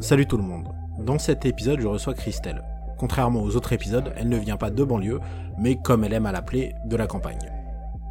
Salut 0.00 0.26
tout 0.26 0.36
le 0.36 0.42
monde. 0.42 0.68
Dans 0.98 1.18
cet 1.18 1.46
épisode, 1.46 1.80
je 1.80 1.86
reçois 1.86 2.14
Christelle. 2.14 2.62
Contrairement 2.98 3.42
aux 3.42 3.56
autres 3.56 3.72
épisodes, 3.72 4.12
elle 4.16 4.28
ne 4.28 4.36
vient 4.36 4.56
pas 4.56 4.70
de 4.70 4.84
banlieue, 4.84 5.20
mais 5.58 5.76
comme 5.82 6.04
elle 6.04 6.12
aime 6.12 6.26
à 6.26 6.32
l'appeler, 6.32 6.74
de 6.84 6.96
la 6.96 7.06
campagne. 7.06 7.50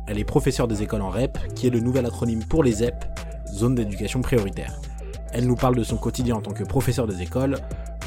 Elle 0.07 0.19
est 0.19 0.25
professeure 0.25 0.67
des 0.67 0.83
écoles 0.83 1.01
en 1.01 1.09
REP, 1.09 1.37
qui 1.55 1.67
est 1.67 1.71
le 1.71 1.79
nouvel 1.79 2.05
acronyme 2.05 2.43
pour 2.43 2.63
les 2.63 2.73
ZEP, 2.73 3.05
Zone 3.53 3.75
d'éducation 3.75 4.21
prioritaire. 4.21 4.79
Elle 5.31 5.47
nous 5.47 5.55
parle 5.55 5.75
de 5.75 5.83
son 5.83 5.97
quotidien 5.97 6.35
en 6.35 6.41
tant 6.41 6.53
que 6.53 6.63
professeur 6.63 7.07
des 7.07 7.21
écoles, 7.21 7.57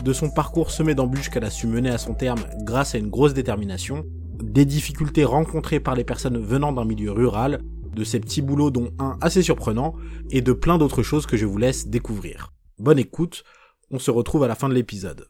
de 0.05 0.13
son 0.13 0.31
parcours 0.31 0.71
semé 0.71 0.95
d'embûches 0.95 1.31
qu'elle 1.31 1.45
a 1.45 1.51
su 1.51 1.67
mener 1.67 1.91
à 1.91 1.99
son 1.99 2.15
terme 2.15 2.41
grâce 2.63 2.95
à 2.95 2.99
une 2.99 3.11
grosse 3.11 3.35
détermination, 3.35 4.05
des 4.43 4.65
difficultés 4.65 5.25
rencontrées 5.25 5.81
par 5.81 5.95
les 5.95 6.05
personnes 6.05 6.39
venant 6.39 6.73
d'un 6.73 6.85
milieu 6.85 7.13
rural, 7.13 7.61
de 7.95 8.05
ses 8.05 8.21
petits 8.21 8.43
boulots 8.43 8.71
dont 8.71 8.91
un 8.99 9.17
assez 9.21 9.43
surprenant, 9.43 9.95
et 10.31 10.43
de 10.43 10.53
plein 10.53 10.79
d'autres 10.79 11.03
choses 11.03 11.27
que 11.27 11.37
je 11.37 11.47
vous 11.47 11.59
laisse 11.59 11.89
découvrir. 11.89 12.53
Bonne 12.79 12.99
écoute, 13.01 13.43
on 13.91 13.99
se 13.99 14.11
retrouve 14.11 14.45
à 14.45 14.49
la 14.49 14.55
fin 14.55 14.69
de 14.69 14.75
l'épisode. 14.75 15.29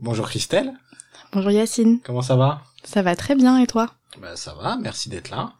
Bonjour 0.00 0.28
Christelle, 0.28 0.72
Bonjour 1.32 1.50
Yacine, 1.50 2.00
comment 2.02 2.22
ça 2.22 2.36
va? 2.36 2.62
Ça 2.84 3.02
va 3.02 3.16
très 3.16 3.34
bien 3.34 3.58
et 3.58 3.66
toi? 3.66 3.94
Bah 4.20 4.34
ça 4.36 4.54
va, 4.54 4.76
merci 4.76 5.08
d'être 5.08 5.30
là. 5.30 5.52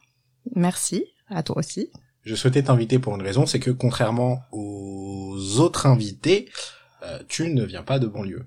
Merci, 0.55 1.05
à 1.29 1.43
toi 1.43 1.59
aussi. 1.59 1.91
Je 2.23 2.35
souhaitais 2.35 2.63
t'inviter 2.63 2.99
pour 2.99 3.15
une 3.15 3.23
raison, 3.23 3.45
c'est 3.47 3.61
que 3.61 3.71
contrairement 3.71 4.43
aux 4.51 5.37
autres 5.59 5.87
invités, 5.87 6.51
euh, 7.03 7.23
tu 7.29 7.53
ne 7.53 7.65
viens 7.65 7.83
pas 7.83 7.99
de 7.99 8.07
banlieue. 8.07 8.47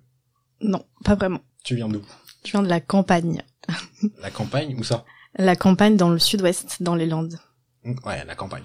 Non, 0.62 0.84
pas 1.04 1.16
vraiment. 1.16 1.42
Tu 1.64 1.76
viens 1.76 1.90
d'où? 1.90 2.02
Je 2.44 2.52
viens 2.52 2.64
de 2.64 2.70
la 2.70 2.80
campagne. 2.80 3.44
La 4.20 4.32
campagne 4.32 4.76
ou 4.80 4.84
ça? 4.84 5.06
La 5.36 5.56
campagne 5.56 5.98
dans 5.98 6.10
le 6.10 6.20
sud-ouest, 6.20 6.82
dans 6.82 6.96
les 6.96 7.08
Landes. 7.08 7.40
Ouais, 7.84 8.24
la 8.26 8.36
campagne. 8.36 8.64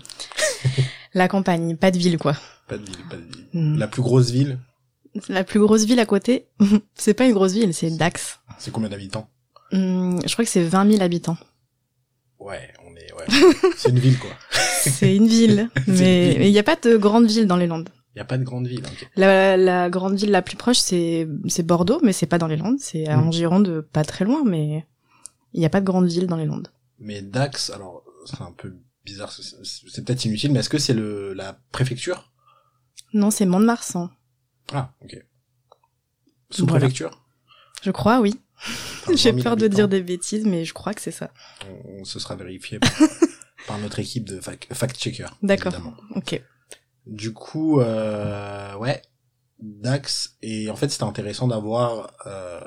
La 1.14 1.28
campagne, 1.28 1.76
pas 1.76 1.90
de 1.90 1.98
ville 1.98 2.18
quoi. 2.18 2.36
Pas 2.68 2.78
de 2.78 2.84
ville, 2.84 3.04
pas 3.08 3.16
de 3.16 3.22
ville. 3.22 3.46
Hmm. 3.52 3.78
La 3.78 3.88
plus 3.88 4.02
grosse 4.02 4.30
ville, 4.30 4.58
La 5.28 5.42
plus 5.44 5.58
grosse 5.60 5.84
ville 5.84 5.98
à 6.00 6.06
côté, 6.06 6.46
c'est 6.94 7.14
pas 7.14 7.26
une 7.26 7.32
grosse 7.32 7.52
ville, 7.52 7.74
c'est 7.74 7.90
Dax. 7.90 8.40
c'est 8.58 8.70
combien 8.70 8.88
d'habitants 8.88 9.28
Hmm, 9.72 10.18
je 10.26 10.32
crois 10.32 10.44
que 10.44 10.50
c'est 10.50 10.64
20 10.64 10.90
000 10.90 11.02
habitants. 11.02 11.36
Ouais, 12.38 12.72
on 12.84 12.90
est, 12.96 13.12
ouais. 13.14 13.50
c'est 13.76 13.90
une 13.90 13.98
ville 13.98 14.18
quoi. 14.18 14.30
C'est 14.82 15.14
une 15.14 15.26
ville, 15.28 15.68
mais 15.86 16.34
il 16.48 16.52
n'y 16.52 16.58
a 16.58 16.62
pas 16.64 16.76
de 16.76 16.96
grande 16.96 17.26
ville 17.26 17.46
dans 17.46 17.56
les 17.56 17.66
Landes. 17.66 17.88
Il 18.16 18.18
y 18.18 18.22
a 18.22 18.24
pas 18.24 18.38
de 18.38 18.42
grande 18.44 18.66
ville. 18.66 18.80
ok. 18.84 19.08
La, 19.16 19.56
la 19.56 19.88
grande 19.90 20.14
ville 20.16 20.30
la 20.32 20.42
plus 20.42 20.56
proche, 20.56 20.78
c'est 20.78 21.28
c'est 21.46 21.62
Bordeaux, 21.64 22.00
mais 22.02 22.12
c'est 22.12 22.26
pas 22.26 22.38
dans 22.38 22.48
les 22.48 22.56
Landes. 22.56 22.78
C'est 22.80 23.06
à 23.06 23.16
Hmm. 23.16 23.28
en 23.28 23.30
Gironde, 23.30 23.80
pas 23.92 24.02
très 24.04 24.24
loin, 24.24 24.42
mais 24.44 24.84
il 25.52 25.60
n'y 25.60 25.66
a 25.66 25.70
pas 25.70 25.80
de 25.80 25.86
grande 25.86 26.06
ville 26.08 26.26
dans 26.26 26.36
les 26.36 26.46
Landes. 26.46 26.68
Mais 26.98 27.22
Dax, 27.22 27.70
alors 27.70 28.02
c'est 28.26 28.40
un 28.42 28.52
peu 28.56 28.74
bizarre, 29.04 29.32
c'est 29.32 30.04
peut-être 30.04 30.24
inutile, 30.24 30.52
mais 30.52 30.60
est-ce 30.60 30.68
que 30.68 30.78
c'est 30.78 30.94
le 30.94 31.32
la 31.34 31.58
préfecture? 31.72 32.30
Non, 33.12 33.30
c'est 33.30 33.46
Mont-de-Marsan. 33.46 34.10
Ah, 34.72 34.92
ok. 35.02 35.16
Sous 36.50 36.66
préfecture? 36.66 37.22
Je 37.82 37.90
crois, 37.90 38.20
oui. 38.20 38.40
J'ai 39.14 39.30
20 39.32 39.38
000 39.38 39.42
peur 39.42 39.56
de 39.56 39.66
dire 39.68 39.88
des 39.88 40.02
bêtises, 40.02 40.44
mais 40.44 40.64
je 40.64 40.74
crois 40.74 40.92
que 40.94 41.00
c'est 41.00 41.10
ça. 41.10 41.32
On, 41.68 42.00
on 42.00 42.04
se 42.04 42.18
sera 42.20 42.36
vérifié 42.36 42.78
par, 42.78 42.90
par 43.66 43.78
notre 43.78 43.98
équipe 43.98 44.24
de 44.24 44.38
fac- 44.40 44.72
fact-checker. 44.72 45.26
D'accord. 45.42 45.74
Ok. 46.14 46.40
Du 47.06 47.32
coup, 47.32 47.80
euh, 47.80 48.74
ouais, 48.76 49.00
Dax. 49.60 50.36
Et 50.42 50.70
en 50.70 50.76
fait, 50.76 50.88
c'était 50.90 51.04
intéressant 51.04 51.48
d'avoir 51.48 52.12
euh, 52.26 52.60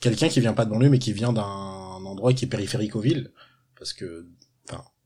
quelqu'un 0.00 0.28
qui 0.28 0.40
vient 0.40 0.52
pas 0.52 0.66
de 0.66 0.70
banlieue, 0.70 0.90
mais 0.90 0.98
qui 0.98 1.12
vient 1.14 1.32
d'un 1.32 1.42
endroit 1.42 2.32
qui 2.34 2.44
est 2.44 2.48
périphérique 2.48 2.94
aux 2.96 3.00
villes, 3.00 3.32
parce 3.78 3.92
que, 3.94 4.28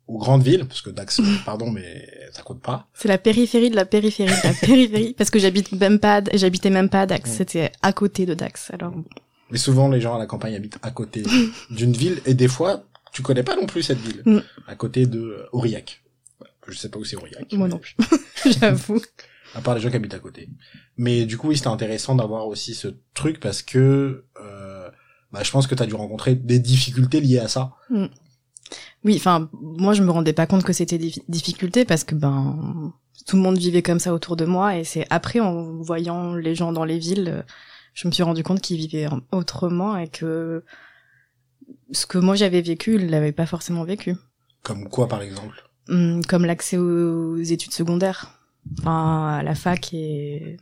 aux 0.06 0.18
grandes 0.18 0.42
villes, 0.42 0.66
parce 0.66 0.82
que 0.82 0.90
Dax, 0.90 1.20
pardon, 1.46 1.70
mais 1.70 2.06
ça 2.32 2.42
compte 2.42 2.60
pas. 2.60 2.86
C'est 2.94 3.08
la 3.08 3.18
périphérie 3.18 3.70
de 3.70 3.76
la 3.76 3.84
périphérie 3.86 4.30
de 4.30 4.46
la 4.48 4.52
périphérie, 4.60 5.14
parce 5.16 5.30
que 5.30 5.38
j'habite 5.38 5.72
même 5.72 5.98
pas, 5.98 6.22
j'habitais 6.34 6.70
même 6.70 6.88
pas 6.88 7.02
à 7.02 7.06
Dax. 7.06 7.30
Mm. 7.30 7.34
C'était 7.34 7.72
à 7.82 7.92
côté 7.92 8.26
de 8.26 8.34
Dax. 8.34 8.70
Alors. 8.72 8.94
Mais 9.50 9.58
souvent, 9.58 9.88
les 9.88 10.00
gens 10.00 10.14
à 10.16 10.18
la 10.18 10.26
campagne 10.26 10.54
habitent 10.54 10.78
à 10.82 10.90
côté 10.90 11.22
d'une 11.70 11.92
ville, 11.92 12.20
et 12.26 12.34
des 12.34 12.48
fois, 12.48 12.84
tu 13.12 13.22
connais 13.22 13.42
pas 13.42 13.56
non 13.56 13.66
plus 13.66 13.82
cette 13.82 13.98
ville, 14.00 14.22
Mm. 14.26 14.40
à 14.66 14.74
côté 14.76 15.06
de 15.06 15.46
Aurillac. 15.52 16.02
Je 16.68 16.76
sais 16.76 16.88
pas 16.88 16.98
où 16.98 17.04
c'est 17.04 17.16
Aurillac. 17.16 17.52
moi 17.52 17.66
mais- 17.68 17.74
non 17.74 17.78
plus. 17.78 17.94
J'avoue. 18.58 19.00
à 19.54 19.60
part 19.60 19.74
les 19.74 19.80
gens 19.80 19.90
qui 19.90 19.96
habitent 19.96 20.14
à 20.14 20.18
côté. 20.18 20.48
Mais 20.96 21.24
du 21.26 21.36
coup, 21.38 21.48
oui, 21.48 21.56
c'était 21.56 21.68
intéressant 21.68 22.14
d'avoir 22.14 22.46
aussi 22.48 22.74
ce 22.74 22.88
truc 23.14 23.38
parce 23.40 23.62
que 23.62 24.24
euh, 24.42 24.88
bah, 25.30 25.42
je 25.42 25.50
pense 25.50 25.66
que 25.66 25.74
tu 25.74 25.82
as 25.82 25.86
dû 25.86 25.94
rencontrer 25.94 26.34
des 26.34 26.58
difficultés 26.58 27.20
liées 27.20 27.38
à 27.38 27.48
ça. 27.48 27.72
Oui, 29.04 29.16
enfin, 29.16 29.50
moi, 29.60 29.92
je 29.92 30.02
me 30.02 30.10
rendais 30.10 30.32
pas 30.32 30.46
compte 30.46 30.64
que 30.64 30.72
c'était 30.72 30.98
des 30.98 31.12
difficultés 31.28 31.84
parce 31.84 32.04
que, 32.04 32.14
ben, 32.14 32.92
tout 33.26 33.36
le 33.36 33.42
monde 33.42 33.58
vivait 33.58 33.82
comme 33.82 33.98
ça 33.98 34.14
autour 34.14 34.36
de 34.36 34.44
moi 34.44 34.76
et 34.76 34.84
c'est 34.84 35.06
après, 35.10 35.40
en 35.40 35.80
voyant 35.82 36.34
les 36.34 36.54
gens 36.54 36.72
dans 36.72 36.84
les 36.84 36.98
villes, 36.98 37.28
euh, 37.28 37.42
je 37.92 38.08
me 38.08 38.12
suis 38.12 38.22
rendu 38.22 38.42
compte 38.42 38.60
qu'ils 38.60 38.78
vivaient 38.78 39.08
autrement 39.30 39.96
et 39.96 40.08
que 40.08 40.64
ce 41.92 42.06
que 42.06 42.18
moi 42.18 42.34
j'avais 42.34 42.60
vécu, 42.60 42.96
ils 42.96 43.08
l'avaient 43.08 43.32
pas 43.32 43.46
forcément 43.46 43.84
vécu. 43.84 44.16
Comme 44.62 44.88
quoi, 44.88 45.06
par 45.06 45.22
exemple? 45.22 45.62
Hum, 45.88 46.24
comme 46.24 46.44
l'accès 46.44 46.78
aux 46.78 47.36
études 47.36 47.72
secondaires, 47.72 48.40
enfin, 48.78 49.36
à 49.38 49.42
la 49.42 49.54
fac 49.54 49.92
et 49.92 50.56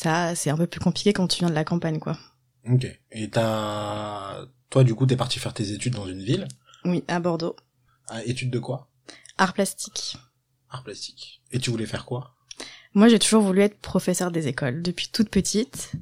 ça, 0.00 0.34
c'est 0.34 0.48
un 0.48 0.56
peu 0.56 0.66
plus 0.66 0.80
compliqué 0.80 1.12
quand 1.12 1.26
tu 1.26 1.40
viens 1.40 1.50
de 1.50 1.54
la 1.54 1.64
campagne, 1.64 1.98
quoi. 1.98 2.16
Ok. 2.66 2.86
Et 3.12 3.28
t'as... 3.28 4.46
Toi, 4.70 4.82
du 4.82 4.94
coup, 4.94 5.04
t'es 5.04 5.16
parti 5.16 5.38
faire 5.38 5.52
tes 5.52 5.72
études 5.72 5.94
dans 5.94 6.06
une 6.06 6.22
ville. 6.22 6.48
Oui, 6.84 7.04
à 7.08 7.20
Bordeaux. 7.20 7.56
Ah, 8.08 8.24
études 8.24 8.50
de 8.50 8.58
quoi? 8.58 8.88
Art 9.38 9.54
plastique. 9.54 10.16
Art 10.68 10.82
plastique. 10.82 11.40
Et 11.52 11.58
tu 11.58 11.70
voulais 11.70 11.86
faire 11.86 12.04
quoi? 12.04 12.36
Moi, 12.94 13.08
j'ai 13.08 13.18
toujours 13.18 13.42
voulu 13.42 13.60
être 13.60 13.78
professeur 13.78 14.30
des 14.30 14.48
écoles 14.48 14.82
depuis 14.82 15.08
toute 15.08 15.30
petite. 15.30 15.92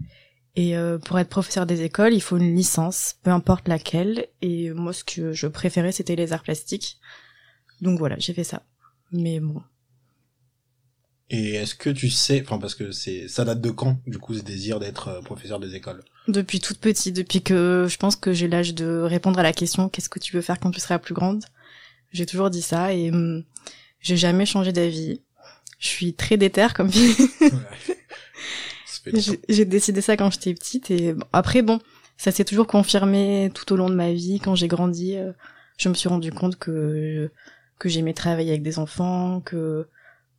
Et 0.56 0.77
euh, 0.77 0.99
pour 0.99 1.19
être 1.19 1.28
professeur 1.28 1.66
des 1.66 1.83
écoles, 1.83 2.15
il 2.15 2.21
faut 2.22 2.37
une 2.37 2.56
licence, 2.56 3.16
peu 3.22 3.31
importe 3.31 3.69
laquelle. 3.69 4.27
Et 4.43 4.71
moi, 4.72 4.93
ce 4.93 5.05
que 5.05 5.33
je 5.33 5.47
préférais, 5.47 5.93
c'était 5.93 6.16
les 6.16 6.33
arts 6.33 6.43
plastiques. 6.43 6.99
Donc 7.81 7.99
voilà, 7.99 8.19
j'ai 8.19 8.34
fait 8.34 8.45
ça. 8.45 8.65
Mais 9.12 9.41
bon, 9.41 9.62
Et 11.31 11.55
est-ce 11.55 11.75
que 11.75 11.91
tu 11.91 12.10
sais... 12.10 12.43
Enfin, 12.43 12.59
parce 12.59 12.75
que 12.75 12.91
c'est 12.91 13.28
ça 13.28 13.45
date 13.45 13.60
de 13.60 13.71
quand, 13.71 14.00
du 14.06 14.19
coup, 14.19 14.34
ce 14.34 14.43
désir 14.43 14.81
d'être 14.81 15.09
euh, 15.09 15.21
professeur 15.22 15.60
des 15.60 15.75
écoles? 15.75 16.03
Depuis 16.28 16.61
toute 16.61 16.78
petite, 16.78 17.16
depuis 17.16 17.43
que 17.43 17.87
je 17.89 17.97
pense 17.97 18.16
que 18.16 18.33
j'ai 18.33 18.49
l'âge 18.49 18.75
de 18.75 19.00
répondre 19.00 19.39
à 19.39 19.43
la 19.43 19.53
question 19.53 19.89
qu'est-ce 19.89 20.09
que 20.09 20.19
tu 20.19 20.34
veux 20.34 20.43
faire 20.43 20.61
quand 20.61 20.71
tu 20.71 20.81
seras 20.81 20.99
plus 20.99 21.15
grande, 21.15 21.44
j'ai 22.12 22.27
toujours 22.27 22.50
dit 22.50 22.62
ça 22.62 22.93
et 22.93 23.11
hum, 23.11 23.44
j'ai 24.00 24.16
jamais 24.16 24.47
changé 24.47 24.72
d'avis. 24.72 25.21
Je 25.78 25.89
suis 25.89 26.15
très 26.15 26.37
déterre 26.37 26.75
comme 26.75 26.91
fille. 26.93 27.15
Ouais. 27.41 27.97
J'ai 29.49 29.65
décidé 29.65 30.00
ça 30.00 30.16
quand 30.16 30.31
j'étais 30.31 30.53
petite 30.55 30.91
et 30.91 31.15
bon, 31.15 31.25
après 31.33 31.62
bon, 31.62 31.81
ça 32.16 32.31
s'est 32.31 32.45
toujours 32.45 32.66
confirmé 32.66 33.50
tout 33.55 33.72
au 33.72 33.77
long 33.77 33.89
de 33.89 33.95
ma 33.95 34.12
vie. 34.12 34.41
Quand 34.41 34.55
j'ai 34.55 34.69
grandi, 34.69 35.16
euh, 35.16 35.33
je 35.78 35.89
me 35.89 35.95
suis 35.95 36.09
rendu 36.09 36.31
compte 36.33 36.59
que 36.59 37.31
que 37.78 37.89
j'aimais 37.89 38.12
travailler 38.12 38.50
avec 38.50 38.62
des 38.62 38.78
enfants, 38.81 39.41
que 39.41 39.87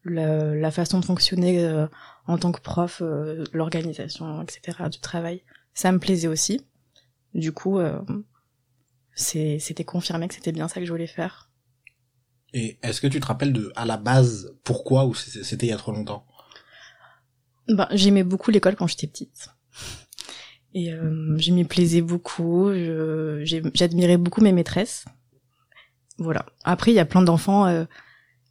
la, 0.04 0.54
la 0.56 0.72
façon 0.72 1.00
de 1.00 1.06
fonctionner 1.06 1.64
euh, 1.64 1.88
en 2.28 2.38
tant 2.38 2.52
que 2.52 2.62
prof, 2.62 3.02
euh, 3.02 3.46
l'organisation, 3.54 4.42
etc. 4.44 4.90
du 4.92 5.00
travail, 5.00 5.42
ça 5.80 5.94
me 5.94 6.00
plaisait 6.00 6.28
aussi. 6.28 6.62
Du 7.34 7.54
coup, 7.54 7.80
euh, 7.80 8.02
c'était 9.16 9.86
confirmé 9.86 10.28
que 10.28 10.34
c'était 10.34 10.52
bien 10.52 10.68
ça 10.68 10.82
que 10.82 10.86
je 10.86 10.92
voulais 10.92 11.08
faire. 11.08 11.50
Et 12.54 12.78
est-ce 12.84 13.00
que 13.00 13.08
tu 13.08 13.22
te 13.22 13.26
rappelles 13.26 13.54
de, 13.54 13.72
à 13.78 13.86
la 13.86 13.96
base, 13.96 14.54
pourquoi 14.66 15.06
ou 15.06 15.14
c'était 15.14 15.68
il 15.68 15.70
y 15.70 15.74
a 15.74 15.78
trop 15.78 15.94
longtemps? 15.94 16.26
Ben, 17.70 17.88
j'aimais 17.92 18.26
beaucoup 18.26 18.52
l'école 18.52 18.76
quand 18.76 18.88
j'étais 18.88 19.08
petite. 19.08 19.50
Et 20.74 20.92
euh, 20.92 21.38
je 21.38 21.52
m'y 21.52 21.64
plaisais 21.64 22.02
beaucoup, 22.02 22.72
j'admirais 23.74 24.18
beaucoup 24.18 24.42
mes 24.42 24.52
maîtresses. 24.52 25.06
Voilà. 26.18 26.46
Après, 26.66 26.92
il 26.92 26.96
y 26.96 27.00
a 27.00 27.06
plein 27.06 27.22
d'enfants 27.22 27.68
euh, 27.68 27.86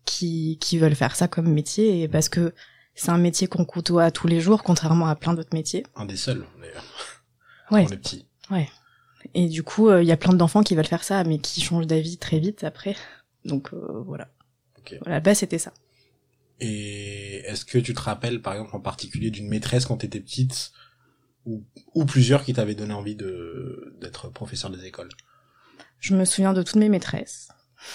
qui, 0.06 0.58
qui 0.62 0.78
veulent 0.78 0.94
faire 0.94 1.14
ça 1.14 1.28
comme 1.28 1.52
métier, 1.52 2.02
et 2.02 2.08
parce 2.08 2.30
que 2.30 2.54
c'est 2.94 3.10
un 3.10 3.18
métier 3.18 3.48
qu'on 3.48 3.66
côtoie 3.66 4.10
tous 4.10 4.28
les 4.28 4.40
jours, 4.40 4.62
contrairement 4.62 5.08
à 5.08 5.14
plein 5.14 5.34
d'autres 5.34 5.54
métiers. 5.54 5.84
Un 5.94 6.06
des 6.06 6.16
seuls, 6.16 6.46
d'ailleurs. 6.60 6.84
Ouais. 7.70 7.87
On 7.88 7.93
est 7.93 7.97
petits. 7.97 8.26
Et 9.35 9.49
du 9.49 9.62
coup, 9.62 9.88
euh, 9.88 10.03
il 10.03 10.09
y 10.09 10.12
a 10.12 10.17
plein 10.17 10.32
d'enfants 10.32 10.62
qui 10.62 10.75
veulent 10.75 10.87
faire 10.87 11.05
ça, 11.05 11.25
mais 11.25 11.38
qui 11.38 11.61
changent 11.61 11.87
d'avis 11.87 12.19
très 12.19 12.38
vite 12.38 12.65
après. 12.65 12.97
Donc 13.44 13.73
euh, 13.73 14.03
voilà. 14.06 14.29
Ok. 14.79 14.97
Voilà, 15.00 15.17
la 15.17 15.20
base 15.20 15.38
c'était 15.38 15.59
ça. 15.59 15.73
Et 16.61 17.37
est-ce 17.47 17.65
que 17.65 17.79
tu 17.79 17.94
te 17.94 18.00
rappelles, 18.00 18.43
par 18.43 18.55
exemple, 18.55 18.75
en 18.75 18.81
particulier 18.81 19.31
d'une 19.31 19.49
maîtresse 19.49 19.87
quand 19.87 19.99
t'étais 19.99 20.20
petite, 20.20 20.73
ou, 21.47 21.65
ou 21.94 22.05
plusieurs 22.05 22.44
qui 22.44 22.53
t'avaient 22.53 22.75
donné 22.75 22.94
envie 22.94 23.15
de 23.15 23.97
d'être 24.00 24.29
professeur 24.29 24.70
des 24.70 24.85
écoles? 24.85 25.11
Je 26.00 26.15
me 26.15 26.25
souviens 26.25 26.53
de 26.53 26.62
toutes 26.62 26.76
mes 26.76 26.88
maîtresses. 26.88 27.49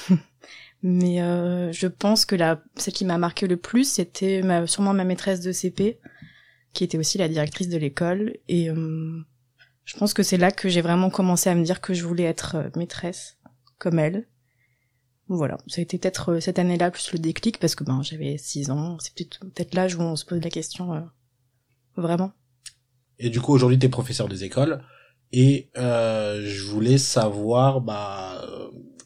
Mais 0.84 1.22
euh, 1.22 1.72
je 1.72 1.88
pense 1.88 2.25
que 2.25 2.36
la, 2.36 2.62
celle 2.75 2.94
qui 2.94 3.06
m'a 3.06 3.18
marqué 3.18 3.48
le 3.48 3.56
plus, 3.56 3.90
c'était 3.90 4.42
ma, 4.42 4.68
sûrement 4.68 4.94
ma 4.94 5.06
maîtresse 5.06 5.40
de 5.40 5.54
CP, 5.54 5.98
qui 6.74 6.84
était 6.84 6.98
aussi 6.98 7.18
la 7.18 7.30
directrice 7.30 7.70
de 7.70 7.78
l'école. 7.78 8.38
Et 8.50 8.70
euh, 8.70 9.22
je 9.85 9.97
pense 9.97 10.13
que 10.13 10.24
c'est 10.24 10.38
là 10.38 10.51
que 10.51 10.69
j'ai 10.69 10.81
vraiment 10.81 11.09
commencé 11.09 11.50
à 11.50 11.56
me 11.56 11.63
dire 11.63 11.81
que 11.81 11.94
je 11.94 12.06
voulais 12.06 12.24
être 12.24 12.56
euh, 12.56 12.69
maîtresse, 12.75 13.38
comme 13.77 14.00
elle. 14.00 14.27
voilà, 15.27 15.57
ça 15.68 15.80
a 15.80 15.83
été 15.83 15.97
peut-être 15.97 16.39
cette 16.39 16.59
année-là 16.59 16.91
plus 16.91 17.12
le 17.13 17.19
déclic 17.19 17.59
parce 17.59 17.75
que 17.75 17.83
ben 17.83 18.01
j'avais 18.01 18.38
6 18.38 18.69
ans, 18.71 18.97
c'est 19.00 19.13
peut-être 19.15 19.74
l'âge 19.74 19.95
où 19.95 20.01
on 20.01 20.15
se 20.15 20.25
pose 20.25 20.41
la 20.41 20.50
question 20.50 21.09
vraiment. 21.95 22.31
Et 23.19 23.30
du 23.30 23.41
coup 23.41 23.53
aujourd'hui 23.53 23.80
tu 23.80 23.85
es 23.85 23.89
professeur 23.89 24.27
des 24.27 24.44
écoles 24.44 24.83
et 25.31 25.69
je 25.75 26.63
voulais 26.65 26.97
savoir 26.97 27.81
bah 27.81 28.45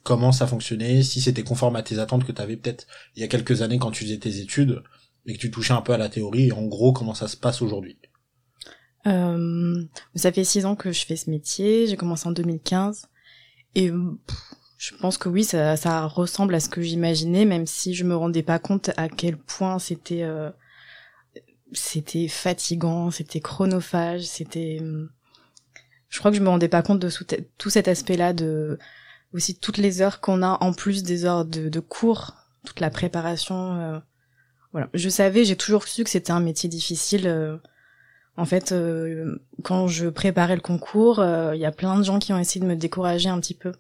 comment 0.03 0.31
ça 0.31 0.47
fonctionnait, 0.47 1.03
si 1.03 1.19
c'était 1.19 1.43
conforme 1.43 1.75
à 1.75 1.83
tes 1.83 1.99
attentes 1.99 2.23
que 2.25 2.31
tu 2.31 2.41
avais 2.41 2.55
peut-être 2.55 2.87
il 3.15 3.21
y 3.21 3.25
a 3.25 3.27
quelques 3.27 3.61
années 3.61 3.77
quand 3.77 3.91
tu 3.91 4.05
faisais 4.05 4.17
tes 4.17 4.39
études 4.39 4.81
et 5.25 5.33
que 5.33 5.37
tu 5.37 5.51
touchais 5.51 5.73
un 5.73 5.81
peu 5.81 5.91
à 5.91 5.97
la 5.97 6.07
théorie, 6.07 6.47
et 6.47 6.51
en 6.53 6.65
gros 6.65 6.93
comment 6.93 7.13
ça 7.13 7.27
se 7.27 7.35
passe 7.35 7.61
aujourd'hui? 7.61 7.97
Euh, 9.07 9.83
ça 10.15 10.31
fait 10.31 10.43
six 10.43 10.65
ans 10.65 10.75
que 10.75 10.91
je 10.91 11.05
fais 11.05 11.15
ce 11.15 11.29
métier, 11.29 11.87
j'ai 11.87 11.95
commencé 11.95 12.27
en 12.27 12.31
2015, 12.31 13.07
et 13.75 13.91
je 14.77 14.95
pense 14.95 15.17
que 15.17 15.29
oui, 15.29 15.43
ça, 15.43 16.05
ressemble 16.05 16.55
à 16.55 16.59
ce 16.59 16.69
que 16.69 16.81
j'imaginais, 16.81 17.45
même 17.45 17.65
si 17.65 17.93
je 17.93 18.03
me 18.03 18.15
rendais 18.15 18.43
pas 18.43 18.59
compte 18.59 18.91
à 18.97 19.09
quel 19.09 19.37
point 19.37 19.79
c'était 19.79 20.23
euh, 20.23 20.49
c'était 21.73 22.27
fatigant, 22.27 23.11
c'était 23.11 23.39
chronophage, 23.39 24.23
c'était 24.23 24.81
je 26.09 26.19
crois 26.19 26.31
que 26.31 26.37
je 26.37 26.41
me 26.41 26.49
rendais 26.49 26.69
pas 26.69 26.81
compte 26.81 26.99
de 26.99 27.09
tout 27.57 27.69
cet 27.69 27.87
aspect-là 27.87 28.33
de 28.33 28.77
aussi 29.33 29.57
toutes 29.57 29.77
les 29.77 30.01
heures 30.01 30.21
qu'on 30.21 30.41
a 30.41 30.57
en 30.61 30.73
plus 30.73 31.03
des 31.03 31.25
heures 31.25 31.45
de, 31.45 31.79
cours, 31.79 32.35
toute 32.65 32.79
la 32.79 32.89
préparation. 32.89 33.73
Euh, 33.75 33.99
voilà, 34.71 34.89
je 34.93 35.09
savais, 35.09 35.43
j'ai 35.43 35.57
toujours 35.57 35.87
su 35.87 36.03
que 36.03 36.09
c'était 36.09 36.31
un 36.31 36.39
métier 36.39 36.69
difficile. 36.69 37.27
Euh, 38.37 38.41
en 38.41 38.45
fait, 38.45 38.71
euh, 38.71 39.39
quand 39.63 39.87
je 39.87 40.07
préparais 40.07 40.55
le 40.55 40.61
concours, 40.61 41.23
il 41.53 41.59
y 41.59 41.65
a 41.65 41.71
plein 41.71 41.97
de 41.97 42.03
gens 42.03 42.19
qui 42.19 42.33
ont 42.33 42.39
essayé 42.39 42.61
de 42.61 42.69
me 42.69 42.75
décourager 42.75 43.29
un 43.29 43.39
petit 43.39 43.55
peu 43.55 43.73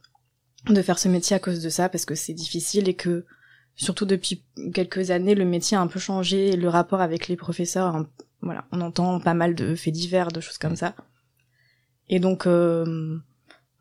de 0.67 0.81
faire 0.81 0.99
ce 0.99 1.07
métier 1.07 1.35
à 1.35 1.39
cause 1.39 1.61
de 1.61 1.69
ça, 1.69 1.89
parce 1.89 2.05
que 2.05 2.15
c'est 2.15 2.33
difficile 2.33 2.89
et 2.89 2.93
que 2.93 3.25
surtout 3.75 4.05
depuis 4.05 4.43
quelques 4.73 5.11
années, 5.11 5.35
le 5.35 5.45
métier 5.45 5.77
a 5.77 5.81
un 5.81 5.87
peu 5.87 5.99
changé, 5.99 6.55
le 6.55 6.67
rapport 6.67 6.99
avec 6.99 7.27
les 7.27 7.35
professeurs, 7.35 8.05
voilà, 8.41 8.65
on 8.71 8.81
entend 8.81 9.19
pas 9.19 9.33
mal 9.33 9.55
de 9.55 9.75
faits 9.75 9.93
divers, 9.93 10.31
de 10.31 10.41
choses 10.41 10.57
comme 10.57 10.75
ça. 10.75 10.95
Et 12.09 12.19
donc, 12.19 12.47
euh, 12.47 13.17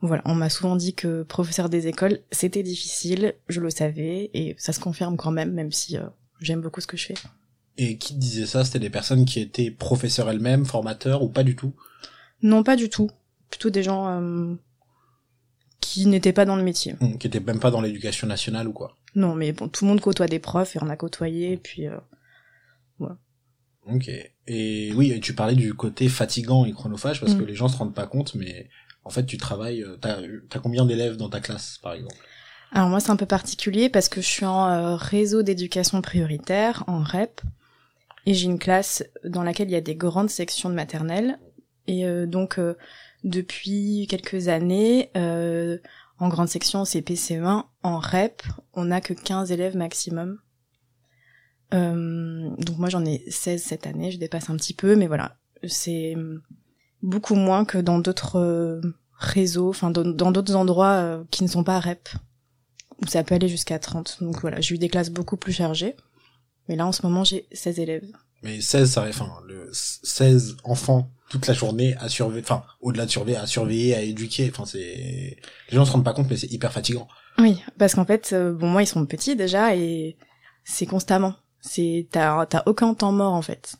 voilà, 0.00 0.22
on 0.26 0.34
m'a 0.34 0.50
souvent 0.50 0.76
dit 0.76 0.94
que 0.94 1.22
professeur 1.22 1.68
des 1.68 1.86
écoles, 1.86 2.20
c'était 2.30 2.62
difficile, 2.62 3.34
je 3.48 3.60
le 3.60 3.70
savais, 3.70 4.30
et 4.34 4.54
ça 4.58 4.72
se 4.72 4.80
confirme 4.80 5.16
quand 5.16 5.30
même, 5.30 5.52
même 5.52 5.72
si 5.72 5.96
euh, 5.96 6.06
j'aime 6.40 6.60
beaucoup 6.60 6.80
ce 6.80 6.86
que 6.86 6.96
je 6.96 7.06
fais. 7.06 7.14
Et 7.78 7.98
qui 7.98 8.14
disait 8.14 8.46
ça 8.46 8.64
C'était 8.64 8.78
des 8.78 8.90
personnes 8.90 9.24
qui 9.24 9.40
étaient 9.40 9.70
professeurs 9.70 10.30
elles-mêmes, 10.30 10.64
formateurs, 10.64 11.22
ou 11.22 11.28
pas 11.28 11.44
du 11.44 11.56
tout? 11.56 11.74
Non, 12.42 12.62
pas 12.62 12.76
du 12.76 12.88
tout. 12.88 13.10
Plutôt 13.50 13.70
des 13.70 13.82
gens 13.82 14.08
euh, 14.08 14.54
qui 15.80 16.06
n'étaient 16.06 16.32
pas 16.32 16.44
dans 16.44 16.56
le 16.56 16.62
métier. 16.62 16.96
Hum, 17.00 17.18
qui 17.18 17.26
étaient 17.26 17.40
même 17.40 17.60
pas 17.60 17.70
dans 17.70 17.80
l'éducation 17.80 18.26
nationale 18.26 18.68
ou 18.68 18.72
quoi 18.72 18.96
Non, 19.14 19.34
mais 19.34 19.52
bon, 19.52 19.68
tout 19.68 19.84
le 19.84 19.90
monde 19.90 20.00
côtoie 20.00 20.26
des 20.26 20.38
profs, 20.38 20.76
et 20.76 20.78
on 20.82 20.88
a 20.88 20.96
côtoyé, 20.96 21.52
et 21.52 21.56
puis 21.56 21.86
euh, 21.86 21.96
voilà. 22.98 23.18
Ok. 23.86 24.10
Et 24.48 24.92
oui, 24.94 25.18
tu 25.20 25.34
parlais 25.34 25.54
du 25.54 25.74
côté 25.74 26.08
fatigant 26.08 26.64
et 26.64 26.72
chronophage, 26.72 27.20
parce 27.20 27.34
que 27.34 27.42
mm. 27.42 27.46
les 27.46 27.54
gens 27.54 27.68
se 27.68 27.76
rendent 27.76 27.94
pas 27.94 28.06
compte, 28.06 28.34
mais 28.34 28.68
en 29.04 29.10
fait, 29.10 29.24
tu 29.24 29.36
travailles, 29.36 29.82
euh, 29.82 29.96
t'as 30.00 30.18
as 30.18 30.58
combien 30.58 30.84
d'élèves 30.84 31.16
dans 31.16 31.28
ta 31.28 31.40
classe, 31.40 31.78
par 31.82 31.92
exemple? 31.92 32.16
Alors 32.72 32.88
moi, 32.88 33.00
c'est 33.00 33.10
un 33.10 33.16
peu 33.16 33.26
particulier 33.26 33.88
parce 33.88 34.08
que 34.08 34.20
je 34.20 34.26
suis 34.26 34.44
en 34.44 34.68
euh, 34.68 34.96
réseau 34.96 35.42
d'éducation 35.42 36.02
prioritaire, 36.02 36.84
en 36.88 37.02
REP, 37.02 37.40
et 38.26 38.34
j'ai 38.34 38.46
une 38.46 38.58
classe 38.58 39.04
dans 39.24 39.42
laquelle 39.42 39.68
il 39.68 39.72
y 39.72 39.76
a 39.76 39.80
des 39.80 39.96
grandes 39.96 40.30
sections 40.30 40.68
de 40.68 40.74
maternelle. 40.74 41.38
Et 41.86 42.06
euh, 42.06 42.26
donc, 42.26 42.60
depuis 43.24 44.06
quelques 44.08 44.48
années, 44.48 45.10
en 45.14 46.28
grande 46.28 46.48
section 46.48 46.82
CPC1, 46.82 47.64
en 47.82 47.98
REP, 47.98 48.42
on 48.74 48.86
n'a 48.86 49.00
que 49.00 49.14
15 49.14 49.52
élèves 49.52 49.76
maximum. 49.76 50.38
donc 51.72 52.78
moi, 52.78 52.88
j'en 52.88 53.04
ai 53.04 53.22
16 53.30 53.62
cette 53.62 53.86
année, 53.86 54.10
je 54.10 54.18
dépasse 54.18 54.50
un 54.50 54.56
petit 54.56 54.74
peu, 54.74 54.96
mais 54.96 55.06
voilà, 55.06 55.36
c'est 55.64 56.16
beaucoup 57.02 57.34
moins 57.34 57.64
que 57.64 57.78
dans 57.78 57.98
d'autres 57.98 58.38
euh, 58.38 58.80
réseaux, 59.12 59.70
enfin 59.70 59.90
dans 59.90 60.32
d'autres 60.32 60.56
endroits 60.56 60.94
euh, 60.94 61.24
qui 61.30 61.42
ne 61.42 61.48
sont 61.48 61.64
pas 61.64 61.78
REP, 61.80 62.08
où 63.02 63.06
ça 63.06 63.24
peut 63.24 63.34
aller 63.34 63.48
jusqu'à 63.48 63.78
30. 63.78 64.18
Donc 64.20 64.40
voilà, 64.40 64.60
j'ai 64.60 64.74
eu 64.74 64.78
des 64.78 64.88
classes 64.88 65.10
beaucoup 65.10 65.36
plus 65.36 65.52
chargées. 65.52 65.96
Mais 66.68 66.76
là, 66.76 66.86
en 66.86 66.92
ce 66.92 67.02
moment, 67.02 67.24
j'ai 67.24 67.46
16 67.52 67.78
élèves. 67.80 68.06
Mais 68.42 68.60
16, 68.60 68.90
ça, 68.90 69.06
enfin, 69.08 69.30
le 69.46 69.68
16 69.72 70.56
enfants 70.64 71.10
toute 71.28 71.46
la 71.46 71.54
journée 71.54 71.94
à 71.98 72.08
surveiller, 72.08 72.42
enfin, 72.42 72.62
au-delà 72.80 73.06
de 73.06 73.10
surveiller, 73.10 73.38
à 73.38 73.46
surveiller, 73.46 73.94
à 73.96 74.02
éduquer, 74.02 74.50
enfin, 74.52 74.64
c'est, 74.64 74.78
les 74.78 75.76
gens 75.76 75.84
se 75.84 75.92
rendent 75.92 76.04
pas 76.04 76.12
compte, 76.12 76.28
mais 76.30 76.36
c'est 76.36 76.52
hyper 76.52 76.72
fatigant. 76.72 77.08
Oui, 77.38 77.62
parce 77.78 77.94
qu'en 77.94 78.04
fait, 78.04 78.30
euh, 78.32 78.52
bon, 78.52 78.68
moi, 78.68 78.82
ils 78.82 78.86
sont 78.86 79.04
petits 79.06 79.34
déjà, 79.34 79.74
et 79.74 80.16
c'est 80.64 80.86
constamment. 80.86 81.34
C'est, 81.60 82.06
t'as, 82.12 82.46
t'as 82.46 82.62
aucun 82.66 82.94
temps 82.94 83.12
mort, 83.12 83.32
en 83.32 83.42
fait 83.42 83.76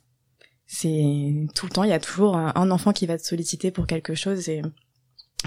c'est 0.67 1.47
tout 1.55 1.67
le 1.67 1.73
temps, 1.73 1.85
il 1.85 1.91
y 1.91 1.95
a 1.95 2.01
toujours 2.01 2.37
un, 2.37 2.71
enfant 2.71 2.93
qui 2.93 3.07
va 3.07 3.17
te 3.17 3.23
solliciter 3.23 3.71
pour 3.71 3.87
quelque 3.87 4.15
chose 4.15 4.49
et 4.49 4.63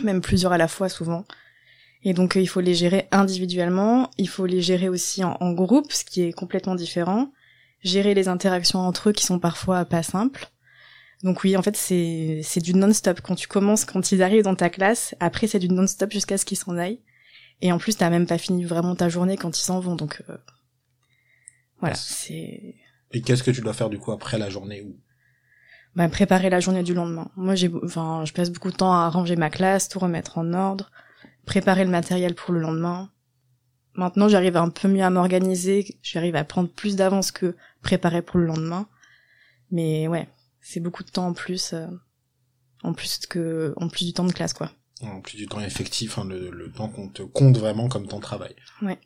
même 0.01 0.21
plusieurs 0.21 0.53
à 0.53 0.57
la 0.57 0.67
fois 0.67 0.87
souvent. 0.87 1.25
Et 2.03 2.13
donc 2.13 2.37
euh, 2.37 2.41
il 2.41 2.47
faut 2.47 2.61
les 2.61 2.73
gérer 2.73 3.07
individuellement, 3.11 4.09
il 4.17 4.29
faut 4.29 4.45
les 4.45 4.61
gérer 4.61 4.89
aussi 4.89 5.23
en, 5.23 5.51
groupe, 5.51 5.91
ce 5.91 6.05
qui 6.05 6.21
est 6.21 6.31
complètement 6.31 6.75
différent. 6.75 7.31
Gérer 7.83 8.13
les 8.13 8.27
interactions 8.27 8.79
entre 8.79 9.09
eux 9.09 9.13
qui 9.13 9.25
sont 9.25 9.39
parfois 9.39 9.85
pas 9.85 10.03
simples. 10.03 10.49
Donc 11.23 11.43
oui, 11.43 11.57
en 11.57 11.61
fait, 11.61 11.75
c'est 11.75 12.41
c'est 12.43 12.61
du 12.61 12.73
non-stop. 12.73 13.21
Quand 13.21 13.35
tu 13.35 13.47
commences, 13.47 13.85
quand 13.85 14.11
ils 14.11 14.21
arrivent 14.21 14.43
dans 14.43 14.55
ta 14.55 14.69
classe, 14.69 15.15
après 15.19 15.47
c'est 15.47 15.59
du 15.59 15.69
non-stop 15.69 16.11
jusqu'à 16.11 16.37
ce 16.37 16.45
qu'ils 16.45 16.57
s'en 16.57 16.77
aillent. 16.77 17.01
Et 17.61 17.71
en 17.71 17.77
plus, 17.77 17.97
t'as 17.97 18.09
même 18.09 18.25
pas 18.25 18.37
fini 18.37 18.63
vraiment 18.63 18.95
ta 18.95 19.09
journée 19.09 19.35
quand 19.37 19.57
ils 19.57 19.63
s'en 19.63 19.79
vont. 19.79 19.95
Donc 19.95 20.23
euh, 20.29 20.37
voilà, 21.79 21.95
c'est. 21.95 22.75
Et 23.11 23.21
qu'est-ce 23.21 23.43
que 23.43 23.51
tu 23.51 23.61
dois 23.61 23.73
faire 23.73 23.89
du 23.89 23.97
coup 23.97 24.11
après 24.11 24.37
la 24.37 24.49
journée 24.49 24.81
où? 24.81 24.95
Bah, 25.95 26.07
préparer 26.07 26.49
la 26.49 26.59
journée 26.59 26.83
du 26.83 26.93
lendemain. 26.93 27.31
Moi, 27.35 27.55
j'ai, 27.55 27.71
enfin, 27.83 28.23
je 28.25 28.33
passe 28.33 28.51
beaucoup 28.51 28.71
de 28.71 28.75
temps 28.75 28.93
à 28.93 29.09
ranger 29.09 29.35
ma 29.35 29.49
classe, 29.49 29.89
tout 29.89 29.99
remettre 29.99 30.37
en 30.37 30.53
ordre, 30.53 30.91
préparer 31.49 31.83
le 31.83 31.89
matériel 31.89 32.35
pour 32.35 32.53
le 32.53 32.59
lendemain. 32.59 33.09
Maintenant, 33.95 34.29
j'arrive 34.29 34.55
un 34.55 34.69
peu 34.69 34.87
mieux 34.87 35.01
à 35.01 35.09
m'organiser, 35.09 35.97
j'arrive 36.03 36.35
à 36.35 36.43
prendre 36.43 36.69
plus 36.69 36.95
d'avance 36.95 37.31
que 37.31 37.55
préparer 37.81 38.21
pour 38.21 38.37
le 38.37 38.45
lendemain. 38.45 38.87
Mais 39.71 40.07
ouais, 40.07 40.29
c'est 40.61 40.79
beaucoup 40.79 41.03
de 41.03 41.09
temps 41.09 41.25
en 41.25 41.33
plus, 41.33 41.73
euh, 41.73 41.87
en 42.83 42.93
plus 42.93 43.17
que, 43.25 43.73
en 43.77 43.89
plus 43.89 44.05
du 44.05 44.13
temps 44.13 44.25
de 44.25 44.31
classe, 44.31 44.53
quoi. 44.53 44.71
En 45.01 45.21
plus 45.21 45.37
du 45.37 45.47
temps 45.47 45.59
effectif, 45.59 46.19
hein, 46.19 46.25
le, 46.29 46.51
le 46.51 46.71
temps 46.71 46.87
qu'on 46.87 47.09
te 47.09 47.23
compte 47.23 47.57
vraiment 47.57 47.89
comme 47.89 48.07
temps 48.07 48.17
de 48.17 48.23
travail. 48.23 48.55
Ouais. 48.83 48.99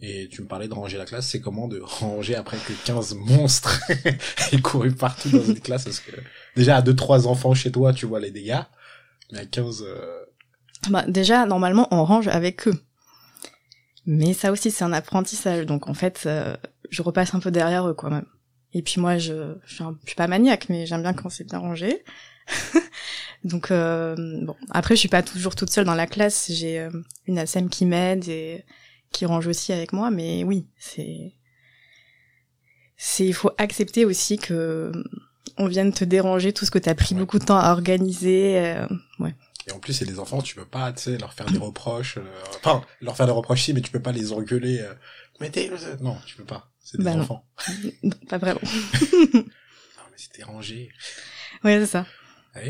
Et 0.00 0.28
tu 0.30 0.40
me 0.40 0.46
parlais 0.46 0.68
de 0.68 0.74
ranger 0.74 0.96
la 0.96 1.04
classe, 1.04 1.28
c'est 1.28 1.42
comment 1.42 1.68
de 1.68 1.78
ranger 1.78 2.36
après 2.36 2.56
que 2.56 2.72
15 2.86 3.16
monstres 3.16 3.82
aient 4.52 4.60
couru 4.62 4.92
partout 4.92 5.28
dans 5.28 5.44
une 5.44 5.60
classe? 5.60 5.84
Parce 5.84 6.00
que 6.00 6.12
déjà 6.56 6.76
à 6.76 6.82
2-3 6.82 7.26
enfants 7.26 7.52
chez 7.52 7.70
toi, 7.70 7.92
tu 7.92 8.06
vois 8.06 8.18
les 8.18 8.30
dégâts, 8.30 8.62
mais 9.30 9.40
à 9.40 9.44
15... 9.44 9.84
Euh... 9.86 10.22
Bah 10.90 11.04
déjà, 11.06 11.46
normalement, 11.46 11.88
on 11.90 12.04
range 12.04 12.28
avec 12.28 12.66
eux. 12.66 12.80
Mais 14.06 14.32
ça 14.32 14.50
aussi, 14.50 14.70
c'est 14.70 14.84
un 14.84 14.92
apprentissage. 14.92 15.66
Donc 15.66 15.88
en 15.88 15.94
fait, 15.94 16.24
euh, 16.26 16.56
je 16.90 17.02
repasse 17.02 17.34
un 17.34 17.40
peu 17.40 17.50
derrière 17.50 17.88
eux, 17.88 17.94
quoi, 17.94 18.10
même. 18.10 18.26
Et 18.74 18.82
puis 18.82 19.00
moi, 19.00 19.18
je, 19.18 19.54
je, 19.64 19.74
suis, 19.74 19.84
suis 20.06 20.16
pas 20.16 20.26
maniaque, 20.26 20.68
mais 20.68 20.86
j'aime 20.86 21.02
bien 21.02 21.12
quand 21.12 21.28
c'est 21.28 21.44
bien 21.44 21.58
rangé. 21.58 22.02
Donc 23.44 23.70
euh, 23.70 24.16
bon, 24.42 24.56
après, 24.70 24.96
je 24.96 25.00
suis 25.00 25.08
pas 25.08 25.22
toujours 25.22 25.54
toute 25.54 25.70
seule 25.70 25.84
dans 25.84 25.94
la 25.94 26.06
classe. 26.06 26.50
J'ai 26.50 26.80
euh, 26.80 26.90
une 27.26 27.38
ASM 27.38 27.68
qui 27.68 27.86
m'aide 27.86 28.28
et 28.28 28.64
qui 29.12 29.26
range 29.26 29.46
aussi 29.46 29.72
avec 29.72 29.92
moi, 29.92 30.10
mais 30.10 30.42
oui, 30.42 30.66
c'est 30.78 31.34
c'est 32.96 33.26
il 33.26 33.34
faut 33.34 33.50
accepter 33.58 34.04
aussi 34.04 34.38
que 34.38 34.90
on 35.58 35.66
vienne 35.66 35.92
te 35.92 36.04
déranger 36.04 36.52
tout 36.52 36.64
ce 36.64 36.70
que 36.70 36.78
t'as 36.78 36.94
pris 36.94 37.14
beaucoup 37.14 37.38
de 37.38 37.44
temps 37.44 37.58
à 37.58 37.72
organiser, 37.72 38.76
ouais. 39.18 39.34
Et 39.66 39.72
en 39.72 39.78
plus, 39.78 39.92
c'est 39.92 40.04
des 40.04 40.18
enfants, 40.18 40.42
tu 40.42 40.54
peux 40.56 40.64
pas, 40.64 40.92
tu 40.92 41.02
sais, 41.02 41.18
leur 41.18 41.32
faire 41.32 41.46
des 41.46 41.58
reproches. 41.58 42.18
Euh, 42.18 42.42
enfin, 42.56 42.82
leur 43.00 43.16
faire 43.16 43.26
des 43.26 43.32
reproches, 43.32 43.62
si, 43.62 43.72
mais 43.72 43.80
tu 43.80 43.90
peux 43.90 44.02
pas 44.02 44.12
les 44.12 44.32
engueuler. 44.32 44.80
Euh, 44.80 44.94
mais 45.40 45.50
t'es... 45.50 45.70
Non, 46.00 46.16
tu 46.26 46.36
peux 46.36 46.44
pas. 46.44 46.70
C'est 46.80 46.98
des 46.98 47.04
bah 47.04 47.12
enfants. 47.12 47.46
Non. 48.02 48.16
pas 48.28 48.38
vraiment. 48.38 48.60
non, 49.24 49.30
mais 49.34 50.16
c'était 50.16 50.42
rangé. 50.42 50.90
Ouais, 51.64 51.78
c'est 51.80 51.86
ça 51.86 52.06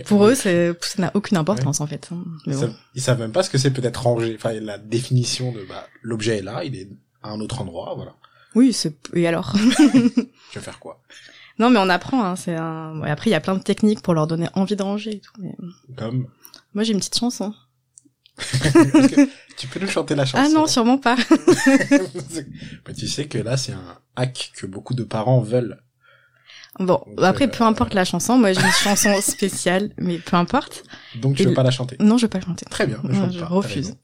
pour 0.07 0.25
eux, 0.27 0.35
c'est, 0.35 0.73
ça 0.81 1.03
n'a 1.03 1.11
aucune 1.15 1.37
importance 1.37 1.81
en 1.81 1.87
fait. 1.87 2.11
Hein. 2.13 2.23
Mais 2.47 2.55
ils, 2.95 3.03
savent, 3.03 3.19
même 3.19 3.33
pas 3.33 3.43
ce 3.43 3.51
que 3.51 3.59
c'est 3.59 3.73
peut-être 3.73 4.03
rangé. 4.03 4.35
Enfin, 4.37 4.53
la 4.53 4.79
définition 4.79 5.53
de 5.53 5.65
bah, 5.65 5.87
l'objet 6.03 6.39
est 6.39 6.43
là, 6.43 6.65
il 6.65 6.77
est 6.77 6.89
à 7.23 7.31
un 7.31 7.41
autre 7.41 7.61
endroit, 7.61 7.95
voilà. 7.97 8.15
Oui, 8.55 8.73
c'est 8.73 8.95
et 9.15 9.27
alors? 9.27 9.55
Tu 10.53 10.59
vas 10.59 10.65
faire 10.65 10.79
quoi? 10.79 11.01
Non, 11.59 11.71
mais 11.71 11.79
on 11.79 11.89
apprend. 11.89 12.25
Hein, 12.25 12.37
c'est 12.37 12.55
un... 12.55 13.03
après, 13.03 13.31
il 13.31 13.33
y 13.33 13.37
a 13.37 13.41
plein 13.41 13.57
de 13.57 13.63
techniques 13.63 14.03
pour 14.03 14.15
leur 14.15 14.27
donner 14.27 14.49
envie 14.55 14.77
de 14.77 14.83
ranger 14.83 15.17
et 15.17 15.21
tout. 15.21 15.33
Mais... 15.39 15.55
Comme? 15.97 16.29
Moi, 16.75 16.85
j'ai 16.85 16.93
une 16.93 16.99
petite 16.99 17.19
chanson. 17.19 17.55
tu 19.57 19.67
peux 19.69 19.81
nous 19.81 19.89
chanter 19.89 20.15
la 20.15 20.25
chanson 20.25 20.45
Ah 20.45 20.49
non, 20.53 20.67
sûrement 20.67 20.99
pas. 20.99 21.17
mais 22.87 22.95
tu 22.95 23.07
sais 23.07 23.27
que 23.27 23.39
là, 23.39 23.57
c'est 23.57 23.73
un 23.73 23.99
hack 24.17 24.53
que 24.57 24.67
beaucoup 24.67 24.95
de 24.95 25.05
parents 25.05 25.41
veulent 25.41 25.83
Bon, 26.79 27.05
après, 27.19 27.49
peu 27.49 27.65
importe 27.65 27.93
la 27.93 28.07
chanson, 28.07 28.39
moi 28.39 28.55
j'ai 28.55 28.63
une 28.63 28.73
chanson 28.73 29.13
spéciale, 29.21 29.91
mais 29.99 30.17
peu 30.17 30.37
importe. 30.37 30.85
Donc 31.17 31.37
tu 31.37 31.45
veux 31.45 31.53
pas 31.53 31.63
la 31.63 31.71
chanter 31.71 31.97
Non, 32.01 32.17
je 32.17 32.23
veux 32.23 32.31
pas 32.31 32.39
la 32.39 32.47
chanter. 32.47 32.65
Très 32.65 32.87
bien, 32.87 33.01
je 33.31 33.45
refuse. 33.45 33.95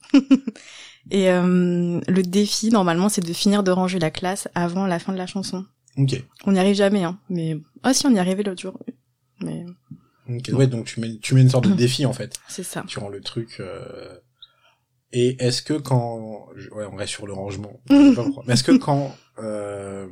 Et 1.10 1.30
euh, 1.30 2.00
le 2.06 2.22
défi, 2.22 2.68
normalement, 2.68 3.08
c'est 3.08 3.24
de 3.24 3.32
finir 3.32 3.62
de 3.62 3.70
ranger 3.70 3.98
la 3.98 4.10
classe 4.10 4.48
avant 4.54 4.86
la 4.86 4.98
fin 4.98 5.12
de 5.12 5.18
la 5.18 5.26
chanson. 5.26 5.64
Ok. 5.96 6.22
On 6.44 6.52
n'y 6.52 6.58
arrive 6.58 6.74
jamais, 6.74 7.02
hein. 7.02 7.18
Mais 7.30 7.58
ah 7.82 7.94
si, 7.94 8.06
on 8.06 8.14
y 8.14 8.18
arrivait 8.18 8.42
l'autre 8.42 8.60
jour. 8.60 8.78
Mais 9.40 9.64
Ok. 10.28 10.50
Ouais, 10.52 10.66
donc 10.66 10.86
tu 10.86 11.00
mets, 11.00 11.16
tu 11.18 11.34
mets 11.34 11.40
une 11.42 11.48
sorte 11.50 11.68
de 11.68 11.74
défi 11.74 12.04
en 12.06 12.12
fait. 12.12 12.34
c'est 12.48 12.62
ça. 12.62 12.84
Tu 12.86 12.98
rends 12.98 13.08
le 13.08 13.20
truc. 13.20 13.56
euh, 13.60 14.16
Et 15.12 15.42
est-ce 15.42 15.62
que 15.62 15.72
quand, 15.74 16.48
je- 16.56 16.68
ouais, 16.70 16.84
on 16.90 16.96
reste 16.96 17.12
sur 17.12 17.26
le 17.26 17.32
rangement. 17.32 17.80
Mais 18.46 18.52
est-ce 18.54 18.64
que 18.64 18.72
quand, 18.76 19.16
euh, 19.38 20.06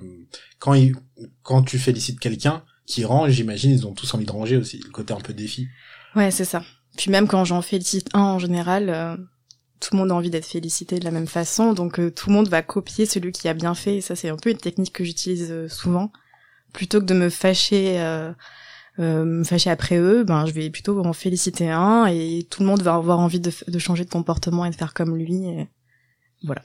quand 0.58 0.72
il, 0.74 0.94
quand 1.42 1.62
tu 1.62 1.78
félicites 1.78 2.18
quelqu'un 2.18 2.64
qui 2.86 3.04
range, 3.04 3.32
j'imagine, 3.32 3.72
ils 3.72 3.86
ont 3.86 3.92
tous 3.92 4.14
envie 4.14 4.24
de 4.24 4.30
ranger 4.30 4.56
aussi. 4.56 4.78
Le 4.78 4.90
côté 4.90 5.12
un 5.12 5.20
peu 5.20 5.34
défi. 5.34 5.68
Ouais, 6.14 6.30
c'est 6.30 6.44
ça. 6.46 6.62
Puis 6.96 7.10
même 7.10 7.26
quand 7.28 7.44
j'en 7.44 7.60
félicite 7.60 8.08
un 8.14 8.20
en 8.22 8.38
général, 8.38 8.88
euh, 8.88 9.16
tout 9.80 9.90
le 9.92 9.98
monde 9.98 10.12
a 10.12 10.14
envie 10.14 10.30
d'être 10.30 10.46
félicité 10.46 10.98
de 10.98 11.04
la 11.04 11.10
même 11.10 11.26
façon, 11.26 11.74
donc 11.74 12.00
euh, 12.00 12.10
tout 12.10 12.30
le 12.30 12.34
monde 12.36 12.48
va 12.48 12.62
copier 12.62 13.04
celui 13.04 13.32
qui 13.32 13.48
a 13.48 13.54
bien 13.54 13.74
fait. 13.74 13.96
Et 13.96 14.00
ça, 14.00 14.16
c'est 14.16 14.30
un 14.30 14.36
peu 14.38 14.48
une 14.50 14.56
technique 14.56 14.94
que 14.94 15.04
j'utilise 15.04 15.50
euh, 15.50 15.68
souvent. 15.68 16.10
Plutôt 16.72 17.00
que 17.00 17.04
de 17.06 17.12
me 17.14 17.28
fâcher, 17.28 18.00
euh, 18.98 19.24
me 19.24 19.44
fâcher 19.44 19.70
après 19.70 19.98
eux, 19.98 20.24
ben 20.24 20.46
je 20.46 20.52
vais 20.52 20.70
plutôt 20.70 21.04
en 21.04 21.12
féliciter 21.12 21.70
un 21.70 22.06
et 22.06 22.46
tout 22.48 22.62
le 22.62 22.68
monde 22.68 22.82
va 22.82 22.94
avoir 22.94 23.18
envie 23.18 23.40
de, 23.40 23.78
changer 23.78 24.04
de 24.04 24.10
comportement 24.10 24.64
et 24.64 24.70
de 24.70 24.74
faire 24.74 24.94
comme 24.94 25.16
lui. 25.16 25.44
Et 25.44 25.68
voilà. 26.44 26.62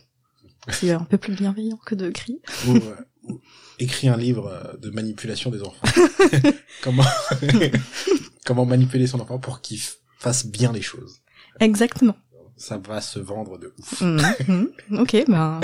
C'est 0.70 0.92
un 0.92 1.04
peu 1.04 1.18
plus 1.18 1.34
bienveillant 1.34 1.80
que 1.86 1.96
de 1.96 2.10
crier. 2.10 2.42
Ou, 2.68 2.76
euh, 2.76 3.34
écris 3.80 4.08
un 4.08 4.18
livre 4.18 4.48
euh, 4.48 4.78
de 4.78 4.90
manipulation 4.92 5.50
des 5.50 5.62
enfants. 5.62 5.88
comment, 6.82 7.04
comment 8.46 8.66
manipuler 8.66 9.08
son 9.08 9.20
enfant 9.20 9.40
pour 9.40 9.62
qu'il 9.62 9.80
fasse 10.20 10.46
bien 10.46 10.72
les 10.72 10.82
choses. 10.82 11.22
Exactement. 11.60 12.16
Ça 12.56 12.78
va 12.78 13.02
se 13.02 13.20
vendre 13.20 13.58
de 13.58 13.74
ouf. 13.78 14.02
Mhm, 14.02 14.72
mhm. 14.90 15.00
ok, 15.00 15.24
ben 15.28 15.60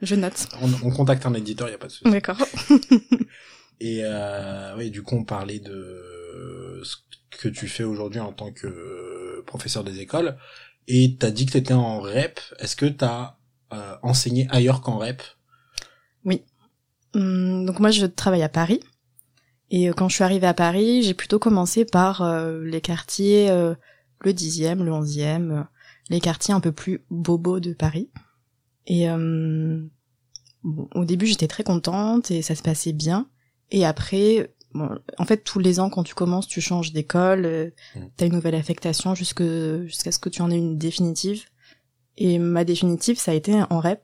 je 0.00 0.14
note. 0.14 0.48
On, 0.62 0.70
on 0.84 0.90
contacte 0.90 1.26
un 1.26 1.34
éditeur, 1.34 1.68
y 1.68 1.74
a 1.74 1.78
pas 1.78 1.88
de 1.88 1.92
souci. 1.92 2.10
D'accord. 2.10 2.38
Et 3.82 4.02
euh, 4.04 4.76
oui, 4.76 4.90
du 4.90 5.02
coup, 5.02 5.16
on 5.16 5.24
parlait 5.24 5.58
de 5.58 6.80
ce 6.84 6.96
que 7.30 7.48
tu 7.48 7.66
fais 7.66 7.84
aujourd'hui 7.84 8.20
en 8.20 8.32
tant 8.32 8.52
que 8.52 9.42
professeur 9.46 9.82
des 9.82 9.98
écoles. 9.98 10.36
Et 10.86 11.16
t'as 11.18 11.30
dit 11.30 11.46
que 11.46 11.52
t'étais 11.52 11.74
en 11.74 12.00
rep. 12.00 12.38
Est-ce 12.58 12.76
que 12.76 12.86
t'as 12.86 13.36
euh, 13.72 13.96
enseigné 14.02 14.46
ailleurs 14.50 14.82
qu'en 14.82 14.98
rep? 14.98 15.22
Hum, 17.14 17.66
donc 17.66 17.78
moi 17.78 17.90
je 17.90 18.06
travaille 18.06 18.42
à 18.42 18.48
Paris. 18.48 18.80
Et 19.70 19.88
euh, 19.88 19.92
quand 19.92 20.08
je 20.08 20.14
suis 20.14 20.24
arrivée 20.24 20.46
à 20.46 20.54
Paris 20.54 21.02
j'ai 21.02 21.14
plutôt 21.14 21.38
commencé 21.38 21.84
par 21.84 22.22
euh, 22.22 22.62
les 22.64 22.80
quartiers 22.80 23.50
euh, 23.50 23.74
le 24.20 24.32
10e, 24.32 24.82
le 24.82 24.90
11e, 24.92 25.50
euh, 25.50 25.62
les 26.08 26.20
quartiers 26.20 26.54
un 26.54 26.60
peu 26.60 26.72
plus 26.72 27.04
bobos 27.10 27.60
de 27.60 27.74
Paris. 27.74 28.10
Et 28.86 29.10
euh, 29.10 29.82
bon, 30.62 30.88
au 30.94 31.04
début 31.04 31.26
j'étais 31.26 31.48
très 31.48 31.64
contente 31.64 32.30
et 32.30 32.42
ça 32.42 32.54
se 32.54 32.62
passait 32.62 32.92
bien 32.92 33.28
et 33.72 33.84
après 33.84 34.54
bon, 34.72 34.88
en 35.18 35.24
fait 35.24 35.38
tous 35.38 35.58
les 35.58 35.80
ans 35.80 35.90
quand 35.90 36.04
tu 36.04 36.14
commences 36.14 36.46
tu 36.46 36.60
changes 36.60 36.92
d'école 36.92 37.44
euh, 37.44 37.70
Mm. 37.96 38.00
t'as 38.16 38.26
une 38.26 38.34
nouvelle 38.34 38.54
affectation 38.54 39.16
jusque 39.16 39.42
jusqu'à 39.86 40.12
ce 40.12 40.20
que 40.20 40.28
tu 40.28 40.42
en 40.42 40.50
aies 40.50 40.56
une 40.56 40.78
définitive 40.78 41.46
et 42.16 42.38
ma 42.38 42.64
définitive 42.64 43.18
ça 43.18 43.32
a 43.32 43.34
été 43.34 43.60
en 43.68 43.80
rep 43.80 44.00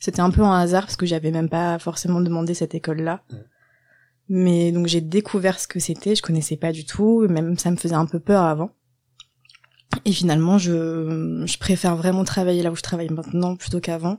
c'était 0.00 0.20
un 0.22 0.30
peu 0.30 0.42
un 0.42 0.58
hasard 0.58 0.86
parce 0.86 0.96
que 0.96 1.06
j'avais 1.06 1.30
même 1.30 1.50
pas 1.50 1.78
forcément 1.78 2.20
demandé 2.22 2.54
cette 2.54 2.74
école-là. 2.74 3.22
Mm. 3.30 3.36
Mais 4.32 4.72
donc 4.72 4.86
j'ai 4.86 5.00
découvert 5.00 5.60
ce 5.60 5.68
que 5.68 5.78
c'était, 5.78 6.14
je 6.14 6.22
connaissais 6.22 6.56
pas 6.56 6.72
du 6.72 6.86
tout, 6.86 7.26
même 7.28 7.58
ça 7.58 7.70
me 7.70 7.76
faisait 7.76 7.94
un 7.94 8.06
peu 8.06 8.18
peur 8.18 8.44
avant. 8.44 8.70
Et 10.04 10.12
finalement, 10.12 10.56
je, 10.56 11.42
je 11.44 11.58
préfère 11.58 11.96
vraiment 11.96 12.24
travailler 12.24 12.62
là 12.62 12.70
où 12.70 12.76
je 12.76 12.82
travaille 12.82 13.10
maintenant 13.10 13.56
plutôt 13.56 13.80
qu'avant, 13.80 14.18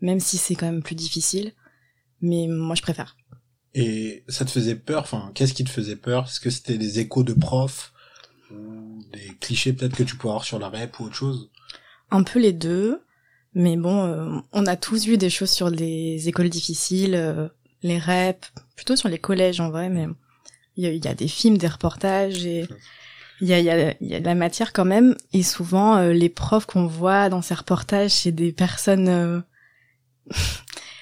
même 0.00 0.20
si 0.20 0.36
c'est 0.36 0.54
quand 0.54 0.66
même 0.66 0.82
plus 0.82 0.94
difficile. 0.94 1.52
Mais 2.20 2.46
moi, 2.48 2.74
je 2.74 2.82
préfère. 2.82 3.15
Et 3.78 4.24
ça 4.26 4.46
te 4.46 4.50
faisait 4.50 4.74
peur 4.74 5.02
Enfin, 5.02 5.30
qu'est-ce 5.34 5.52
qui 5.52 5.62
te 5.62 5.68
faisait 5.68 5.96
peur? 5.96 6.24
Est-ce 6.24 6.40
que 6.40 6.48
c'était 6.48 6.78
des 6.78 6.98
échos 6.98 7.22
de 7.22 7.34
profs 7.34 7.92
ou 8.50 9.04
des 9.12 9.36
clichés 9.38 9.74
peut-être 9.74 9.94
que 9.94 10.02
tu 10.02 10.16
pouvais 10.16 10.30
avoir 10.30 10.44
sur 10.44 10.58
la 10.58 10.70
rep 10.70 10.98
ou 10.98 11.04
autre 11.04 11.14
chose? 11.14 11.50
Un 12.10 12.22
peu 12.22 12.38
les 12.38 12.54
deux, 12.54 13.02
mais 13.54 13.76
bon, 13.76 14.04
euh, 14.06 14.40
on 14.52 14.64
a 14.64 14.76
tous 14.76 15.04
vu 15.04 15.18
des 15.18 15.28
choses 15.28 15.50
sur 15.50 15.68
les 15.68 16.26
écoles 16.26 16.48
difficiles, 16.48 17.14
euh, 17.14 17.48
les 17.82 17.98
reps, 17.98 18.50
plutôt 18.76 18.96
sur 18.96 19.10
les 19.10 19.18
collèges 19.18 19.60
en 19.60 19.68
vrai, 19.68 19.90
mais 19.90 20.06
il 20.76 20.84
y 20.84 20.86
a, 20.86 20.90
il 20.92 21.04
y 21.04 21.08
a 21.08 21.14
des 21.14 21.28
films, 21.28 21.58
des 21.58 21.68
reportages 21.68 22.46
et 22.46 22.66
il 23.42 23.48
y 23.48 23.52
a, 23.52 23.58
il 23.58 23.66
y, 23.66 23.70
a, 23.70 23.94
il 24.00 24.08
y 24.08 24.14
a 24.14 24.20
de 24.20 24.24
la 24.24 24.34
matière 24.34 24.72
quand 24.72 24.86
même. 24.86 25.16
Et 25.34 25.42
souvent, 25.42 25.98
euh, 25.98 26.14
les 26.14 26.30
profs 26.30 26.64
qu'on 26.64 26.86
voit 26.86 27.28
dans 27.28 27.42
ces 27.42 27.54
reportages, 27.54 28.12
c'est 28.12 28.32
des 28.32 28.52
personnes 28.52 29.42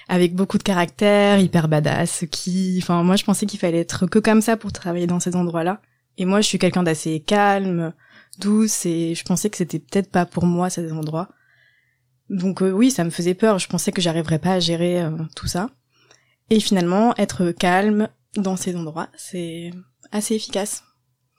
avec 0.07 0.35
beaucoup 0.35 0.57
de 0.57 0.63
caractère, 0.63 1.39
hyper 1.39 1.67
badass, 1.67 2.25
qui, 2.31 2.79
enfin, 2.81 3.03
moi 3.03 3.15
je 3.15 3.23
pensais 3.23 3.45
qu'il 3.45 3.59
fallait 3.59 3.79
être 3.79 4.05
que 4.05 4.19
comme 4.19 4.41
ça 4.41 4.57
pour 4.57 4.71
travailler 4.71 5.07
dans 5.07 5.19
ces 5.19 5.35
endroits-là. 5.35 5.81
Et 6.17 6.25
moi, 6.25 6.41
je 6.41 6.47
suis 6.47 6.59
quelqu'un 6.59 6.83
d'assez 6.83 7.19
calme, 7.19 7.93
douce, 8.39 8.85
et 8.85 9.15
je 9.15 9.23
pensais 9.23 9.49
que 9.49 9.57
c'était 9.57 9.79
peut-être 9.79 10.09
pas 10.09 10.25
pour 10.25 10.45
moi 10.45 10.69
ces 10.69 10.91
endroits. 10.91 11.29
Donc 12.29 12.61
euh, 12.61 12.71
oui, 12.71 12.91
ça 12.91 13.03
me 13.03 13.09
faisait 13.09 13.33
peur. 13.33 13.59
Je 13.59 13.67
pensais 13.67 13.91
que 13.91 14.01
j'arriverais 14.01 14.39
pas 14.39 14.53
à 14.53 14.59
gérer 14.59 15.01
euh, 15.01 15.11
tout 15.35 15.47
ça. 15.47 15.69
Et 16.49 16.59
finalement, 16.59 17.13
être 17.17 17.51
calme 17.51 18.09
dans 18.35 18.55
ces 18.55 18.75
endroits, 18.75 19.09
c'est 19.17 19.71
assez 20.11 20.35
efficace. 20.35 20.83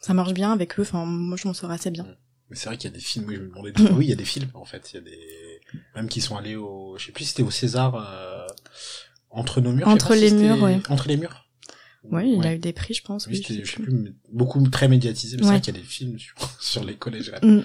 Ça 0.00 0.14
marche 0.14 0.35
bien 0.35 0.52
avec 0.52 0.78
eux. 0.78 0.82
Enfin, 0.82 1.04
moi, 1.04 1.37
je 1.37 1.49
m'en 1.49 1.54
sors 1.54 1.70
assez 1.70 1.90
bien. 1.90 2.06
Mais 2.50 2.56
c'est 2.56 2.68
vrai 2.68 2.76
qu'il 2.76 2.90
y 2.90 2.92
a 2.92 2.96
des 2.96 3.02
films, 3.02 3.32
je 3.32 3.40
me 3.40 3.49
demandais 3.49 3.73
oui, 3.92 4.06
il 4.06 4.11
y 4.11 4.12
a 4.12 4.16
des 4.16 4.25
films, 4.25 4.50
en 4.54 4.64
fait, 4.64 4.92
il 4.92 4.96
y 4.96 4.99
a 4.99 5.02
des, 5.02 5.18
même 5.95 6.09
qui 6.09 6.21
sont 6.21 6.37
allés 6.37 6.56
au, 6.56 6.97
je 6.99 7.06
sais 7.06 7.12
plus 7.12 7.25
si 7.25 7.30
c'était 7.30 7.42
au 7.42 7.50
César, 7.50 7.95
euh, 7.95 8.47
entre 9.30 9.61
nos 9.61 9.73
murs. 9.73 9.88
Entre 9.88 10.14
si 10.14 10.21
les 10.21 10.28
c'était- 10.30 10.42
mur, 10.42 10.62
ouais. 10.62 10.80
Entre 10.88 11.09
les 11.09 11.16
murs. 11.16 11.45
Oui, 12.11 12.33
il 12.35 12.38
Ouais. 12.38 12.47
a 12.47 12.54
eu 12.54 12.59
des 12.59 12.73
prix, 12.73 12.95
je 12.95 13.02
pense. 13.02 13.26
Oui, 13.26 13.42
je 13.49 13.64
sais 13.64 13.83
plus. 13.83 14.14
beaucoup 14.33 14.62
très 14.68 14.87
médiatisé, 14.88 15.37
mais 15.37 15.42
c'est 15.42 15.49
Ouais. 15.49 15.54
vrai 15.56 15.61
qu'il 15.61 15.75
y 15.75 15.78
a 15.78 15.80
des 15.80 15.87
films 15.87 16.18
sur, 16.18 16.35
sur 16.61 16.85
les 16.85 16.95
collèges. 16.95 17.30
là. 17.33 17.40
Mm. 17.42 17.62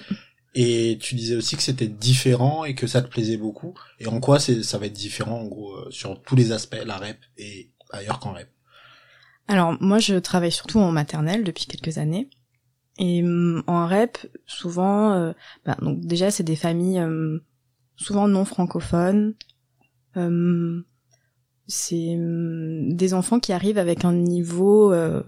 Et 0.54 0.98
tu 1.00 1.14
disais 1.14 1.36
aussi 1.36 1.56
que 1.56 1.62
c'était 1.62 1.86
différent 1.88 2.64
et 2.64 2.74
que 2.74 2.86
ça 2.86 3.00
te 3.02 3.08
plaisait 3.08 3.36
beaucoup. 3.38 3.72
Et 4.00 4.06
en 4.08 4.20
quoi 4.20 4.38
c'est, 4.40 4.62
ça 4.62 4.76
va 4.78 4.86
être 4.86 4.92
différent, 4.92 5.40
en 5.40 5.46
gros, 5.46 5.74
euh, 5.76 5.90
sur 5.90 6.20
tous 6.22 6.36
les 6.36 6.52
aspects, 6.52 6.76
la 6.84 6.98
rep 6.98 7.18
et 7.38 7.70
ailleurs 7.90 8.18
qu'en 8.18 8.32
rep? 8.34 8.48
Alors 9.48 9.76
moi 9.80 9.98
je 9.98 10.14
travaille 10.16 10.52
surtout 10.52 10.78
en 10.78 10.92
maternelle 10.92 11.42
depuis 11.44 11.66
quelques 11.66 11.98
années 11.98 12.28
et 12.98 13.22
hum, 13.22 13.62
en 13.66 13.86
rep 13.88 14.18
souvent 14.46 15.12
euh, 15.14 15.32
bah, 15.66 15.76
donc 15.82 16.00
déjà 16.00 16.30
c'est 16.30 16.44
des 16.44 16.54
familles 16.56 17.00
hum, 17.00 17.40
souvent 18.02 18.28
non 18.28 18.44
francophones 18.44 19.34
Hum, 20.14 20.84
c'est 21.66 22.14
hum, 22.16 22.92
des 22.94 23.14
enfants 23.14 23.40
qui 23.40 23.52
arrivent 23.54 23.78
avec 23.78 24.04
un 24.04 24.12
niveau 24.12 24.92
euh, 24.92 25.22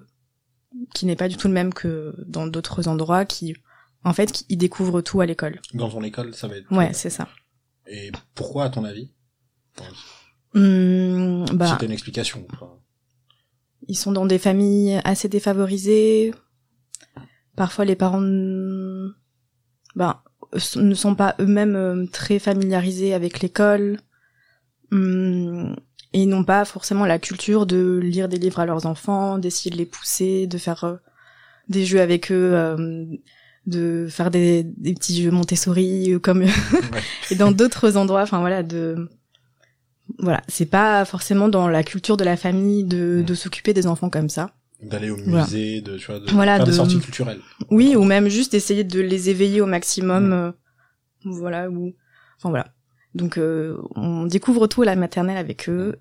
qui 0.94 1.06
n'est 1.06 1.16
pas 1.16 1.28
du 1.28 1.36
tout 1.38 1.48
le 1.48 1.54
même 1.54 1.72
que 1.72 2.14
dans 2.26 2.46
d'autres 2.46 2.86
endroits 2.88 3.24
qui 3.24 3.54
en 4.04 4.12
fait 4.12 4.30
qui- 4.30 4.44
ils 4.50 4.58
découvrent 4.58 5.00
tout 5.00 5.22
à 5.22 5.26
l'école. 5.26 5.62
Dans 5.72 5.88
ton 5.88 6.02
école, 6.02 6.34
ça 6.34 6.48
va 6.48 6.56
être. 6.58 6.70
Ouais, 6.70 6.92
c'est 6.92 7.08
ça. 7.08 7.28
Et 7.86 8.12
pourquoi, 8.34 8.64
à 8.64 8.68
ton 8.70 8.84
avis? 8.84 9.10
Enfin, 9.78 9.90
Hum, 10.54 11.46
bah 11.54 11.72
C'était 11.72 11.86
une 11.86 11.92
explication. 11.92 12.46
Ils 13.88 13.96
sont 13.96 14.12
dans 14.12 14.26
des 14.26 14.38
familles 14.38 15.00
assez 15.04 15.28
défavorisées. 15.28 16.32
Parfois, 17.56 17.84
les 17.86 17.96
parents 17.96 18.20
ben, 19.96 20.20
ne 20.76 20.94
sont 20.94 21.14
pas 21.14 21.34
eux-mêmes 21.40 21.76
euh, 21.76 22.06
très 22.12 22.38
familiarisés 22.38 23.14
avec 23.14 23.40
l'école. 23.40 23.98
Hum, 24.92 25.74
et 26.12 26.26
n'ont 26.26 26.44
pas 26.44 26.64
forcément 26.64 27.06
la 27.06 27.18
culture 27.18 27.66
de 27.66 27.98
lire 28.00 28.28
des 28.28 28.38
livres 28.38 28.60
à 28.60 28.66
leurs 28.66 28.86
enfants, 28.86 29.38
d'essayer 29.38 29.70
de 29.72 29.76
les 29.76 29.86
pousser, 29.86 30.46
de 30.46 30.58
faire 30.58 30.84
euh, 30.84 30.96
des 31.68 31.84
jeux 31.84 32.00
avec 32.00 32.30
eux, 32.30 32.50
euh, 32.54 33.04
de 33.66 34.06
faire 34.08 34.30
des, 34.30 34.62
des 34.62 34.94
petits 34.94 35.20
jeux 35.22 35.32
Montessori, 35.32 36.14
comme 36.22 36.42
Ouais. 36.42 36.50
et 37.30 37.34
dans 37.34 37.50
d'autres 37.50 37.96
endroits. 37.96 38.22
Enfin 38.22 38.38
voilà, 38.38 38.62
de 38.62 39.08
voilà, 40.18 40.42
c'est 40.48 40.66
pas 40.66 41.04
forcément 41.04 41.48
dans 41.48 41.66
la 41.66 41.82
culture 41.82 42.16
de 42.16 42.24
la 42.24 42.36
famille 42.36 42.84
de, 42.84 43.24
de 43.26 43.34
s'occuper 43.34 43.72
des 43.72 43.86
enfants 43.86 44.10
comme 44.10 44.28
ça. 44.28 44.52
D'aller 44.82 45.10
au 45.10 45.16
Voilà. 45.16 45.44
musée, 45.44 45.80
de, 45.80 45.96
tu 45.96 46.06
vois, 46.06 46.20
de 46.20 46.30
Voilà, 46.30 46.56
faire 46.56 46.64
des 46.66 46.70
de- 46.72 46.76
sorties 46.76 47.00
culturelles. 47.00 47.40
Oui, 47.70 47.96
ou 47.96 48.04
même 48.04 48.28
juste 48.28 48.54
essayer 48.54 48.84
de 48.84 49.00
les 49.00 49.30
éveiller 49.30 49.60
au 49.60 49.66
maximum. 49.66 50.28
Mm. 50.28 50.32
euh, 50.32 50.52
voilà, 51.24 51.70
ou 51.70 51.94
enfin 52.36 52.50
voilà. 52.50 52.74
Donc 53.14 53.38
euh, 53.38 53.78
on 53.94 54.26
découvre 54.26 54.66
tout 54.66 54.82
à 54.82 54.84
la 54.86 54.96
maternelle 54.96 55.36
avec 55.38 55.68
eux. 55.68 55.96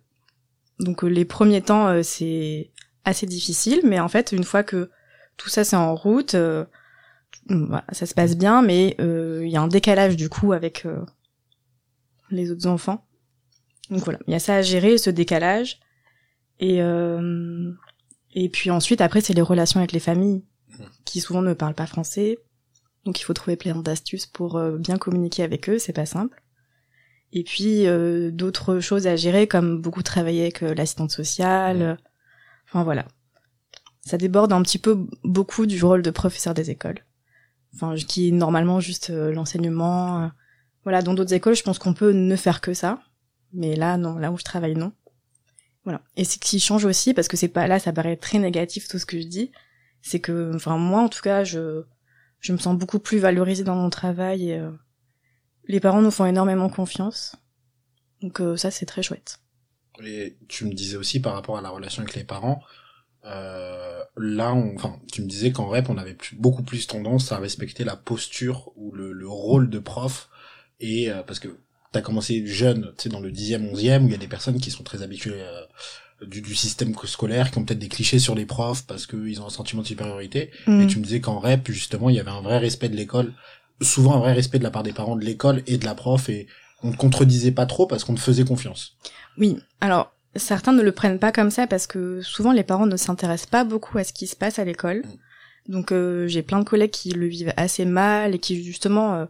Donc 0.80 1.03
euh, 1.03 1.08
les 1.08 1.24
premiers 1.24 1.62
temps 1.62 1.88
euh, 1.88 2.01
c'est 2.03 2.72
assez 3.06 3.25
difficile, 3.25 3.82
mais 3.86 4.00
en 4.00 4.10
fait 4.10 4.32
une 4.32 4.44
fois 4.44 4.63
que 4.63 4.89
tout 5.38 5.48
ça 5.50 5.63
c'est 5.63 5.75
en 5.77 5.96
route, 5.96 6.34
euh, 6.36 6.65
voilà, 7.48 7.86
ça 7.92 8.06
se 8.06 8.13
passe 8.13 8.36
bien, 8.36 8.62
mais 8.62 8.96
euh, 9.00 9.42
il 9.46 9.51
y 9.51 9.56
a 9.56 9.62
un 9.62 9.68
décalage 9.68 10.18
du 10.18 10.27
coup 10.27 10.51
avec 10.51 10.86
euh, 10.86 11.00
les 12.32 12.51
autres 12.51 12.68
enfants. 12.68 13.06
Donc 13.89 14.00
voilà, 14.03 14.20
il 14.27 14.32
y 14.34 14.36
a 14.36 14.39
ça 14.39 14.56
à 14.56 14.62
gérer, 14.62 14.98
ce 14.98 15.10
décalage. 15.10 15.80
Et 16.60 16.82
euh, 16.82 17.72
et 18.34 18.50
puis 18.50 18.70
ensuite 18.72 19.02
après 19.02 19.22
c'est 19.22 19.34
les 19.34 19.42
relations 19.42 19.80
avec 19.80 19.92
les 19.92 20.00
familles 20.00 20.44
qui 21.06 21.22
souvent 21.22 21.42
ne 21.42 21.54
parlent 21.54 21.75
pas 21.75 21.88
français. 21.88 22.38
Donc 23.06 23.20
il 23.20 23.24
faut 23.24 23.34
trouver 23.34 23.58
plein 23.58 23.75
d'astuces 23.75 24.25
pour 24.25 24.58
euh, 24.58 24.78
bien 24.78 24.98
communiquer 24.98 25.44
avec 25.44 25.70
eux, 25.70 25.78
c'est 25.78 25.94
pas 25.94 26.06
simple. 26.06 26.42
Et 27.32 27.44
puis 27.44 27.88
euh, 27.88 28.32
d'autres 28.32 28.80
choses 28.80 29.08
à 29.08 29.16
gérer, 29.16 29.48
comme 29.48 29.82
beaucoup 29.82 30.04
travailler 30.04 30.44
avec 30.44 30.63
euh, 30.63 30.74
l'assistante 30.74 31.12
sociale. 31.12 31.82
euh, 31.82 31.96
Enfin 32.68 32.84
voilà. 32.84 33.06
Ça 34.02 34.18
déborde 34.18 34.52
un 34.54 34.62
petit 34.62 34.80
peu 34.80 35.06
beaucoup 35.24 35.66
du 35.66 35.84
rôle 35.84 36.02
de 36.02 36.12
professeur 36.12 36.54
des 36.54 36.70
écoles. 36.70 37.00
Enfin, 37.75 37.96
qui 37.96 38.30
est 38.30 38.32
normalement 38.32 38.80
juste 38.80 39.10
euh, 39.10 39.32
l'enseignement. 39.34 40.32
Voilà, 40.84 41.02
dans 41.02 41.13
d'autres 41.13 41.34
écoles, 41.34 41.56
je 41.56 41.63
pense 41.63 41.80
qu'on 41.80 41.94
peut 41.94 42.12
ne 42.12 42.36
faire 42.36 42.62
que 42.62 42.74
ça. 42.74 43.00
Mais 43.54 43.75
là, 43.75 43.98
non, 43.98 44.18
là 44.18 44.32
où 44.32 44.38
je 44.38 44.44
travaille, 44.44 44.75
non. 44.75 44.92
Voilà. 45.84 46.02
Et 46.16 46.24
ce 46.24 46.38
qui 46.38 46.60
change 46.60 46.86
aussi, 46.86 47.13
parce 47.13 47.28
que 47.28 47.38
c'est 47.38 47.48
pas 47.48 47.68
là, 47.68 47.80
ça 47.80 47.92
paraît 47.92 48.16
très 48.16 48.40
négatif 48.40 48.88
tout 48.88 49.00
ce 49.00 49.06
que 49.06 49.20
je 49.20 49.28
dis, 49.28 49.52
c'est 50.02 50.20
que, 50.20 50.52
enfin 50.56 50.78
moi 50.78 51.02
en 51.02 51.10
tout 51.10 51.22
cas, 51.22 51.44
je 51.44 51.84
je 52.40 52.52
me 52.52 52.58
sens 52.58 52.78
beaucoup 52.78 53.00
plus 53.00 53.20
valorisée 53.20 53.63
dans 53.63 53.75
mon 53.75 53.90
travail. 53.90 54.52
Et, 54.52 54.60
euh, 54.60 54.72
les 55.66 55.80
parents 55.80 56.02
nous 56.02 56.12
font 56.12 56.25
énormément 56.25 56.70
confiance, 56.70 57.36
donc 58.22 58.42
euh, 58.42 58.58
ça 58.58 58.72
c'est 58.72 58.86
très 58.86 59.04
chouette. 59.04 59.40
Et 60.04 60.38
tu 60.48 60.66
me 60.66 60.74
disais 60.74 60.98
aussi 60.98 61.22
par 61.22 61.34
rapport 61.34 61.58
à 61.58 61.62
la 61.62 61.70
relation 61.70 62.02
avec 62.02 62.16
les 62.16 62.24
parents, 62.24 62.62
euh, 63.25 64.04
là, 64.18 64.52
enfin, 64.52 65.00
tu 65.12 65.22
me 65.22 65.28
disais 65.28 65.52
qu'en 65.52 65.68
rep, 65.68 65.90
on 65.90 65.98
avait 65.98 66.18
beaucoup 66.34 66.63
plus 66.63 66.88
tendance 66.88 67.32
à 67.32 67.38
respecter 67.38 67.84
la 67.84 67.96
posture 67.96 68.72
ou 68.75 68.92
le, 68.92 69.13
le 69.13 69.28
rôle 69.28 69.70
de 69.70 69.80
prof, 69.80 70.30
et 70.80 71.12
euh, 71.12 71.24
parce 71.24 71.40
que 71.40 71.60
t'as 71.94 72.02
commencé 72.02 72.46
jeune, 72.46 72.92
tu 72.98 73.04
sais, 73.04 73.10
dans 73.10 73.22
le 73.22 73.32
dixième, 73.32 73.66
onzième, 73.70 74.04
où 74.04 74.08
il 74.08 74.12
y 74.12 74.16
a 74.16 74.20
des 74.20 74.28
personnes 74.28 74.60
qui 74.60 74.70
sont 74.72 74.84
très 74.84 75.02
habituées 75.02 75.42
euh, 75.42 76.26
du, 76.28 76.42
du 76.42 76.56
système 76.56 76.94
scolaire, 77.06 77.52
qui 77.52 77.58
ont 77.60 77.64
peut-être 77.64 77.80
des 77.80 77.88
clichés 77.88 78.20
sur 78.20 78.36
les 78.36 78.46
profs 78.46 78.86
parce 78.86 79.08
qu'ils 79.08 79.42
ont 79.42 79.46
un 79.48 79.50
sentiment 79.50 79.82
de 79.82 79.88
supériorité. 79.88 80.52
Et 80.68 80.72
Mm. 80.72 80.88
tu 80.88 81.00
me 81.00 81.04
disais 81.04 81.22
qu'en 81.22 81.40
rep, 81.40 81.72
justement, 81.72 82.10
il 82.10 82.16
y 82.16 82.20
avait 82.20 82.32
un 82.32 82.42
vrai 82.42 82.58
respect 82.58 82.90
de 82.90 82.96
l'école, 82.98 83.34
souvent 83.82 84.16
un 84.16 84.20
vrai 84.20 84.34
respect 84.34 84.60
de 84.60 84.64
la 84.64 84.72
part 84.72 84.84
des 84.84 84.94
parents 84.94 85.16
de 85.16 85.24
l'école 85.26 85.64
et 85.68 85.78
de 85.78 85.86
la 85.86 85.96
prof, 85.96 86.28
et 86.30 86.48
on 86.84 86.90
ne 86.92 86.96
contredisait 86.96 87.52
pas 87.52 87.66
trop 87.66 87.88
parce 87.88 88.04
qu'on 88.04 88.16
te 88.16 88.20
faisait 88.20 88.44
confiance. 88.46 88.98
Oui, 89.38 89.58
alors 89.82 90.14
certains 90.36 90.74
ne 90.74 90.82
le 90.82 90.92
prennent 90.92 91.20
pas 91.20 91.32
comme 91.32 91.52
ça 91.52 91.68
parce 91.68 91.88
que 91.88 92.22
souvent 92.22 92.52
les 92.52 92.64
parents 92.64 92.88
ne 92.88 92.98
s'intéressent 92.98 93.50
pas 93.50 93.64
beaucoup 93.64 93.98
à 93.98 94.04
ce 94.04 94.12
qui 94.14 94.28
se 94.28 94.36
passe 94.36 94.60
à 94.60 94.66
l'école. 94.66 95.04
Donc 95.70 95.92
euh, 95.92 96.28
j'ai 96.28 96.42
plein 96.42 96.60
de 96.60 96.66
collègues 96.66 96.92
qui 96.92 97.12
le 97.12 97.28
vivent 97.28 97.54
assez 97.56 97.86
mal 97.86 98.36
et 98.36 98.40
qui 98.40 98.62
justement 98.64 99.14
euh, 99.16 99.26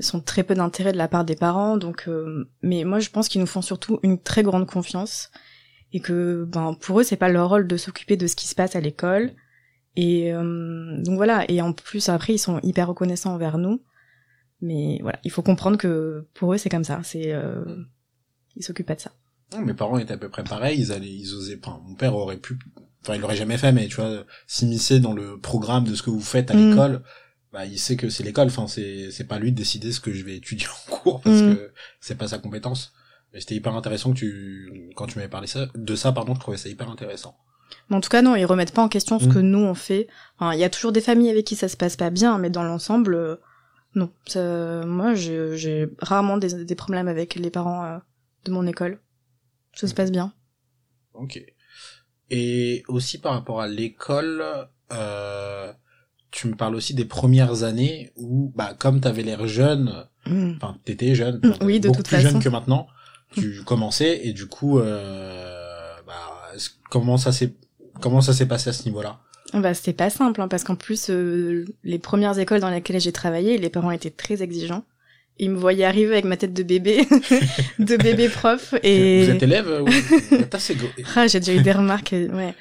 sont 0.00 0.20
très 0.20 0.42
peu 0.44 0.54
d'intérêt 0.54 0.92
de 0.92 0.98
la 0.98 1.08
part 1.08 1.24
des 1.24 1.36
parents. 1.36 1.76
Donc, 1.76 2.04
euh, 2.08 2.48
mais 2.62 2.84
moi 2.84 2.98
je 3.00 3.10
pense 3.10 3.28
qu'ils 3.28 3.40
nous 3.40 3.46
font 3.46 3.62
surtout 3.62 3.98
une 4.02 4.20
très 4.20 4.42
grande 4.42 4.66
confiance 4.66 5.30
et 5.92 6.00
que 6.00 6.44
ben 6.44 6.74
pour 6.80 7.00
eux 7.00 7.02
c'est 7.04 7.16
pas 7.16 7.28
leur 7.28 7.48
rôle 7.48 7.66
de 7.66 7.76
s'occuper 7.76 8.16
de 8.16 8.26
ce 8.26 8.36
qui 8.36 8.48
se 8.48 8.54
passe 8.54 8.76
à 8.76 8.80
l'école. 8.80 9.32
Et 9.96 10.32
euh, 10.32 11.02
donc 11.02 11.16
voilà. 11.16 11.44
Et 11.50 11.60
en 11.62 11.72
plus 11.72 12.08
après 12.08 12.34
ils 12.34 12.38
sont 12.38 12.60
hyper 12.62 12.88
reconnaissants 12.88 13.34
envers 13.34 13.58
nous. 13.58 13.82
Mais 14.60 14.98
voilà, 15.02 15.18
il 15.24 15.30
faut 15.30 15.42
comprendre 15.42 15.76
que 15.78 16.26
pour 16.34 16.52
eux 16.54 16.58
c'est 16.58 16.68
comme 16.70 16.84
ça. 16.84 17.00
C'est 17.02 17.32
euh, 17.32 17.64
ils 18.56 18.62
s'occupent 18.64 18.86
pas 18.86 18.94
de 18.94 19.00
ça. 19.00 19.12
Non, 19.52 19.60
Mes 19.60 19.74
parents 19.74 19.98
étaient 19.98 20.14
à 20.14 20.18
peu 20.18 20.28
près 20.28 20.42
pareils, 20.44 20.78
ils 20.80 20.92
allaient, 20.92 21.06
ils 21.08 21.34
osaient 21.34 21.56
pas. 21.58 21.80
Mon 21.86 21.94
père 21.94 22.16
aurait 22.16 22.38
pu, 22.38 22.58
enfin, 23.02 23.14
il 23.14 23.20
l'aurait 23.20 23.36
jamais 23.36 23.58
fait, 23.58 23.70
mais 23.70 23.86
tu 23.86 23.96
vois, 23.96 24.24
s'immiscer 24.46 24.98
dans 24.98 25.12
le 25.12 25.38
programme 25.38 25.84
de 25.84 25.94
ce 25.94 26.02
que 26.02 26.10
vous 26.10 26.20
faites 26.20 26.50
à 26.50 26.54
Mm. 26.54 26.70
l'école, 26.70 27.02
bah, 27.52 27.64
il 27.66 27.78
sait 27.78 27.96
que 27.96 28.08
c'est 28.10 28.22
l'école, 28.24 28.48
enfin, 28.48 28.66
c'est, 28.66 29.10
c'est 29.10 29.24
pas 29.26 29.38
lui 29.38 29.52
de 29.52 29.56
décider 29.56 29.92
ce 29.92 30.00
que 30.00 30.12
je 30.12 30.24
vais 30.24 30.36
étudier 30.36 30.66
en 30.68 30.90
cours, 30.90 31.20
parce 31.22 31.42
Mm. 31.42 31.54
que 31.54 31.72
c'est 32.00 32.16
pas 32.18 32.28
sa 32.28 32.38
compétence. 32.38 32.92
Mais 33.32 33.40
c'était 33.40 33.54
hyper 33.54 33.74
intéressant 33.74 34.12
que 34.12 34.18
tu, 34.18 34.92
quand 34.96 35.06
tu 35.06 35.18
m'avais 35.18 35.28
parlé 35.30 35.46
ça, 35.46 35.66
de 35.74 35.94
ça, 35.96 36.12
pardon, 36.12 36.34
je 36.34 36.40
trouvais 36.40 36.56
ça 36.56 36.68
hyper 36.68 36.88
intéressant. 36.90 37.36
Mais 37.90 37.96
en 37.96 38.00
tout 38.00 38.08
cas, 38.08 38.22
non, 38.22 38.36
ils 38.36 38.44
remettent 38.46 38.72
pas 38.72 38.82
en 38.82 38.88
question 38.88 39.18
ce 39.18 39.26
Mm. 39.26 39.34
que 39.34 39.38
nous 39.40 39.58
on 39.58 39.74
fait. 39.74 40.06
Enfin, 40.38 40.52
il 40.54 40.60
y 40.60 40.64
a 40.64 40.70
toujours 40.70 40.92
des 40.92 41.00
familles 41.00 41.30
avec 41.30 41.44
qui 41.46 41.56
ça 41.56 41.68
se 41.68 41.76
passe 41.76 41.96
pas 41.96 42.10
bien, 42.10 42.38
mais 42.38 42.50
dans 42.50 42.62
l'ensemble, 42.62 43.14
euh, 43.14 43.36
non. 43.94 44.12
Ça- 44.26 44.84
moi, 44.86 45.14
j'ai 45.14 45.88
rarement 45.98 46.36
des, 46.38 46.64
des 46.64 46.74
problèmes 46.74 47.08
avec 47.08 47.34
les 47.34 47.50
parents 47.50 47.84
euh, 47.84 47.98
de 48.44 48.50
mon 48.52 48.66
école. 48.66 49.00
Ça 49.74 49.88
se 49.88 49.94
passe 49.94 50.10
bien. 50.12 50.32
Ok. 51.14 51.40
Et 52.30 52.82
aussi 52.88 53.18
par 53.18 53.32
rapport 53.34 53.60
à 53.60 53.68
l'école, 53.68 54.44
euh, 54.92 55.72
tu 56.36 56.48
me 56.48 56.54
parles 56.54 56.74
aussi 56.74 56.92
des 56.92 57.06
premières 57.06 57.62
années 57.62 58.12
où, 58.16 58.52
bah, 58.54 58.74
comme 58.78 59.00
t'avais 59.00 59.22
l'air 59.22 59.46
jeune, 59.46 60.06
Mm. 60.26 60.54
enfin 60.56 60.76
t'étais 60.84 61.14
jeune, 61.14 61.40
oui, 61.62 61.78
de 61.78 61.86
beaucoup 61.88 61.98
toute 61.98 62.08
plus 62.08 62.16
façon. 62.16 62.30
jeune 62.30 62.42
que 62.42 62.48
maintenant. 62.48 62.88
Tu 63.32 63.62
commençais 63.64 64.20
et 64.24 64.32
du 64.32 64.46
coup, 64.46 64.78
euh, 64.78 65.92
bah, 66.06 66.14
comment 66.90 67.16
ça 67.16 67.32
s'est 67.32 67.52
comment 68.00 68.20
ça 68.20 68.32
s'est 68.32 68.46
passé 68.46 68.70
à 68.70 68.72
ce 68.72 68.84
niveau-là? 68.84 69.20
Bah, 69.52 69.74
c'était 69.74 69.92
pas 69.92 70.10
simple, 70.10 70.40
hein, 70.40 70.48
parce 70.48 70.64
qu'en 70.64 70.74
plus, 70.74 71.10
euh, 71.10 71.64
les 71.84 71.98
premières 71.98 72.38
écoles 72.38 72.60
dans 72.60 72.70
lesquelles 72.70 73.00
j'ai 73.00 73.12
travaillé, 73.12 73.58
les 73.58 73.70
parents 73.70 73.90
étaient 73.90 74.10
très 74.10 74.42
exigeants. 74.42 74.84
Ils 75.38 75.50
me 75.50 75.56
voyaient 75.58 75.84
arriver 75.84 76.12
avec 76.12 76.24
ma 76.24 76.36
tête 76.36 76.54
de 76.54 76.62
bébé, 76.62 77.06
de 77.78 77.96
bébé 77.96 78.28
prof, 78.28 78.74
et... 78.82 79.24
Vous 79.24 79.30
êtes 79.30 79.42
élève 79.42 79.68
euh, 79.68 79.82
ou... 79.82 79.86
Ah, 81.14 81.26
j'ai 81.26 81.40
déjà 81.40 81.54
eu 81.54 81.62
des 81.62 81.72
remarques, 81.72 82.14
euh, 82.14 82.28
ouais. 82.30 82.54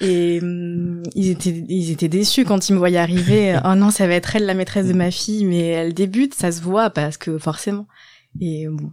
Et 0.00 0.38
hum, 0.40 1.02
ils 1.14 1.28
étaient 1.30 1.64
ils 1.68 1.90
étaient 1.90 2.08
déçus 2.08 2.44
quand 2.44 2.68
ils 2.68 2.72
me 2.74 2.78
voyaient 2.78 2.98
arriver. 2.98 3.58
oh 3.64 3.74
non, 3.74 3.90
ça 3.90 4.06
va 4.06 4.14
être 4.14 4.36
elle 4.36 4.46
la 4.46 4.54
maîtresse 4.54 4.86
de 4.86 4.92
ma 4.92 5.10
fille, 5.10 5.44
mais 5.44 5.66
elle 5.68 5.94
débute, 5.94 6.34
ça 6.34 6.52
se 6.52 6.60
voit 6.62 6.90
parce 6.90 7.16
que 7.16 7.38
forcément. 7.38 7.86
Et 8.40 8.66
bon, 8.68 8.92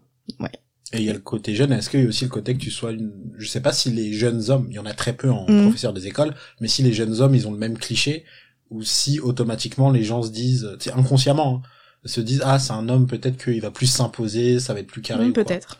Et 0.94 0.98
il 1.00 1.04
y 1.04 1.10
a 1.10 1.13
le 1.13 1.20
côté 1.20 1.54
jeune, 1.56 1.72
est-ce 1.74 1.89
qu'il 1.89 2.02
y 2.02 2.06
a 2.06 2.08
aussi 2.08 2.24
le 2.24 2.30
côté 2.30 2.54
que 2.54 2.60
tu 2.60 2.72
sois 2.72 2.91
une... 2.91 3.12
Je 3.38 3.48
sais 3.48 3.60
pas 3.62 3.74
si 3.74 3.91
les 3.91 4.13
jeunes 4.13 4.50
hommes, 4.50 4.68
il 4.70 4.76
y 4.76 4.80
en 4.80 4.86
a 4.86 4.94
très 4.94 5.13
peu 5.13 5.30
en 5.30 5.46
Mhm. 5.48 5.63
professeur 5.63 5.94
des 5.94 6.08
écoles, 6.08 6.34
mais 6.62 6.68
si 6.68 6.82
les 6.84 6.94
jeunes 6.94 7.20
hommes, 7.22 7.36
ils 7.36 7.48
ont 7.48 7.52
le 7.52 7.58
même 7.58 7.78
cliché, 7.78 8.24
ou 8.72 8.82
si 8.82 9.20
automatiquement 9.20 9.91
les 9.91 10.04
gens 10.04 10.24
se 10.24 10.32
disent, 10.32 10.70
c'est 10.80 10.94
inconsciemment, 10.94 11.62
hein, 11.63 12.08
se 12.08 12.22
disent, 12.22 12.41
ah, 12.46 12.60
c'est 12.60 12.74
un 12.74 12.88
homme, 12.89 13.08
peut-être 13.08 13.38
qu'il 13.44 13.62
va 13.62 13.72
plus 13.72 13.88
s'imposer, 13.88 14.60
ça 14.60 14.74
va 14.74 14.80
être 14.80 14.88
plus 14.88 15.02
carré. 15.02 15.32
quoi. 15.34 15.44
peut-être, 15.44 15.80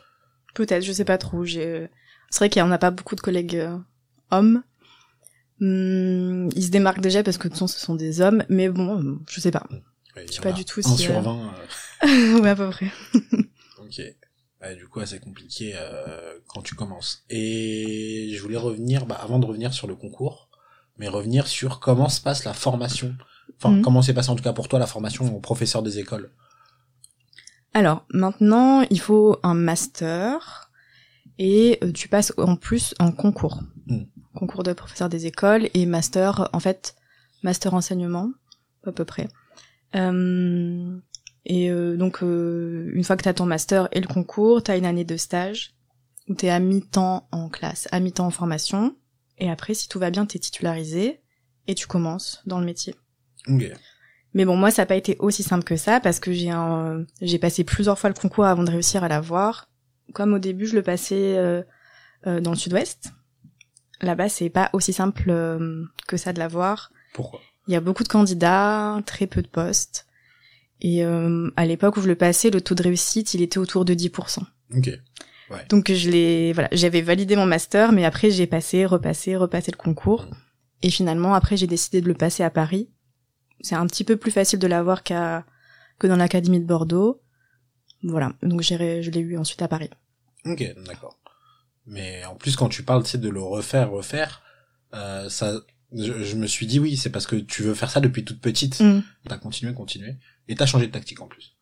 peut-être, 0.54 0.84
je 0.84 0.92
sais 0.92 1.06
pas 1.06 1.18
trop. 1.18 1.46
J'ai, 1.46 1.88
c'est 2.30 2.40
vrai 2.40 2.50
qu'il 2.50 2.60
y 2.60 2.64
en 2.64 2.72
a 2.72 2.78
pas 2.78 2.92
beaucoup 2.92 3.16
de 3.16 3.22
collègues 3.22 3.56
euh, 3.56 3.78
hommes. 4.32 4.64
Hum, 5.62 6.50
ils 6.56 6.64
se 6.66 6.70
démarquent 6.70 7.02
déjà 7.02 7.24
parce 7.24 7.38
que 7.38 7.44
de 7.44 7.50
toute 7.50 7.54
façon 7.60 7.68
ce 7.68 7.80
sont 7.80 7.96
des 7.96 8.22
hommes, 8.22 8.44
mais 8.50 8.70
bon, 8.70 9.20
je 9.30 9.40
sais 9.40 9.52
pas. 9.52 9.66
Ouais, 10.16 10.26
y 10.26 10.32
sais 10.34 10.40
en 10.40 10.44
pas 10.44 10.52
du 10.52 10.66
tout 10.66 10.82
Un 10.84 10.96
si, 10.96 11.04
sur 11.04 11.18
euh, 11.18 11.22
20, 11.22 11.54
euh, 12.04 12.40
ouais, 12.42 12.50
à 12.50 12.56
peu 12.56 12.70
près. 12.70 12.88
ok. 13.80 14.02
Ouais, 14.62 14.76
du 14.76 14.88
coup, 14.88 15.06
c'est 15.06 15.20
compliqué 15.20 15.74
euh, 15.76 16.40
quand 16.48 16.62
tu 16.62 16.76
commences. 16.76 17.24
Et 17.30 18.32
je 18.36 18.42
voulais 18.42 18.58
revenir, 18.58 19.06
bah, 19.06 19.16
avant 19.22 19.38
de 19.40 19.46
revenir 19.46 19.74
sur 19.74 19.88
le 19.88 19.96
concours, 19.96 20.50
mais 20.98 21.08
revenir 21.08 21.46
sur 21.48 21.80
comment 21.80 22.10
se 22.10 22.22
passe 22.22 22.46
la 22.46 22.54
formation. 22.54 23.16
Enfin, 23.58 23.76
Mhm. 23.76 23.82
comment 23.82 24.02
s'est 24.02 24.14
passé 24.14 24.30
en 24.30 24.36
tout 24.36 24.44
cas 24.44 24.54
pour 24.54 24.68
toi 24.70 24.80
la 24.80 24.88
formation 24.88 25.34
au 25.36 25.40
professeur 25.40 25.84
des 25.84 26.00
écoles? 26.00 26.32
Alors 27.74 28.06
maintenant, 28.10 28.82
il 28.90 29.00
faut 29.00 29.38
un 29.44 29.54
master 29.54 30.72
et 31.38 31.78
euh, 31.84 31.92
tu 31.92 32.08
passes 32.08 32.34
en 32.38 32.56
plus 32.56 32.96
un 33.00 33.12
concours. 33.12 33.62
Mm. 33.88 34.04
Concours 34.36 34.64
de 34.64 34.74
professeur 34.74 35.10
des 35.10 35.26
écoles 35.26 35.70
et 35.74 35.86
master, 35.86 36.50
en 36.54 36.60
fait, 36.60 36.96
master 37.44 37.74
enseignement, 37.74 38.32
à 38.86 38.92
peu 38.92 39.06
près. 39.06 39.28
Euh, 39.96 40.98
et 41.46 41.70
euh, 41.70 41.96
donc, 41.96 42.24
euh, 42.24 42.92
une 42.94 43.04
fois 43.04 43.16
que 43.16 43.24
tu 43.24 43.30
as 43.30 43.34
ton 43.34 43.46
master 43.46 43.88
et 43.92 44.02
le 44.02 44.08
concours, 44.08 44.64
tu 44.64 44.72
as 44.72 44.78
une 44.78 44.86
année 44.86 45.06
de 45.06 45.18
stage 45.18 45.74
où 46.28 46.36
tu 46.36 46.48
es 46.48 46.50
à 46.50 46.60
mi-temps 46.60 47.28
en 47.32 47.50
classe, 47.50 47.88
à 47.92 48.00
mi-temps 48.00 48.26
en 48.26 48.32
formation. 48.32 48.96
Et 49.38 49.50
après, 49.50 49.74
si 49.74 49.88
tout 49.88 50.00
va 50.00 50.10
bien, 50.10 50.26
tu 50.26 50.38
es 50.38 50.40
titularisé 50.40 51.22
et 51.68 51.76
tu 51.76 51.88
commences 51.88 52.42
dans 52.46 52.60
le 52.60 52.66
métier. 52.66 52.96
Ok. 53.48 53.72
Mais 54.34 54.44
bon, 54.44 54.58
moi, 54.58 54.70
ça 54.70 54.82
n'a 54.82 54.86
pas 54.86 54.98
été 54.98 55.16
aussi 55.20 55.44
simple 55.44 55.64
que 55.64 55.78
ça 55.78 56.02
parce 56.02 56.20
que 56.20 56.34
j'ai 56.34 56.50
un, 56.50 57.06
j'ai 57.22 57.40
passé 57.40 57.64
plusieurs 57.64 57.98
fois 57.98 58.10
le 58.10 58.16
concours 58.16 58.46
avant 58.46 58.64
de 58.64 58.72
réussir 58.72 59.04
à 59.04 59.08
l'avoir. 59.08 59.70
Comme 60.14 60.34
au 60.34 60.40
début, 60.40 60.66
je 60.66 60.76
le 60.76 60.84
passais 60.84 61.38
euh, 61.38 61.64
euh, 62.28 62.42
dans 62.42 62.52
le 62.52 62.58
sud-ouest. 62.58 63.12
Là-bas, 64.02 64.30
c'est 64.30 64.50
pas 64.50 64.70
aussi 64.74 64.94
simple 64.94 65.30
euh, 65.30 65.84
que 66.08 66.18
ça 66.18 66.34
de 66.34 66.40
l'avoir. 66.40 66.92
Pourquoi? 67.14 67.40
Il 67.68 67.74
y 67.74 67.78
a 67.78 67.82
beaucoup 67.82 68.04
de 68.04 68.10
candidats, 68.10 69.02
très 69.06 69.28
peu 69.28 69.42
de 69.42 69.48
postes. 69.48 70.06
Et 70.82 71.04
euh, 71.04 71.50
à 71.56 71.66
l'époque 71.66 71.98
où 71.98 72.02
je 72.02 72.08
le 72.08 72.16
passais, 72.16 72.50
le 72.50 72.62
taux 72.62 72.76
de 72.76 72.84
réussite, 72.84 73.34
il 73.34 73.42
était 73.42 73.58
autour 73.58 73.86
de 73.86 73.94
10%. 73.94 74.40
Ok. 74.76 74.90
Donc 75.70 75.92
je 75.92 76.10
l'ai, 76.10 76.54
voilà, 76.54 76.70
j'avais 76.72 77.02
validé 77.02 77.36
mon 77.36 77.46
master, 77.46 77.92
mais 77.92 78.04
après 78.04 78.32
j'ai 78.32 78.48
passé, 78.48 78.86
repassé, 78.86 79.36
repassé 79.36 79.72
le 79.72 79.78
concours. 79.78 80.28
Et 80.82 80.90
finalement, 80.90 81.34
après, 81.34 81.58
j'ai 81.58 81.68
décidé 81.68 82.02
de 82.02 82.08
le 82.08 82.14
passer 82.14 82.44
à 82.44 82.50
Paris. 82.50 82.90
C'est 83.62 83.76
un 83.76 83.88
petit 83.88 84.04
peu 84.04 84.18
plus 84.18 84.32
facile 84.32 84.60
de 84.60 84.68
l'avoir 84.68 85.04
qu'à 85.04 85.46
que 85.98 86.08
dans 86.08 86.16
l'académie 86.16 86.60
de 86.60 86.66
Bordeaux. 86.66 87.22
Voilà, 88.04 88.34
donc 88.44 88.62
j'ai, 88.62 89.02
je 89.02 89.10
l'ai 89.10 89.22
eu 89.22 89.38
ensuite 89.38 89.62
à 89.62 89.68
Paris. 89.68 89.90
Ok, 90.46 90.64
d'accord. 90.86 91.18
Mais 91.88 92.26
en 92.26 92.36
plus, 92.36 92.56
quand 92.56 92.70
tu 92.70 92.84
parles, 92.84 93.04
tu 93.04 93.12
sais, 93.12 93.18
de 93.18 93.30
le 93.30 93.42
refaire, 93.42 93.92
refaire, 93.92 94.42
euh, 94.94 95.30
ça, 95.30 95.60
je, 95.94 96.24
je 96.24 96.36
me 96.36 96.48
suis 96.48 96.66
dit 96.66 96.80
oui, 96.80 96.98
c'est 96.98 97.12
parce 97.12 97.28
que 97.28 97.36
tu 97.36 97.62
veux 97.64 97.74
faire 97.74 97.92
ça 97.92 98.00
depuis 98.00 98.26
toute 98.26 98.42
petite. 98.42 98.80
Mm. 98.80 99.02
T'as 99.28 99.38
continué, 99.38 99.74
continué, 99.74 100.16
et 100.48 100.56
t'as 100.56 100.66
changé 100.66 100.88
de 100.88 100.92
tactique 100.92 101.22
en 101.22 101.28
plus. 101.28 101.54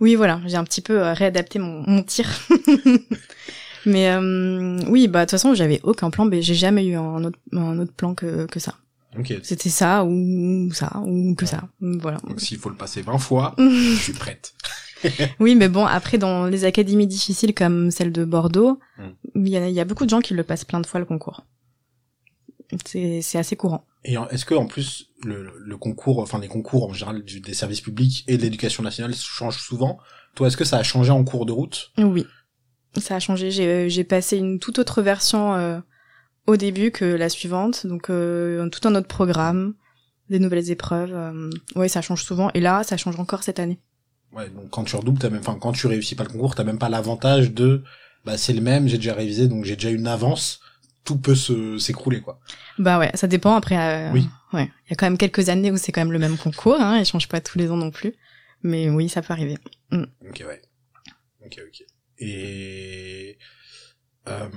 Oui, 0.00 0.14
voilà, 0.16 0.40
j'ai 0.46 0.56
un 0.56 0.64
petit 0.64 0.80
peu 0.80 1.02
euh, 1.02 1.12
réadapté 1.12 1.58
mon, 1.58 1.82
mon 1.86 2.02
tir. 2.02 2.28
Mais 3.86 4.10
euh, 4.10 4.78
oui, 4.88 5.08
bah 5.08 5.20
de 5.20 5.24
toute 5.24 5.30
façon, 5.32 5.54
j'avais 5.54 5.80
aucun 5.82 6.10
plan, 6.10 6.24
mais 6.24 6.42
j'ai 6.42 6.54
jamais 6.54 6.84
eu 6.84 6.94
un 6.96 7.24
autre, 7.24 7.38
un 7.52 7.78
autre 7.78 7.92
plan 7.92 8.14
que, 8.14 8.46
que 8.46 8.60
ça. 8.60 8.74
Ok. 9.18 9.32
C'était 9.42 9.70
ça 9.70 10.04
ou 10.04 10.70
ça 10.72 11.00
ou 11.06 11.34
que 11.34 11.46
ça. 11.46 11.68
Voilà. 11.80 12.18
Donc 12.18 12.40
s'il 12.40 12.58
faut 12.58 12.68
le 12.68 12.76
passer 12.76 13.02
20 13.02 13.18
fois, 13.18 13.54
je 13.58 13.94
suis 13.94 14.12
prête. 14.12 14.52
oui, 15.40 15.54
mais 15.54 15.68
bon, 15.68 15.84
après, 15.86 16.18
dans 16.18 16.46
les 16.46 16.64
académies 16.64 17.06
difficiles 17.06 17.54
comme 17.54 17.90
celle 17.90 18.12
de 18.12 18.24
Bordeaux, 18.24 18.78
Mm. 18.98 19.10
il 19.46 19.48
y, 19.48 19.56
a, 19.56 19.68
il 19.68 19.74
y 19.74 19.80
a 19.80 19.84
beaucoup 19.84 20.04
de 20.04 20.10
gens 20.10 20.20
qui 20.20 20.34
le 20.34 20.42
passent 20.42 20.64
plein 20.64 20.80
de 20.80 20.86
fois 20.86 20.98
le 21.00 21.06
concours. 21.06 21.44
C'est 22.84 23.38
assez 23.38 23.56
courant. 23.56 23.86
Et 24.04 24.16
est-ce 24.30 24.44
que 24.44 24.54
en 24.54 24.66
plus 24.66 25.08
le, 25.24 25.52
le 25.58 25.76
concours, 25.78 26.18
enfin 26.20 26.38
les 26.38 26.48
concours 26.48 26.88
en 26.88 26.92
général 26.92 27.22
du- 27.24 27.40
des 27.40 27.54
services 27.54 27.80
publics 27.80 28.24
et 28.28 28.36
de 28.36 28.42
l'éducation 28.42 28.82
nationale 28.82 29.14
changent 29.14 29.58
souvent 29.60 29.98
Toi, 30.34 30.48
est-ce 30.48 30.56
que 30.56 30.64
ça 30.64 30.76
a 30.78 30.82
changé 30.82 31.10
en 31.10 31.24
cours 31.24 31.46
de 31.46 31.52
route? 31.52 31.92
Oui, 31.98 32.26
ça 32.98 33.16
a 33.16 33.20
changé. 33.20 33.50
J'ai 33.50 33.88
j'ai 33.88 34.04
passé 34.04 34.36
une 34.36 34.58
toute 34.58 34.78
autre 34.78 35.00
version 35.02 35.54
euh, 35.54 35.80
au 36.46 36.56
début 36.56 36.90
que 36.90 37.04
la 37.06 37.28
suivante, 37.30 37.86
donc 37.86 38.10
euh, 38.10 38.68
tout 38.68 38.86
un 38.86 38.94
autre 38.94 39.08
programme, 39.08 39.74
des 40.28 40.38
nouvelles 40.38 40.70
épreuves. 40.70 41.12
euh, 41.14 41.50
ouais, 41.74 41.88
ça 41.88 42.02
change 42.02 42.22
souvent. 42.22 42.50
Et 42.52 42.60
là, 42.60 42.82
ça 42.84 42.96
change 42.98 43.18
encore 43.18 43.42
cette 43.42 43.58
année. 43.60 43.78
Ouais, 44.32 44.48
donc 44.50 44.70
quand 44.70 44.84
tu 44.84 44.94
redoubles, 44.96 45.18
t'as 45.18 45.30
même, 45.30 45.40
enfin 45.40 45.58
quand 45.60 45.72
tu 45.72 45.86
réussis 45.86 46.14
pas 46.14 46.24
le 46.24 46.28
concours, 46.30 46.54
t'as 46.54 46.64
même 46.64 46.78
pas 46.78 46.88
l'avantage 46.90 47.52
de, 47.52 47.82
bah 48.24 48.36
c'est 48.36 48.52
le 48.52 48.60
même, 48.60 48.86
j'ai 48.88 48.98
déjà 48.98 49.14
révisé, 49.14 49.48
donc 49.48 49.64
j'ai 49.64 49.74
déjà 49.76 49.90
une 49.90 50.06
avance. 50.06 50.60
Tout 51.04 51.16
peut 51.18 51.34
se 51.34 51.78
s'écrouler 51.78 52.20
quoi. 52.20 52.38
Bah 52.78 52.98
ouais, 52.98 53.10
ça 53.14 53.26
dépend. 53.26 53.54
Après, 53.54 53.78
euh, 53.78 54.12
Oui. 54.12 54.26
ouais, 54.52 54.70
il 54.86 54.90
y 54.90 54.92
a 54.92 54.96
quand 54.96 55.06
même 55.06 55.16
quelques 55.16 55.48
années 55.48 55.70
où 55.70 55.78
c'est 55.78 55.90
quand 55.92 56.02
même 56.02 56.12
le 56.12 56.18
même 56.18 56.36
concours. 56.36 56.78
Hein, 56.78 56.98
il 56.98 57.06
change 57.06 57.28
pas 57.28 57.40
tous 57.40 57.56
les 57.58 57.70
ans 57.70 57.76
non 57.78 57.90
plus. 57.90 58.14
Mais 58.62 58.90
oui, 58.90 59.08
ça 59.08 59.22
peut 59.22 59.32
arriver. 59.32 59.56
Ok 59.92 60.44
ouais. 60.46 60.60
Ok 61.46 61.60
ok. 61.66 61.84
Et 62.18 63.38
euh, 64.28 64.48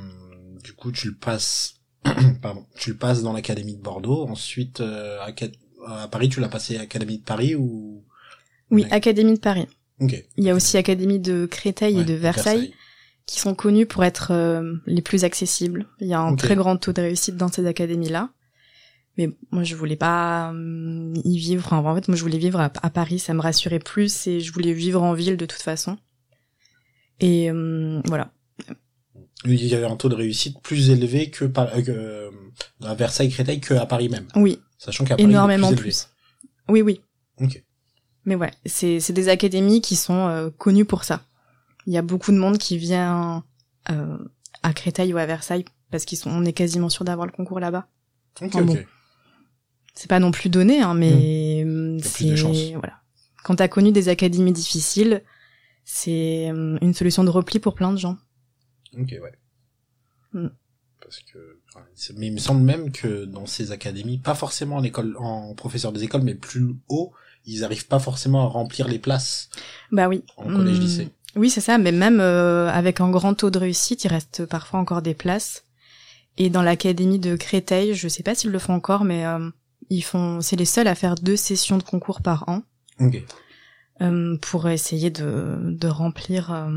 du 0.61 0.73
coup 0.73 0.91
tu 0.91 1.07
le 1.07 1.15
passes, 1.15 1.75
pardon, 2.41 2.65
tu 2.77 2.89
le 2.91 2.97
passes 2.97 3.21
dans 3.23 3.31
l'académie 3.31 3.77
de 3.77 3.81
Bordeaux. 3.81 4.27
Ensuite 4.27 4.81
euh, 4.81 5.19
à, 5.21 6.03
à 6.03 6.07
Paris, 6.09 6.27
tu 6.27 6.41
l'as 6.41 6.49
passé 6.49 6.75
à 6.75 6.79
l'académie 6.79 7.19
de 7.19 7.23
Paris 7.23 7.55
ou? 7.55 8.03
Oui, 8.71 8.83
Ouais. 8.83 8.91
Académie 8.93 9.33
de 9.35 9.39
Paris. 9.39 9.67
Il 9.99 10.43
y 10.43 10.49
a 10.49 10.55
aussi 10.55 10.77
Académie 10.77 11.19
de 11.19 11.45
Créteil 11.45 11.95
Ouais, 11.97 12.01
et 12.01 12.05
de 12.05 12.13
Versailles, 12.13 12.73
qui 13.27 13.39
sont 13.39 13.53
connus 13.53 13.85
pour 13.85 14.03
être 14.03 14.31
euh, 14.31 14.75
les 14.87 15.01
plus 15.03 15.23
accessibles. 15.25 15.85
Il 15.99 16.07
y 16.07 16.13
a 16.13 16.19
un 16.19 16.35
très 16.35 16.55
grand 16.55 16.75
taux 16.77 16.91
de 16.93 17.01
réussite 17.01 17.37
dans 17.37 17.49
ces 17.49 17.67
académies-là. 17.67 18.29
Mais 19.17 19.29
moi, 19.51 19.63
je 19.63 19.75
voulais 19.75 19.97
pas 19.97 20.53
euh, 20.53 21.13
y 21.23 21.37
vivre. 21.37 21.63
Enfin, 21.67 21.77
en 21.87 21.95
fait, 21.95 22.07
moi, 22.07 22.15
je 22.17 22.21
voulais 22.23 22.39
vivre 22.39 22.59
à, 22.59 22.71
à 22.81 22.89
Paris. 22.89 23.19
Ça 23.19 23.33
me 23.33 23.41
rassurait 23.41 23.77
plus 23.79 24.25
et 24.25 24.39
je 24.39 24.51
voulais 24.53 24.73
vivre 24.73 25.03
en 25.03 25.13
ville 25.13 25.37
de 25.37 25.45
toute 25.45 25.61
façon. 25.61 25.97
Et 27.19 27.51
euh, 27.51 28.01
voilà. 28.05 28.31
Il 29.45 29.63
y 29.65 29.75
avait 29.75 29.85
un 29.85 29.95
taux 29.97 30.09
de 30.09 30.15
réussite 30.15 30.59
plus 30.61 30.89
élevé 30.91 31.29
que, 31.29 31.45
par, 31.45 31.69
à 32.83 32.95
Versailles 32.95 33.29
Créteil 33.29 33.59
que 33.59 33.73
à 33.73 33.85
Paris 33.85 34.07
même. 34.09 34.27
Oui, 34.35 34.59
Sachant 34.77 35.03
qu'à 35.03 35.15
Paris, 35.15 35.29
énormément 35.29 35.69
plus. 35.69 35.77
plus. 35.77 36.07
Oui, 36.69 36.81
oui. 36.81 37.01
Ok. 37.39 37.63
Mais 38.25 38.35
ouais, 38.35 38.51
c'est 38.65 38.99
c'est 38.99 39.13
des 39.13 39.29
académies 39.29 39.81
qui 39.81 39.95
sont 39.95 40.27
euh, 40.27 40.49
connues 40.51 40.85
pour 40.85 41.03
ça. 41.03 41.23
Il 41.87 41.93
y 41.93 41.97
a 41.97 42.01
beaucoup 42.03 42.31
de 42.31 42.37
monde 42.37 42.57
qui 42.57 42.77
vient 42.77 43.43
euh, 43.89 44.17
à 44.63 44.73
Créteil 44.73 45.13
ou 45.13 45.17
à 45.17 45.25
Versailles 45.25 45.65
parce 45.89 46.05
qu'ils 46.05 46.17
sont 46.17 46.29
on 46.29 46.45
est 46.45 46.53
quasiment 46.53 46.89
sûr 46.89 47.03
d'avoir 47.05 47.25
le 47.25 47.31
concours 47.33 47.59
là-bas. 47.59 47.87
Ok, 48.41 48.51
Ah 48.53 48.61
bon. 48.61 48.73
ok. 48.73 48.87
C'est 49.93 50.07
pas 50.09 50.19
non 50.19 50.31
plus 50.31 50.49
donné 50.49 50.81
hein, 50.81 50.93
mais 50.93 51.63
Mmh. 51.65 51.99
c'est 51.99 52.73
voilà. 52.75 53.01
Quand 53.43 53.55
t'as 53.55 53.67
connu 53.67 53.91
des 53.91 54.07
académies 54.09 54.51
difficiles, 54.53 55.23
c'est 55.83 56.49
euh, 56.51 56.77
une 56.81 56.93
solution 56.93 57.23
de 57.23 57.29
repli 57.29 57.59
pour 57.59 57.73
plein 57.75 57.91
de 57.91 57.97
gens. 57.97 58.17
Ok, 58.97 59.09
ouais. 59.21 59.33
Mm. 60.33 60.47
Parce 61.01 61.19
que, 61.21 61.59
mais 62.15 62.27
il 62.27 62.33
me 62.33 62.37
semble 62.39 62.61
même 62.61 62.91
que 62.91 63.25
dans 63.25 63.45
ces 63.47 63.71
académies, 63.71 64.19
pas 64.19 64.35
forcément 64.35 64.77
en 64.77 64.83
école, 64.83 65.17
en 65.17 65.53
professeur 65.55 65.91
des 65.91 66.03
écoles, 66.03 66.21
mais 66.21 66.35
plus 66.35 66.75
haut, 66.87 67.11
ils 67.45 67.63
arrivent 67.63 67.87
pas 67.87 67.99
forcément 67.99 68.43
à 68.43 68.47
remplir 68.47 68.87
les 68.87 68.99
places 68.99 69.49
Bah 69.91 70.07
oui. 70.07 70.23
en 70.37 70.43
collège, 70.45 70.77
Hum, 70.77 70.81
lycée. 70.81 71.09
Oui, 71.35 71.49
c'est 71.49 71.61
ça, 71.61 71.77
mais 71.77 71.91
même 71.93 72.19
euh, 72.19 72.69
avec 72.69 72.99
un 73.01 73.09
grand 73.09 73.33
taux 73.33 73.49
de 73.49 73.57
réussite, 73.57 74.03
il 74.03 74.09
reste 74.09 74.45
parfois 74.45 74.79
encore 74.79 75.01
des 75.01 75.13
places. 75.13 75.63
Et 76.37 76.49
dans 76.49 76.61
l'académie 76.61 77.19
de 77.19 77.35
Créteil, 77.35 77.93
je 77.93 78.07
sais 78.07 78.23
pas 78.23 78.35
s'ils 78.35 78.51
le 78.51 78.59
font 78.59 78.73
encore, 78.73 79.03
mais 79.05 79.25
euh, 79.25 79.49
ils 79.89 80.01
font, 80.03 80.41
c'est 80.41 80.55
les 80.57 80.65
seuls 80.65 80.87
à 80.87 80.95
faire 80.95 81.15
deux 81.15 81.35
sessions 81.37 81.77
de 81.77 81.83
concours 81.83 82.21
par 82.21 82.47
an 82.49 82.63
euh, 84.01 84.37
pour 84.41 84.67
essayer 84.69 85.09
de, 85.09 85.57
de 85.63 85.87
remplir 85.87 86.67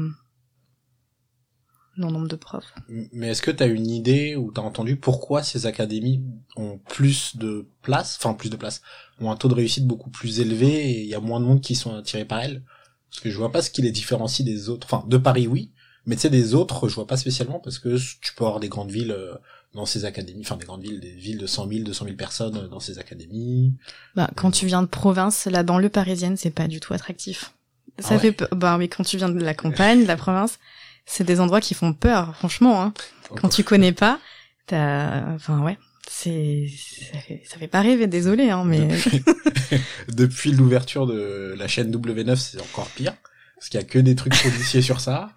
euh, 1.99 2.07
le 2.07 2.13
nombre 2.13 2.29
de 2.29 2.37
profs. 2.37 2.75
Mais 2.89 3.29
est-ce 3.29 3.43
que 3.43 3.51
t'as 3.51 3.67
une 3.69 3.89
idée 3.91 4.37
ou 4.37 4.53
t'as 4.53 4.63
entendu 4.63 4.97
pourquoi 4.97 5.43
ces 5.43 5.67
académies 5.67 6.23
ont 6.57 6.79
plus 6.89 7.37
de 7.37 7.67
place, 7.83 8.17
enfin 8.19 8.35
plus 8.35 8.51
de 8.51 8.57
place, 8.57 8.83
ont 9.21 9.31
un 9.31 9.37
taux 9.37 9.49
de 9.49 9.55
réussite 9.55 9.87
beaucoup 9.87 10.11
plus 10.11 10.41
élevé 10.41 10.91
et 10.91 11.03
il 11.03 11.09
y 11.09 11.15
a 11.15 11.21
moins 11.21 11.41
de 11.41 11.45
monde 11.45 11.61
qui 11.61 11.75
sont 11.75 11.95
attirés 11.95 12.25
par 12.25 12.41
elles? 12.41 12.63
Parce 13.11 13.21
que 13.21 13.31
je 13.31 13.37
vois 13.39 13.53
pas 13.53 13.63
ce 13.63 13.71
qui 13.71 13.83
les 13.83 13.93
différencie 13.93 14.45
des 14.45 14.69
autres. 14.69 14.87
Enfin, 14.91 15.07
de 15.09 15.17
Paris 15.17 15.47
oui, 15.47 15.71
mais 16.07 16.17
tu 16.17 16.23
sais 16.23 16.31
des 16.31 16.55
autres, 16.55 16.89
je 16.89 16.95
vois 16.95 17.07
pas 17.07 17.17
spécialement 17.17 17.61
parce 17.61 17.79
que 17.79 17.97
tu 18.21 18.35
peux 18.35 18.45
avoir 18.45 18.61
des 18.61 18.69
grandes 18.69 18.91
villes 18.91 19.13
euh, 19.13 19.35
dans 19.73 19.87
ces 19.87 20.05
académies, 20.05 20.43
enfin 20.43 20.57
des 20.57 20.67
grandes 20.67 20.83
villes, 20.83 21.01
des 21.01 21.13
villes 21.15 21.39
de 21.39 21.47
100 21.47 21.69
000, 21.69 21.85
200 21.85 22.05
000 22.07 22.17
personnes 22.17 22.57
euh, 22.57 22.69
dans 22.69 22.81
ces 22.81 22.99
académies. 22.99 23.73
Bah, 24.15 24.31
quand 24.37 24.51
tu 24.51 24.67
viens 24.67 24.83
de 24.83 24.89
province, 24.89 25.47
la 25.47 25.63
banlieue 25.63 25.89
parisienne, 25.89 26.37
c'est 26.37 26.51
pas 26.51 26.69
du 26.69 26.81
tout 26.81 26.93
attractif. 26.93 27.55
Ça 28.01 28.09
Ah 28.11 28.15
ouais 28.15 28.33
fait. 28.33 28.45
Bah 28.53 28.77
oui, 28.77 28.89
quand 28.89 29.05
tu 29.05 29.17
viens 29.17 29.29
de 29.29 29.41
la 29.41 29.55
campagne, 29.55 30.03
de 30.03 30.09
la 30.09 30.17
province, 30.17 30.59
c'est 31.07 31.25
des 31.25 31.41
endroits 31.41 31.61
qui 31.61 31.75
font 31.75 31.93
peur, 31.93 32.35
franchement. 32.37 32.83
Hein. 32.83 32.93
Quand 33.37 33.49
tu 33.49 33.65
connais 33.65 33.93
pas, 33.93 34.19
t'as, 34.67 35.33
enfin 35.35 35.61
ouais, 35.63 35.79
c'est, 36.09 36.67
ça 37.13 37.19
fait, 37.19 37.43
ça 37.49 37.59
fait 37.59 37.69
pas 37.69 37.81
rêver, 37.81 38.07
désolé, 38.07 38.51
hein, 38.51 38.65
mais 38.65 38.87
Depuis, 38.87 39.23
depuis 40.09 40.53
l'ouverture 40.53 41.07
de 41.07 41.55
la 41.57 41.69
chaîne 41.69 41.91
W9, 41.91 42.37
c'est 42.37 42.61
encore 42.61 42.89
pire. 42.91 43.15
Parce 43.57 43.69
qu'il 43.69 43.81
y 43.81 43.83
a 43.83 43.87
que 43.87 43.99
des 43.99 44.15
trucs 44.15 44.41
policiers 44.43 44.83
sur 44.83 45.01
ça. 45.01 45.31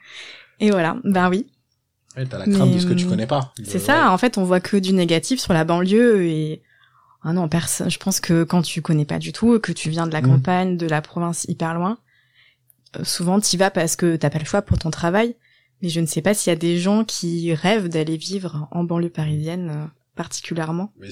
et 0.59 0.71
voilà, 0.71 0.97
bah 1.03 1.29
oui, 1.29 1.47
Ouais, 2.17 2.25
t'as 2.25 2.39
la 2.39 2.45
crainte 2.45 2.69
Mais, 2.69 2.75
de 2.75 2.79
ce 2.79 2.85
que 2.87 2.93
tu 2.93 3.05
connais 3.05 3.27
pas. 3.27 3.53
c'est 3.63 3.75
De- 3.77 3.83
ça. 3.83 4.11
En 4.11 4.17
fait, 4.17 4.37
on 4.39 4.43
voit 4.43 4.59
que 4.59 4.75
du 4.75 4.91
négatif 4.93 5.39
sur 5.39 5.53
la 5.53 5.63
banlieue 5.63 6.25
et 6.25 6.63
ah 7.23 7.31
non, 7.31 7.47
personne. 7.47 7.91
Je 7.91 7.99
pense 7.99 8.19
que 8.19 8.43
quand 8.43 8.63
tu 8.63 8.81
connais 8.81 9.05
pas 9.05 9.19
du 9.19 9.31
tout, 9.33 9.59
que 9.59 9.71
tu 9.71 9.89
viens 9.91 10.07
de 10.07 10.13
la 10.13 10.21
Mm. 10.21 10.25
campagne, 10.27 10.77
de 10.77 10.87
la 10.87 11.01
province 11.03 11.45
hyper 11.47 11.75
loin, 11.75 11.99
euh, 12.97 13.03
souvent 13.03 13.39
t'y 13.39 13.55
vas 13.57 13.69
parce 13.69 13.95
que 13.95 14.15
t'as 14.15 14.29
pas 14.31 14.39
le 14.39 14.45
choix 14.45 14.61
pour 14.63 14.79
ton 14.79 14.89
travail. 14.89 15.35
Mais 15.81 15.89
je 15.89 15.99
ne 15.99 16.05
sais 16.05 16.21
pas 16.21 16.33
s'il 16.33 16.49
y 16.51 16.55
a 16.55 16.59
des 16.59 16.79
gens 16.79 17.03
qui 17.03 17.53
rêvent 17.53 17.89
d'aller 17.89 18.17
vivre 18.17 18.67
en 18.71 18.83
banlieue 18.83 19.09
parisienne 19.09 19.69
euh, 19.69 19.85
particulièrement. 20.15 20.91
Mais 20.99 21.09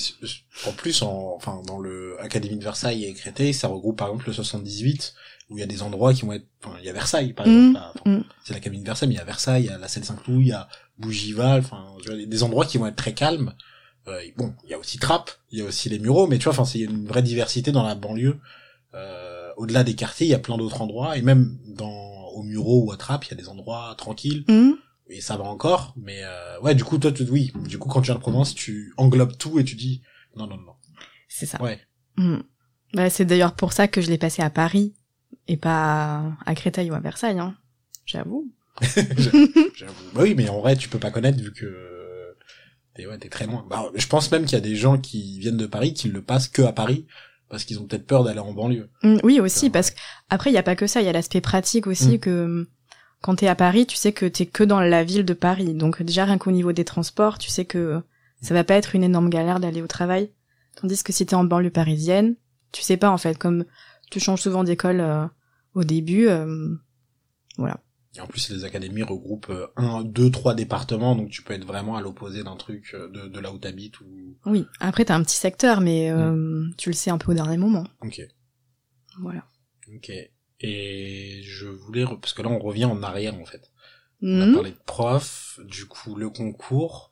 en 0.67 0.71
plus, 0.71 1.01
en, 1.04 1.34
enfin, 1.36 1.62
dans 1.67 1.80
le 1.80 2.19
Académie 2.19 2.58
de 2.58 2.63
Versailles 2.63 3.06
et 3.06 3.13
Créteil, 3.13 3.54
ça 3.54 3.67
regroupe 3.67 3.97
par 3.97 4.08
exemple 4.08 4.28
le 4.28 4.34
78, 4.34 5.13
où 5.49 5.58
il 5.58 5.62
y 5.62 5.63
a 5.63 5.67
des 5.67 5.84
endroits 5.84 6.13
qui 6.13 6.23
vont 6.25 6.34
être, 6.34 6.47
enfin, 6.63 6.75
il 6.80 6.86
y 6.86 6.89
a 6.89 6.93
Versailles, 6.93 7.34
par 7.34 7.45
Mm, 7.47 7.51
exemple. 7.51 7.73
là, 7.75 7.93
enfin, 7.95 8.17
mm. 8.17 8.23
C'est 8.43 8.54
l'Académie 8.54 8.82
de 8.82 8.86
Versailles, 8.88 9.10
mais 9.10 9.15
il 9.15 9.17
y 9.19 9.21
a 9.21 9.25
Versailles, 9.25 9.63
il 9.63 9.67
y 9.67 9.69
a 9.73 9.78
la 9.78 9.88
Seine-Saint-Cloud, 9.88 10.41
il 10.41 10.47
y 10.47 10.51
a 10.51 10.67
Bougival, 10.97 11.60
enfin, 11.60 11.86
des 12.28 12.43
endroits 12.43 12.65
qui 12.65 12.78
vont 12.80 12.88
être 12.88 12.95
très 12.95 13.13
calmes. 13.13 13.54
Euh, 14.08 14.19
bon, 14.38 14.54
il 14.63 14.69
y 14.71 14.73
a 14.73 14.80
aussi 14.80 14.97
Trappes, 14.97 15.32
il 15.51 15.60
y 15.60 15.62
a 15.62 15.65
aussi 15.65 15.89
les 15.89 15.99
Mureaux, 15.99 16.25
mais 16.28 16.38
tu 16.39 16.45
vois, 16.45 16.54
enfin, 16.54 16.65
c'est 16.65 16.80
une 16.80 17.06
vraie 17.08 17.21
diversité 17.23 17.71
dans 17.71 17.84
la 17.84 17.93
banlieue. 17.95 18.38
Euh, 18.95 19.51
au-delà 19.58 19.84
des 19.84 19.93
quartiers, 19.95 20.25
il 20.25 20.30
y 20.30 20.36
a 20.36 20.39
plein 20.39 20.58
d'autres 20.58 20.82
endroits, 20.82 21.17
et 21.17 21.21
même 21.21 21.58
dans, 21.67 22.14
au 22.36 22.86
ou 22.86 22.91
à 22.91 22.98
Trappes, 22.98 23.26
il 23.26 23.32
y 23.32 23.34
a 23.34 23.38
des 23.38 23.50
endroits 23.50 23.95
tranquilles, 23.98 24.43
Hum, 24.48 24.78
et 25.08 25.21
ça 25.21 25.38
va 25.38 25.43
encore, 25.43 25.93
mais 25.98 26.21
euh, 26.24 26.60
ouais, 26.62 26.76
du 26.76 26.84
coup, 26.84 26.98
toi, 26.98 27.12
tu, 27.12 27.24
oui, 27.24 27.52
du 27.67 27.78
coup, 27.78 27.89
quand 27.89 28.02
tu 28.02 28.08
viens 28.08 28.15
de 28.15 28.19
Provence, 28.19 28.56
tu 28.56 28.93
englobes 28.98 29.38
tout 29.38 29.60
et 29.60 29.63
tu 29.63 29.76
dis, 29.76 30.02
non, 30.36 30.48
non, 30.48 30.58
non. 30.58 30.74
c'est 31.28 31.45
ça. 31.45 31.62
Ouais. 31.62 31.80
Hum. 32.17 32.43
Bah, 32.93 33.10
c'est 33.10 33.26
d'ailleurs 33.26 33.56
pour 33.56 33.74
ça 33.74 33.88
que 33.88 34.02
je 34.02 34.10
l'ai 34.10 34.17
passé 34.17 34.41
à 34.41 34.50
Paris 34.50 34.93
et 35.48 35.58
pas 35.58 36.38
à 36.45 36.56
Créteil 36.56 36.89
ou 36.89 36.93
à 36.93 37.00
Versailles. 37.00 37.39
Hein. 37.39 37.56
J'avoue. 38.06 38.52
J'avoue. 39.76 40.12
Bah 40.13 40.21
oui, 40.21 40.34
mais 40.36 40.50
en 40.50 40.60
vrai, 40.60 40.76
tu 40.76 40.89
peux 40.89 41.00
pas 41.00 41.12
connaître 41.12 41.39
vu 41.39 41.52
que 41.52 42.36
t'es 42.93 43.06
ouais, 43.06 43.17
t'es 43.17 43.30
très 43.30 43.45
loin. 43.45 43.65
Bah, 43.69 43.91
je 43.93 44.08
pense 44.08 44.32
même 44.32 44.45
qu'il 44.45 44.54
y 44.54 44.62
a 44.62 44.62
des 44.62 44.76
gens 44.76 44.98
qui 44.98 45.39
viennent 45.39 45.58
de 45.58 45.65
Paris 45.67 45.93
qui 45.93 46.08
le 46.08 46.21
passent 46.21 46.48
que 46.48 46.62
à 46.62 46.71
Paris 46.71 47.06
parce 47.49 47.63
qu'ils 47.65 47.79
ont 47.79 47.86
peut-être 47.86 48.05
peur 48.08 48.23
d'aller 48.23 48.39
en 48.39 48.53
banlieue. 48.53 48.89
Hum, 49.03 49.19
oui 49.23 49.39
aussi 49.39 49.69
parce 49.69 49.91
que 49.91 49.97
après 50.29 50.49
il 50.49 50.53
y 50.53 50.58
a 50.58 50.63
pas 50.63 50.75
que 50.75 50.88
ça, 50.88 51.01
il 51.01 51.05
y 51.05 51.10
a 51.10 51.13
l'aspect 51.13 51.41
pratique 51.41 51.88
aussi 51.88 52.15
Mm. 52.15 52.19
que 52.19 52.67
quand 53.21 53.36
t'es 53.36 53.47
à 53.47 53.55
Paris, 53.55 53.86
tu 53.88 53.95
sais 53.95 54.12
que 54.12 54.25
t'es 54.25 54.45
que 54.45 54.63
dans 54.63 54.79
la 54.79 55.03
ville 55.03 55.25
de 55.25 55.34
Paris. 55.34 55.73
Donc 55.73 56.01
déjà 56.03 56.25
rien 56.25 56.38
qu'au 56.38 56.51
niveau 56.51 56.73
des 56.73 56.86
transports, 56.86 57.38
tu 57.38 57.49
sais 57.49 57.65
que 57.65 58.01
ça 58.41 58.53
va 58.53 58.63
pas 58.63 58.75
être 58.75 58.93
une 58.95 59.03
énorme 59.03 59.29
galère 59.29 59.60
d'aller 59.60 59.81
au 59.81 59.88
travail. 59.88 60.29
Tandis 60.79 61.01
que 61.03 61.12
si 61.13 61.25
t'es 61.25 61.36
en 61.36 61.43
banlieue 61.43 61.71
parisienne, 61.71 62.36
tu 62.71 62.81
sais 62.81 62.97
pas 62.97 63.10
en 63.10 63.17
fait 63.17 63.38
comme 63.38 63.65
tu 64.12 64.19
changes 64.19 64.41
souvent 64.41 64.63
d'école 64.63 64.99
euh, 64.99 65.25
au 65.73 65.84
début. 65.84 66.27
euh, 66.27 66.75
voilà. 67.58 67.77
Et 68.17 68.21
en 68.21 68.28
plus, 68.28 68.49
les 68.49 68.63
académies 68.63 69.04
regroupent 69.04 69.49
euh, 69.49 69.67
un, 69.75 70.01
deux, 70.04 70.32
trois 70.32 70.54
départements, 70.56 71.15
donc 71.15 71.30
tu 71.30 71.41
peux 71.41 71.54
être 71.54 71.65
vraiment 71.65 71.97
à 71.97 72.01
l'opposé 72.01 72.43
d'un 72.43 72.56
truc 72.56 72.91
euh, 72.93 73.10
de, 73.10 73.28
de 73.28 73.39
là 73.39 73.51
où 73.51 73.58
t'habites 73.58 73.99
ou. 74.01 74.38
Oui. 74.45 74.65
Après 74.80 75.04
t'as 75.06 75.15
un 75.15 75.23
petit 75.23 75.36
secteur, 75.38 75.82
mais 75.82 76.10
euh, 76.12 76.65
tu 76.78 76.89
le 76.89 76.95
sais 76.95 77.10
un 77.12 77.17
peu 77.17 77.32
au 77.32 77.36
dernier 77.36 77.58
moment. 77.58 77.84
Ok. 78.01 78.21
Voilà. 79.19 79.43
Ok. 79.93 80.12
Et 80.62 81.41
je 81.43 81.67
voulais 81.67 82.04
re- 82.06 82.19
parce 82.19 82.34
que 82.34 82.41
là 82.41 82.49
on 82.49 82.60
revient 82.60 82.86
en 82.86 83.04
arrière 83.04 83.36
en 83.39 83.45
fait. 83.45 83.71
On 84.21 84.41
a 84.41 84.45
Hum. 84.45 84.54
parlé 84.54 84.71
de 84.71 84.78
prof, 84.86 85.60
du 85.65 85.86
coup 85.86 86.15
le 86.15 86.30
concours. 86.30 87.12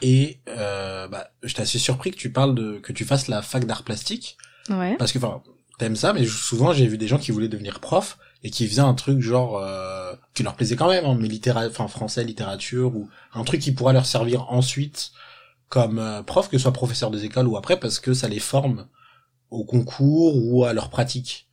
Et 0.00 0.40
euh, 0.48 1.08
bah, 1.08 1.30
assez 1.56 1.78
surpris 1.78 2.12
que 2.12 2.16
tu 2.16 2.32
parles 2.32 2.54
de 2.54 2.78
que 2.78 2.92
tu 2.92 3.04
fasses 3.04 3.28
la 3.28 3.42
fac 3.42 3.64
d'art 3.66 3.82
plastique 3.84 4.38
Ouais. 4.70 4.96
parce 4.96 5.12
que 5.12 5.18
enfin 5.18 5.42
t'aimes 5.78 5.96
ça, 5.96 6.12
mais 6.12 6.24
souvent 6.26 6.72
j'ai 6.72 6.86
vu 6.86 6.96
des 6.98 7.08
gens 7.08 7.18
qui 7.18 7.30
voulaient 7.32 7.48
devenir 7.48 7.80
prof 7.80 8.18
et 8.42 8.50
qui 8.50 8.66
faisaient 8.68 8.80
un 8.80 8.94
truc 8.94 9.20
genre 9.20 9.58
euh, 9.58 10.14
qui 10.34 10.42
leur 10.42 10.54
plaisait 10.54 10.76
quand 10.76 10.88
même, 10.88 11.04
hein, 11.04 11.16
mais 11.18 11.28
littéra 11.28 11.66
enfin 11.66 11.88
français, 11.88 12.24
littérature 12.24 12.94
ou 12.94 13.08
un 13.34 13.44
truc 13.44 13.60
qui 13.60 13.72
pourra 13.72 13.92
leur 13.92 14.06
servir 14.06 14.50
ensuite 14.50 15.12
comme 15.68 15.98
euh, 15.98 16.22
prof, 16.22 16.48
que 16.48 16.56
ce 16.56 16.62
soit 16.62 16.72
professeur 16.72 17.10
des 17.10 17.24
écoles 17.24 17.46
ou 17.46 17.56
après, 17.56 17.78
parce 17.78 18.00
que 18.00 18.14
ça 18.14 18.28
les 18.28 18.38
forme 18.38 18.86
au 19.50 19.64
concours 19.64 20.36
ou 20.36 20.64
à 20.64 20.72
leur 20.72 20.90
pratique. 20.90 21.48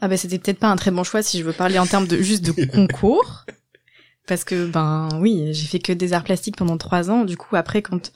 Ah 0.00 0.08
bah 0.08 0.16
c'était 0.16 0.38
peut-être 0.38 0.58
pas 0.58 0.68
un 0.68 0.76
très 0.76 0.90
bon 0.90 1.04
choix 1.04 1.22
si 1.22 1.38
je 1.38 1.44
veux 1.44 1.52
parler 1.52 1.78
en 1.78 1.86
termes 1.86 2.06
de 2.06 2.18
juste 2.18 2.44
de 2.44 2.64
concours. 2.72 3.44
Parce 4.26 4.44
que 4.44 4.66
ben 4.66 5.08
oui, 5.20 5.52
j'ai 5.52 5.66
fait 5.66 5.78
que 5.78 5.92
des 5.92 6.12
arts 6.12 6.24
plastiques 6.24 6.56
pendant 6.56 6.76
trois 6.76 7.10
ans. 7.10 7.24
Du 7.24 7.36
coup 7.36 7.56
après 7.56 7.82
quand 7.82 8.12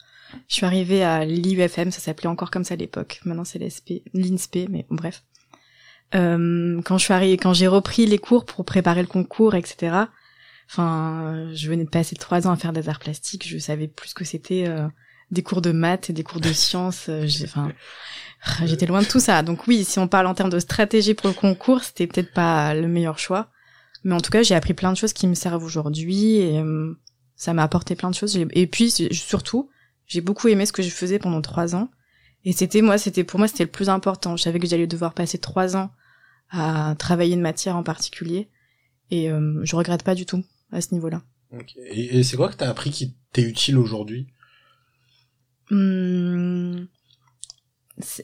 je 0.49 0.55
suis 0.55 0.67
arrivée 0.67 1.03
à 1.03 1.25
l'IUFM, 1.25 1.91
ça 1.91 2.01
s'appelait 2.01 2.29
encore 2.29 2.51
comme 2.51 2.65
ça 2.65 2.75
à 2.75 2.77
l'époque. 2.77 3.21
Maintenant 3.25 3.45
c'est 3.45 3.59
l'INSP, 3.59 4.03
l'INSP, 4.13 4.69
mais 4.69 4.87
bref. 4.91 5.23
Euh, 6.15 6.81
quand 6.85 6.99
je 6.99 7.05
suis 7.05 7.15
arrivée, 7.15 7.37
quand 7.37 7.53
j'ai 7.53 7.69
repris 7.69 8.07
les 8.07 8.19
cours 8.19 8.45
pour 8.45 8.65
préparer 8.65 9.01
le 9.01 9.07
concours, 9.07 9.55
etc. 9.55 9.97
Enfin, 10.69 11.49
je 11.53 11.69
venais 11.69 11.85
de 11.85 11.91
passer 11.91 12.17
trois 12.17 12.47
ans 12.47 12.53
à 12.53 12.57
faire 12.57 12.73
des 12.73 12.89
arts 12.89 12.99
plastiques. 13.01 13.47
Je 13.49 13.59
savais 13.59 13.89
plus 13.89 14.15
que 14.15 14.25
c'était 14.25 14.67
euh, 14.67 14.87
des 15.31 15.43
cours 15.43 15.63
de 15.63 15.73
maths 15.73 16.11
et 16.11 16.13
des 16.13 16.23
cours 16.23 16.41
de 16.41 16.53
sciences. 16.53 17.09
euh, 17.09 17.27
Enfin, 17.45 17.73
j'étais 18.65 18.87
loin 18.87 19.03
de 19.03 19.07
tout 19.07 19.21
ça. 19.21 19.43
Donc 19.43 19.67
oui, 19.67 19.85
si 19.85 19.99
on 19.99 20.09
parle 20.09 20.27
en 20.27 20.35
termes 20.35 20.51
de 20.51 20.59
stratégie 20.59 21.15
pour 21.15 21.29
le 21.29 21.35
concours, 21.35 21.83
c'était 21.83 22.07
peut-être 22.07 22.33
pas 22.33 22.75
le 22.75 22.89
meilleur 22.89 23.19
choix. 23.19 23.51
Mais 24.05 24.15
en 24.15 24.21
tout 24.21 24.31
cas, 24.31 24.43
j'ai 24.43 24.55
appris 24.55 24.75
plein 24.75 24.93
de 24.93 24.97
choses 24.97 25.13
qui 25.13 25.27
me 25.27 25.35
servent 25.35 25.63
aujourd'hui 25.65 26.37
et 26.37 26.59
euh, 26.59 26.95
ça 27.37 27.53
m'a 27.53 27.63
apporté 27.63 27.97
plein 27.97 28.11
de 28.11 28.15
choses. 28.15 28.37
Et 28.53 28.67
puis 28.67 28.91
surtout, 29.13 29.71
j'ai 30.07 30.21
beaucoup 30.21 30.49
aimé 30.49 30.67
ce 30.67 30.73
que 30.73 30.83
je 30.83 30.91
faisais 30.91 31.19
pendant 31.19 31.43
trois 31.43 31.75
ans. 31.75 31.91
Et 32.45 32.53
c'était 32.53 32.81
moi, 32.81 32.97
c'était 32.97 33.25
pour 33.25 33.39
moi, 33.39 33.49
c'était 33.49 33.65
le 33.65 33.71
plus 33.71 33.91
important. 33.91 34.37
Je 34.37 34.43
savais 34.43 34.59
que 34.59 34.67
j'allais 34.67 34.87
devoir 34.87 35.13
passer 35.15 35.37
trois 35.39 35.77
ans 35.77 35.91
à 36.51 36.95
travailler 36.99 37.35
une 37.35 37.41
matière 37.41 37.77
en 37.77 37.83
particulier, 37.83 38.49
et 39.11 39.31
euh, 39.31 39.61
je 39.65 39.77
regrette 39.77 40.03
pas 40.03 40.15
du 40.15 40.27
tout 40.27 40.45
à 40.73 40.81
ce 40.81 40.95
niveau-là. 40.95 41.23
Et, 41.77 42.19
et 42.19 42.23
c'est 42.23 42.37
quoi 42.37 42.49
que 42.49 42.57
t'as 42.57 42.69
appris 42.69 42.91
qui 42.91 43.17
t'est 43.33 43.43
utile 43.43 43.77
aujourd'hui? 43.79 44.29
Hum, 45.71 46.87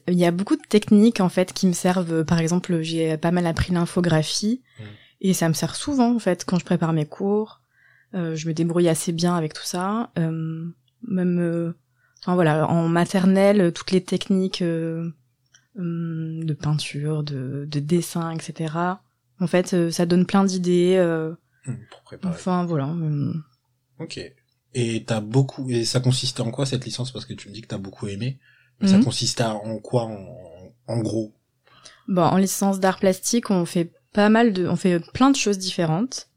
Il 0.09 0.15
y 0.15 0.25
a 0.25 0.31
beaucoup 0.31 0.57
de 0.57 0.62
techniques 0.69 1.21
en 1.21 1.29
fait 1.29 1.53
qui 1.53 1.67
me 1.67 1.73
servent. 1.73 2.25
Par 2.25 2.39
exemple, 2.41 2.81
j'ai 2.83 3.17
pas 3.17 3.31
mal 3.31 3.47
appris 3.47 3.73
l'infographie 3.73 4.62
Mm. 4.79 4.85
et 5.23 5.33
ça 5.35 5.49
me 5.49 5.55
sert 5.55 5.75
souvent 5.75 6.15
en 6.15 6.19
fait 6.19 6.45
quand 6.45 6.59
je 6.59 6.65
prépare 6.65 6.93
mes 6.93 7.07
cours. 7.07 7.61
Euh, 8.15 8.35
je 8.37 8.47
me 8.49 8.55
débrouille 8.55 8.89
assez 8.89 9.12
bien 9.12 9.35
avec 9.37 9.53
tout 9.55 9.65
ça. 9.65 10.11
Euh, 10.19 10.67
même, 11.03 11.39
euh, 11.41 11.77
enfin 12.23 12.35
voilà, 12.35 12.69
en 12.69 12.89
maternelle, 12.89 13.73
toutes 13.73 13.91
les 13.91 14.03
techniques 14.03 14.62
euh, 14.62 15.01
hum, 15.01 15.12
de 15.77 16.55
peinture, 16.55 17.23
de, 17.23 17.67
de 17.71 17.81
dessin, 17.81 18.31
etc. 18.31 18.75
En 19.41 19.47
fait, 19.47 19.75
euh, 19.75 19.91
ça 19.91 20.07
donne 20.07 20.27
plein 20.27 20.45
d'idées. 20.45 20.97
euh, 20.99 21.33
Hmm, 21.67 21.75
Pour 21.91 22.03
préparer. 22.03 22.33
enfin 22.35 22.65
voilà. 22.65 22.87
hum. 22.87 23.43
Ok. 23.99 24.21
Et 24.75 25.05
t'as 25.05 25.21
beaucoup 25.21 25.69
et 25.71 25.85
ça 25.85 25.99
consistait 26.01 26.43
en 26.43 26.51
quoi 26.53 26.65
cette 26.65 26.85
licence? 26.85 27.11
Parce 27.11 27.25
que 27.27 27.33
tu 27.35 27.49
me 27.49 27.55
dis 27.55 27.61
que 27.62 27.67
t'as 27.67 27.79
beaucoup 27.79 28.07
aimé. 28.07 28.39
Mais 28.81 28.89
ça 28.89 28.99
consistait 29.01 29.43
en 29.43 29.79
quoi 29.79 30.05
en, 30.05 30.73
en 30.87 30.99
gros? 31.01 31.33
Bon, 32.09 32.23
en 32.23 32.37
licence 32.37 32.79
d'art 32.79 32.99
plastique, 33.01 33.51
on 33.51 33.65
fait 33.65 33.91
pas 34.12 34.29
mal 34.29 34.53
de, 34.53 34.69
on 34.69 34.77
fait 34.77 35.01
plein 35.12 35.31
de 35.31 35.37
choses 35.37 35.59
différentes. 35.59 36.29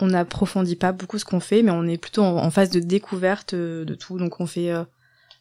On 0.00 0.08
n'approfondit 0.08 0.76
pas 0.76 0.92
beaucoup 0.92 1.18
ce 1.18 1.24
qu'on 1.24 1.40
fait, 1.40 1.62
mais 1.62 1.70
on 1.70 1.84
est 1.84 1.96
plutôt 1.98 2.22
en, 2.24 2.36
en 2.44 2.50
phase 2.50 2.68
de 2.70 2.80
découverte 2.80 3.54
euh, 3.54 3.84
de 3.84 3.94
tout. 3.94 4.18
Donc 4.18 4.40
on 4.40 4.46
fait 4.46 4.70
euh, 4.72 4.84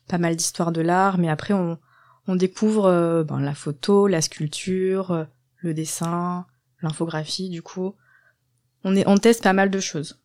pas 0.07 0.19
mal 0.19 0.35
d'histoire 0.35 0.71
de 0.71 0.81
l'art, 0.81 1.17
mais 1.17 1.27
après 1.29 1.53
on, 1.53 1.77
on 2.27 2.35
découvre 2.35 2.85
euh, 2.85 3.23
ben, 3.23 3.39
la 3.39 3.53
photo, 3.55 4.07
la 4.07 4.21
sculpture, 4.21 5.11
euh, 5.11 5.25
le 5.57 5.73
dessin, 5.73 6.45
l'infographie. 6.81 7.49
Du 7.49 7.61
coup, 7.61 7.95
on 8.83 8.95
est, 8.95 9.07
on 9.07 9.17
teste 9.17 9.43
pas 9.43 9.53
mal 9.53 9.69
de 9.69 9.79
choses. 9.79 10.19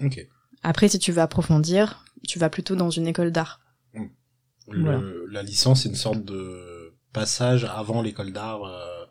Ok. 0.00 0.26
Après, 0.62 0.88
si 0.88 0.98
tu 0.98 1.12
veux 1.12 1.22
approfondir, 1.22 2.04
tu 2.26 2.38
vas 2.38 2.50
plutôt 2.50 2.74
dans 2.76 2.90
une 2.90 3.06
école 3.06 3.30
d'art. 3.32 3.60
Le- 4.70 4.80
Voilà. 4.82 5.00
La 5.30 5.42
licence 5.42 5.84
c'est 5.84 5.88
une 5.88 5.94
sorte 5.94 6.22
de 6.24 6.92
passage 7.14 7.64
avant 7.64 8.02
l'école 8.02 8.32
d'art 8.34 8.64
euh, 8.64 9.06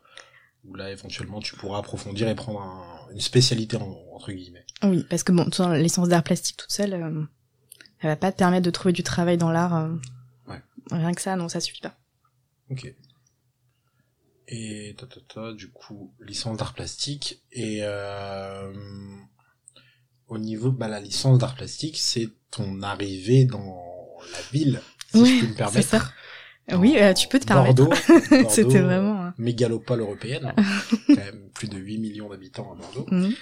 où 0.64 0.76
là 0.76 0.92
éventuellement 0.92 1.40
tu 1.40 1.56
pourras 1.56 1.78
approfondir 1.80 2.28
et 2.28 2.34
prendre 2.36 2.60
un- 2.62 3.12
une 3.12 3.20
spécialité 3.20 3.76
en- 3.76 3.96
entre 4.14 4.30
guillemets. 4.30 4.64
Oui, 4.84 5.04
parce 5.10 5.24
que 5.24 5.32
bon, 5.32 5.48
la 5.58 5.78
licence 5.80 6.08
d'art 6.08 6.22
plastique 6.22 6.58
toute 6.58 6.70
seule, 6.70 6.94
euh, 6.94 7.24
elle 7.98 8.10
va 8.10 8.14
pas 8.14 8.30
te 8.30 8.36
permettre 8.38 8.64
de 8.66 8.70
trouver 8.70 8.92
du 8.92 9.02
travail 9.02 9.36
dans 9.36 9.50
l'art. 9.50 9.74
euh. 9.74 9.96
Ouais. 10.46 10.62
Rien 10.92 11.12
que 11.12 11.20
ça, 11.20 11.34
non, 11.34 11.48
ça 11.48 11.58
suffit 11.58 11.80
pas. 11.80 11.97
Ok. 12.70 12.94
Et 14.50 14.94
ta, 14.98 15.06
ta, 15.06 15.20
ta, 15.28 15.52
du 15.52 15.70
coup 15.70 16.12
licence 16.20 16.56
d'art 16.56 16.72
plastique 16.74 17.42
et 17.52 17.80
euh, 17.82 18.72
au 20.28 20.38
niveau 20.38 20.70
bah 20.72 20.88
la 20.88 21.00
licence 21.00 21.38
d'art 21.38 21.54
plastique 21.54 21.98
c'est 21.98 22.28
ton 22.50 22.80
arrivée 22.82 23.44
dans 23.44 23.76
la 24.32 24.40
ville 24.52 24.80
si 25.12 25.18
Ouais, 25.20 25.28
je 25.28 25.40
peux 25.40 25.46
me 25.50 25.54
permettre. 25.54 25.88
ça. 25.88 26.12
Oui, 26.76 26.96
euh, 26.98 27.14
tu 27.14 27.28
peux 27.28 27.38
te 27.38 27.46
permettre. 27.46 27.82
Bordeaux, 27.82 27.94
C'était 28.50 28.80
vraiment. 28.80 29.22
hein. 29.24 29.34
mégalopole 29.38 30.00
européenne, 30.00 30.52
hein. 30.56 30.62
quand 31.08 31.16
même 31.16 31.48
plus 31.54 31.68
de 31.68 31.78
8 31.78 31.96
millions 31.98 32.28
d'habitants 32.28 32.72
à 32.72 32.74
Bordeaux. 32.74 33.06
Mhm. 33.10 33.32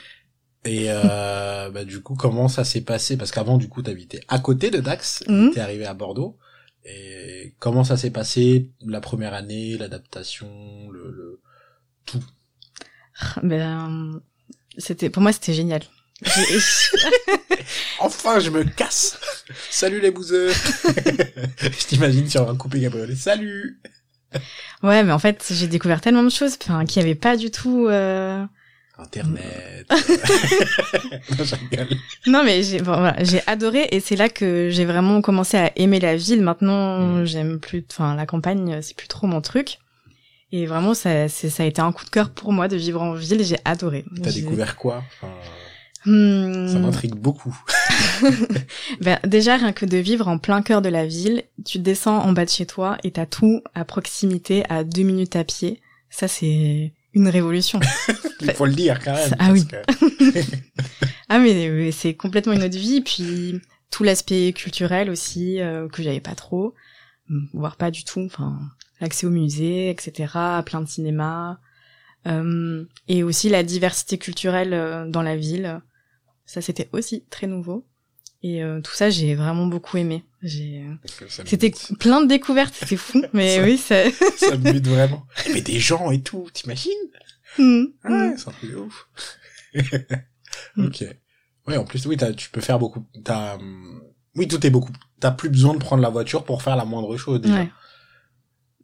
Et 0.65 0.87
euh, 0.91 1.71
bah, 1.71 1.85
du 1.85 2.03
coup, 2.03 2.15
comment 2.15 2.47
ça 2.49 2.63
s'est 2.65 2.83
passé? 2.83 3.17
Parce 3.17 3.33
qu'avant, 3.33 3.59
du 3.59 3.69
coup, 3.69 3.83
t'habitais 3.83 4.21
à 4.29 4.39
côté 4.39 4.71
de 4.71 4.79
Dax, 4.79 5.25
Mhm. 5.29 5.51
t'es 5.55 5.61
arrivé 5.61 5.87
à 5.87 5.95
Bordeaux. 5.95 6.39
Et 6.89 7.55
comment 7.59 7.83
ça 7.85 7.97
s'est 7.97 8.11
passé 8.13 8.71
la 8.87 9.01
première 9.01 9.35
année, 9.35 9.77
l'adaptation, 9.77 10.89
le, 10.91 11.11
le 11.11 11.41
tout? 12.05 12.23
Ben, 13.43 14.21
c'était, 14.79 15.11
pour 15.11 15.23
moi, 15.23 15.33
c'était 15.33 15.55
génial. 15.55 15.83
Enfin, 17.99 18.39
je 18.41 18.51
me 18.51 18.65
casse 18.65 19.19
Salut 19.71 20.01
les 20.01 20.11
bouseux 20.11 20.49
Je 21.61 21.87
t'imagine 21.87 22.29
sur 22.29 22.49
un 22.49 22.57
coupé 22.57 22.81
cabriolet. 22.81 23.17
Salut 23.17 23.81
ouais, 24.83 25.03
mais 25.05 25.13
en 25.13 25.19
fait, 25.19 25.45
j'ai 25.51 25.67
découvert 25.67 26.01
tellement 26.01 26.23
de 26.23 26.31
choses, 26.31 26.57
enfin, 26.63 26.85
qu'il 26.85 27.01
y 27.03 27.05
avait 27.05 27.15
pas 27.15 27.37
du 27.37 27.51
tout. 27.51 27.87
euh, 27.89 28.45
Internet. 28.99 29.87
non, 32.27 32.43
mais 32.45 32.63
j'ai, 32.63 32.79
bon, 32.79 32.97
voilà, 32.97 33.23
j'ai 33.25 33.41
adoré, 33.47 33.89
et 33.91 34.01
c'est 34.01 34.17
là 34.17 34.29
que 34.29 34.69
j'ai 34.71 34.85
vraiment 34.85 35.21
commencé 35.21 35.57
à 35.57 35.73
aimer 35.77 36.01
la 36.01 36.17
ville. 36.17 36.43
Maintenant, 36.43 36.99
Mhm. 37.01 37.25
j'aime 37.27 37.61
plus, 37.61 37.85
enfin, 37.91 38.15
la 38.15 38.27
campagne, 38.27 38.81
c'est 38.83 38.97
plus 38.97 39.09
trop 39.09 39.27
mon 39.27 39.41
truc. 39.41 39.79
Et 40.53 40.67
vraiment, 40.67 40.95
ça, 40.95 41.29
ça 41.29 41.63
a 41.63 41.67
été 41.67 41.81
un 41.83 41.93
coup 41.93 42.05
de 42.05 42.11
cœur 42.11 42.31
pour 42.31 42.53
moi 42.53 42.69
de 42.69 42.77
vivre 42.77 43.03
en 43.03 43.15
ville. 43.15 43.45
J'ai 43.45 43.59
adoré. 43.65 44.05
T'as 44.23 44.33
découvert 44.33 44.77
quoi? 44.77 45.03
Enfin, 45.21 45.33
Hmm. 46.09 46.69
Ça 46.69 46.79
m'intrigue 46.79 47.17
beaucoup. 47.17 47.59
Ben, 49.01 49.19
déjà, 49.25 49.57
rien 49.57 49.73
que 49.73 49.85
de 49.85 49.97
vivre 49.97 50.29
en 50.29 50.39
plein 50.39 50.63
cœur 50.63 50.81
de 50.81 50.89
la 50.89 51.05
ville, 51.05 51.43
tu 51.65 51.81
descends 51.81 52.19
en 52.19 52.33
bas 52.33 52.45
de 52.45 52.51
chez 52.51 52.65
toi 52.65 52.97
et 53.03 53.11
t'as 53.11 53.27
tout 53.27 53.61
à 53.75 53.85
proximité, 53.85 54.63
à 54.69 54.85
deux 54.85 55.03
minutes 55.03 55.35
à 55.35 55.43
pied. 55.43 55.81
Ça, 56.09 56.29
c'est 56.29 56.93
une 57.17 57.29
révolution. 57.29 57.81
Il 58.43 58.53
faut 58.53 58.67
le 58.67 58.75
dire 58.75 59.03
quand 59.03 59.15
même. 59.15 59.35
Ah 59.39 59.51
oui. 59.51 59.67
que- 59.67 59.77
ah, 61.29 61.39
mais, 61.39 61.91
c'est 61.91 62.15
complètement 62.15 62.53
une 62.53 62.63
autre 62.63 62.77
vie. 62.77 63.01
Puis, 63.01 63.61
tout 63.91 64.05
l'aspect 64.05 64.53
culturel 64.53 65.09
aussi, 65.11 65.61
euh, 65.61 65.89
que 65.89 66.03
j'avais 66.03 66.21
pas 66.21 66.35
trop, 66.35 66.75
voire 67.55 67.77
pas 67.77 67.91
du 67.91 68.05
tout. 68.05 68.21
Enfin, 68.21 68.61
l'accès 69.01 69.27
au 69.27 69.31
musée, 69.31 69.89
etc., 69.89 70.31
à 70.35 70.63
plein 70.65 70.83
de 70.83 70.89
cinémas. 70.89 71.57
Euh, 72.27 72.85
et 73.09 73.23
aussi 73.23 73.49
la 73.49 73.63
diversité 73.63 74.19
culturelle 74.19 74.75
euh, 74.75 75.09
dans 75.09 75.23
la 75.23 75.37
ville. 75.37 75.81
Ça, 76.45 76.61
c'était 76.61 76.91
aussi 76.93 77.25
très 77.31 77.47
nouveau. 77.47 77.87
Et 78.47 78.63
euh, 78.63 78.81
tout 78.81 78.93
ça, 78.93 79.11
j'ai 79.11 79.35
vraiment 79.35 79.67
beaucoup 79.67 79.97
aimé. 79.97 80.23
J'ai... 80.41 80.83
me 80.83 80.97
C'était 81.47 81.73
plein 81.99 82.23
de 82.23 82.29
découvertes, 82.29 82.75
c'était 82.75 82.97
fou. 82.97 83.21
Mais 83.33 83.57
Ça- 83.57 83.63
oui, 83.65 83.77
ça... 83.77 84.11
ça 84.37 84.57
me 84.57 84.73
bute 84.73 84.87
vraiment. 84.97 85.27
Mais 85.53 85.63
des 85.63 85.81
gens 85.81 86.13
et 86.13 86.23
tout, 86.23 86.49
t'imagines? 86.53 86.93
Mm, 87.59 87.85
Ah 88.05 88.09
Ouais, 88.09 88.29
mm. 88.29 88.39
c'est 88.39 88.49
un 88.49 88.53
truc 88.53 88.71
de 88.71 88.77
ouf. 88.77 89.09
Ok. 90.79 91.05
Ouais, 91.67 91.77
en 91.77 91.85
plus, 91.85 92.07
oui, 92.07 92.17
tu 92.37 92.51
peux 92.51 92.61
faire 92.61 92.79
beaucoup. 92.79 93.05
T'as, 93.25 93.57
hum, 93.57 94.01
oui, 94.37 94.47
tout 94.47 94.65
est 94.65 94.71
beaucoup. 94.71 94.93
T'as 95.19 95.33
plus 95.33 95.49
besoin 95.49 95.75
de 95.75 95.81
prendre 95.81 96.03
la 96.03 96.11
voiture 96.11 96.45
pour 96.45 96.63
faire 96.63 96.77
la 96.77 96.85
moindre 96.85 97.17
chose 97.17 97.41
déjà. 97.41 97.63
Ouais. 97.63 97.71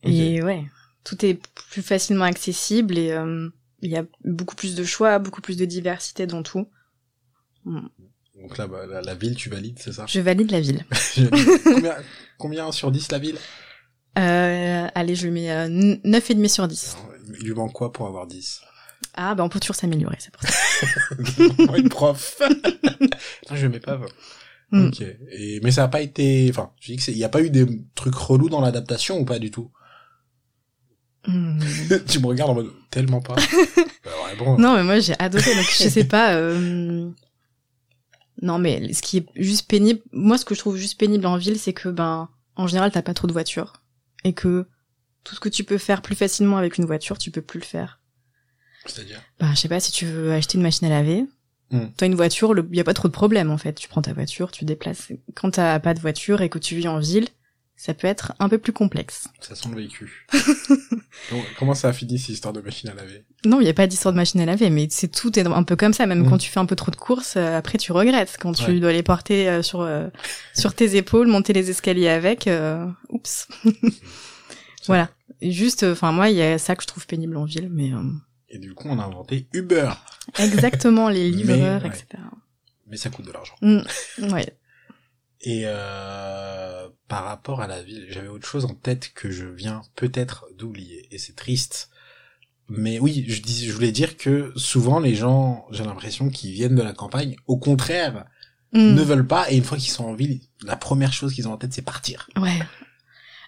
Et 0.02 0.42
ouais, 0.42 0.64
tout 1.04 1.24
est 1.24 1.40
plus 1.70 1.82
facilement 1.82 2.24
accessible 2.24 2.98
et 2.98 3.12
euh, 3.12 3.48
il 3.80 3.92
y 3.92 3.96
a 3.96 4.04
beaucoup 4.24 4.56
plus 4.56 4.74
de 4.74 4.82
choix, 4.82 5.20
beaucoup 5.20 5.40
plus 5.40 5.56
de 5.56 5.64
diversité 5.64 6.26
dans 6.26 6.42
tout. 6.42 6.66
Donc 8.42 8.58
là, 8.58 8.66
bah, 8.66 8.86
la, 8.86 9.00
la 9.02 9.14
ville, 9.14 9.34
tu 9.36 9.48
valides, 9.48 9.78
c'est 9.78 9.92
ça? 9.92 10.04
Je 10.08 10.20
valide 10.20 10.50
la 10.50 10.60
ville. 10.60 10.84
combien, 11.64 11.94
combien 12.38 12.72
sur 12.72 12.90
10 12.90 13.12
la 13.12 13.18
ville? 13.18 13.36
Euh, 14.18 14.88
allez, 14.94 15.14
je 15.14 15.28
mets 15.28 15.50
euh, 15.50 15.68
9,5 15.68 16.48
sur 16.48 16.68
10. 16.68 16.96
Alors, 16.98 17.14
Il 17.40 17.46
lui 17.46 17.54
manque 17.54 17.72
quoi 17.72 17.92
pour 17.92 18.06
avoir 18.06 18.26
10 18.26 18.60
Ah, 19.14 19.34
bah 19.34 19.44
on 19.44 19.48
peut 19.48 19.60
toujours 19.60 19.76
s'améliorer, 19.76 20.16
c'est 20.18 20.32
pour 20.32 20.42
ça. 20.42 20.52
Moi, 21.66 21.78
une 21.78 21.88
prof. 21.88 22.36
non, 23.50 23.56
je 23.56 23.66
mets 23.68 23.80
pas 23.80 23.96
20. 23.96 24.06
Mm. 24.72 24.86
Ok. 24.88 25.02
Et, 25.30 25.60
mais 25.62 25.70
ça 25.70 25.84
a 25.84 25.88
pas 25.88 26.00
été, 26.02 26.48
enfin, 26.50 26.72
je 26.80 26.88
dis 26.92 26.96
que 26.96 27.02
c'est, 27.02 27.12
il 27.12 27.18
y 27.18 27.24
a 27.24 27.28
pas 27.28 27.42
eu 27.42 27.50
des 27.50 27.66
trucs 27.94 28.14
relous 28.14 28.48
dans 28.48 28.60
l'adaptation 28.60 29.18
ou 29.20 29.24
pas 29.24 29.38
du 29.38 29.50
tout? 29.50 29.70
Hmm. 31.24 31.60
tu 32.08 32.18
me 32.18 32.26
regardes 32.26 32.50
en 32.50 32.54
mode, 32.54 32.72
tellement 32.90 33.20
pas. 33.20 33.36
bah, 33.36 34.10
ouais, 34.26 34.36
bon. 34.36 34.58
Non, 34.58 34.74
mais 34.74 34.82
moi 34.82 34.98
j'ai 34.98 35.14
adoré, 35.20 35.54
donc 35.54 35.66
je 35.70 35.88
sais 35.88 36.04
pas. 36.04 36.34
euh, 36.34 37.08
Non, 38.42 38.58
mais 38.58 38.92
ce 38.92 39.02
qui 39.02 39.18
est 39.18 39.26
juste 39.36 39.68
pénible, 39.68 40.00
moi 40.12 40.36
ce 40.36 40.44
que 40.44 40.54
je 40.54 40.60
trouve 40.60 40.76
juste 40.76 40.98
pénible 40.98 41.26
en 41.26 41.36
ville, 41.36 41.58
c'est 41.58 41.72
que 41.72 41.88
ben 41.88 42.28
en 42.56 42.66
général 42.66 42.90
t'as 42.90 43.02
pas 43.02 43.14
trop 43.14 43.28
de 43.28 43.32
voitures 43.32 43.74
et 44.24 44.32
que 44.32 44.66
tout 45.22 45.36
ce 45.36 45.40
que 45.40 45.48
tu 45.48 45.62
peux 45.62 45.78
faire 45.78 46.02
plus 46.02 46.16
facilement 46.16 46.56
avec 46.56 46.76
une 46.76 46.84
voiture, 46.84 47.16
tu 47.18 47.30
peux 47.30 47.40
plus 47.40 47.60
le 47.60 47.64
faire. 47.64 48.00
C'est-à-dire? 48.84 49.22
Bah 49.38 49.50
je 49.54 49.60
sais 49.60 49.68
pas 49.68 49.78
si 49.78 49.92
tu 49.92 50.06
veux 50.06 50.32
acheter 50.32 50.58
une 50.58 50.62
machine 50.64 50.88
à 50.88 50.90
laver. 50.90 51.24
Hmm. 51.70 51.86
T'as 51.96 52.06
une 52.06 52.16
voiture, 52.16 52.52
il 52.70 52.76
y 52.76 52.80
a 52.80 52.84
pas 52.84 52.94
trop 52.94 53.06
de 53.06 53.12
problème 53.12 53.50
en 53.50 53.58
fait. 53.58 53.74
Tu 53.74 53.88
prends 53.88 54.02
ta 54.02 54.12
voiture, 54.12 54.50
tu 54.50 54.64
déplaces. 54.64 55.12
Quand 55.34 55.52
t'as 55.52 55.78
pas 55.78 55.94
de 55.94 56.00
voiture 56.00 56.42
et 56.42 56.48
que 56.48 56.58
tu 56.58 56.74
vis 56.74 56.88
en 56.88 56.98
ville, 56.98 57.28
ça 57.84 57.94
peut 57.94 58.06
être 58.06 58.32
un 58.38 58.48
peu 58.48 58.58
plus 58.58 58.72
complexe. 58.72 59.26
Ça 59.40 59.56
sent 59.56 59.68
le 59.74 59.82
vécu. 59.82 60.24
Donc, 61.32 61.44
comment 61.58 61.74
ça 61.74 61.88
a 61.88 61.92
fini 61.92 62.16
cette 62.16 62.28
histoire 62.28 62.52
de 62.54 62.60
machine 62.60 62.88
à 62.90 62.94
laver? 62.94 63.24
Non, 63.44 63.60
il 63.60 63.66
y 63.66 63.70
a 63.70 63.74
pas 63.74 63.88
d'histoire 63.88 64.12
de 64.12 64.16
machine 64.18 64.40
à 64.40 64.46
laver, 64.46 64.70
mais 64.70 64.86
c'est 64.88 65.08
tout 65.08 65.36
est 65.36 65.44
un 65.44 65.62
peu 65.64 65.74
comme 65.74 65.92
ça. 65.92 66.06
Même 66.06 66.20
Mm. 66.24 66.30
quand 66.30 66.38
tu 66.38 66.48
fais 66.48 66.60
un 66.60 66.66
peu 66.66 66.76
trop 66.76 66.92
de 66.92 66.96
courses, 66.96 67.34
euh, 67.36 67.58
après 67.58 67.78
tu 67.78 67.90
regrettes 67.90 68.36
quand 68.40 68.52
tu 68.52 68.66
Ouais. 68.70 68.78
dois 68.78 68.92
les 68.92 69.02
porter 69.02 69.48
euh, 69.48 69.62
sur 69.62 69.80
euh, 69.80 70.08
sur 70.54 70.74
tes 70.74 70.94
épaules, 70.96 71.26
monter 71.26 71.52
les 71.52 71.70
escaliers 71.70 72.08
avec. 72.08 72.46
euh, 72.46 72.86
oups. 73.08 73.48
voilà. 74.86 75.10
Juste, 75.40 75.82
enfin 75.82 76.12
moi, 76.12 76.30
il 76.30 76.36
y 76.36 76.42
a 76.42 76.58
ça 76.58 76.76
que 76.76 76.82
je 76.84 76.86
trouve 76.86 77.06
pénible 77.08 77.36
en 77.36 77.44
ville, 77.46 77.68
mais 77.68 77.92
euh, 77.92 77.98
Et 78.48 78.58
du 78.58 78.74
coup, 78.74 78.86
on 78.88 78.98
a 79.00 79.04
inventé 79.04 79.48
Uber. 79.52 79.90
exactement 80.38 81.08
les 81.08 81.30
Mais, 81.30 81.36
livreurs, 81.36 81.82
ouais. 81.82 81.88
etc. 81.88 82.06
Mais 82.86 82.96
ça 82.96 83.10
coûte 83.10 83.26
de 83.26 83.32
l'argent. 83.32 83.54
Mm. 83.60 83.80
Ouais. 84.32 84.54
Et 85.44 85.62
euh, 85.66 86.88
par 87.08 87.24
rapport 87.24 87.60
à 87.60 87.66
la 87.66 87.82
ville, 87.82 88.06
j'avais 88.10 88.28
autre 88.28 88.46
chose 88.46 88.64
en 88.64 88.74
tête 88.74 89.12
que 89.14 89.30
je 89.30 89.46
viens 89.46 89.82
peut-être 89.96 90.46
d'oublier. 90.56 91.08
Et 91.10 91.18
c'est 91.18 91.34
triste. 91.36 91.90
Mais 92.68 92.98
oui, 93.00 93.24
je, 93.28 93.42
dis, 93.42 93.66
je 93.66 93.72
voulais 93.72 93.92
dire 93.92 94.16
que 94.16 94.52
souvent 94.56 95.00
les 95.00 95.14
gens, 95.14 95.66
j'ai 95.72 95.84
l'impression 95.84 96.30
qu'ils 96.30 96.52
viennent 96.52 96.76
de 96.76 96.82
la 96.82 96.92
campagne, 96.92 97.36
au 97.46 97.56
contraire, 97.56 98.24
Mm. 98.74 98.94
ne 98.94 99.02
veulent 99.02 99.26
pas. 99.26 99.50
Et 99.52 99.56
une 99.58 99.64
fois 99.64 99.76
qu'ils 99.76 99.90
sont 99.90 100.04
en 100.06 100.14
ville, 100.14 100.40
la 100.64 100.76
première 100.76 101.12
chose 101.12 101.34
qu'ils 101.34 101.46
ont 101.46 101.52
en 101.52 101.58
tête, 101.58 101.74
c'est 101.74 101.82
partir. 101.82 102.30
Ouais. 102.38 102.58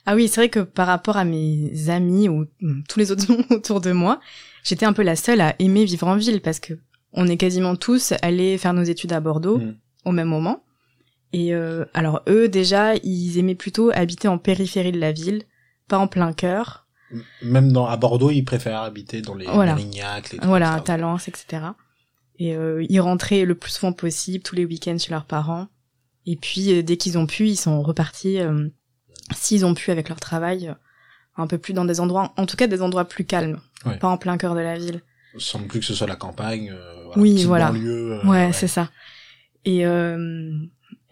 Ah 0.05 0.15
oui, 0.17 0.29
c'est 0.29 0.39
vrai 0.43 0.49
que 0.51 0.61
par 0.61 0.87
rapport 0.87 1.17
à 1.17 1.25
mes 1.25 1.89
amis 1.89 2.29
ou 2.29 2.45
mm, 2.61 2.83
tous 2.89 2.99
les 2.99 3.11
autres 3.11 3.25
autour 3.51 3.81
de 3.81 3.93
moi, 3.93 4.21
j'étais 4.65 4.85
un 4.85 4.93
peu 4.93 5.03
la 5.03 5.17
seule 5.17 5.41
à 5.41 5.55
aimer 5.61 5.87
vivre 5.87 6.07
en 6.09 6.17
ville 6.17 6.43
parce 6.43 6.61
que 6.61 6.75
on 7.15 7.27
est 7.27 7.39
quasiment 7.39 7.75
tous 7.77 8.13
allés 8.21 8.59
faire 8.59 8.75
nos 8.75 8.83
études 8.83 9.13
à 9.15 9.21
Bordeaux 9.21 9.59
Mm. 9.59 9.77
au 10.05 10.13
même 10.13 10.29
moment. 10.29 10.64
Et 11.37 11.53
euh, 11.55 11.85
alors 11.95 12.23
eux 12.29 12.49
déjà, 12.49 12.95
ils 12.97 13.39
aimaient 13.39 13.55
plutôt 13.57 13.91
habiter 13.93 14.29
en 14.29 14.39
périphérie 14.39 14.93
de 14.93 15.01
la 15.01 15.11
ville, 15.13 15.43
pas 15.89 15.99
en 15.99 16.07
plein 16.07 16.33
cœur. 16.33 16.87
Même 17.43 17.73
dans 17.73 17.87
à 17.87 17.97
Bordeaux, 17.97 18.31
ils 18.31 18.45
préfèrent 18.45 18.81
habiter 18.83 19.21
dans 19.21 19.35
les 19.35 19.47
Voilà. 19.47 19.75
Les 19.75 20.39
Voilà. 20.43 20.81
Talence, 20.81 21.27
etc. 21.29 21.63
Et 22.39 22.55
euh, 22.55 22.85
ils 22.89 23.01
rentraient 23.01 23.45
le 23.45 23.55
plus 23.55 23.73
souvent 23.73 23.93
possible, 23.93 24.43
tous 24.45 24.55
les 24.55 24.65
week-ends 24.65 24.97
chez 24.99 25.11
leurs 25.11 25.25
parents. 25.27 25.67
Et 26.27 26.37
puis 26.37 26.73
euh, 26.73 26.83
dès 26.83 26.97
qu'ils 26.97 27.19
ont 27.19 27.27
pu, 27.27 27.49
ils 27.49 27.57
sont 27.57 27.83
repartis, 27.83 28.39
s'ils 29.35 29.65
ont 29.67 29.75
pu 29.75 29.91
avec 29.91 30.09
leur 30.09 30.21
travail, 30.21 30.73
un 31.37 31.47
peu 31.49 31.59
plus 31.59 31.73
dans 31.75 31.85
des 31.85 31.99
endroits, 32.01 32.33
en 32.37 32.47
tout 32.47 32.57
cas 32.57 32.67
des 32.69 32.81
endroits 32.83 33.05
plus 33.07 33.25
calmes, 33.25 33.59
Ouais. 33.87 33.99
pas 33.99 34.09
en 34.09 34.17
plein 34.19 34.39
cœur 34.39 34.55
de 34.55 34.61
la 34.61 34.79
ville. 34.79 35.03
Sans 35.37 35.59
plus 35.67 35.81
que 35.81 35.85
ce 35.87 35.95
soit 35.95 36.07
la 36.07 36.17
campagne. 36.17 36.73
voilà, 37.07 37.21
Oui, 37.21 37.45
voilà. 37.45 37.67
banlieue, 37.73 38.21
euh, 38.25 38.27
ouais, 38.29 38.53
c'est 38.53 38.69
ça. 38.69 38.89
Et 39.65 39.85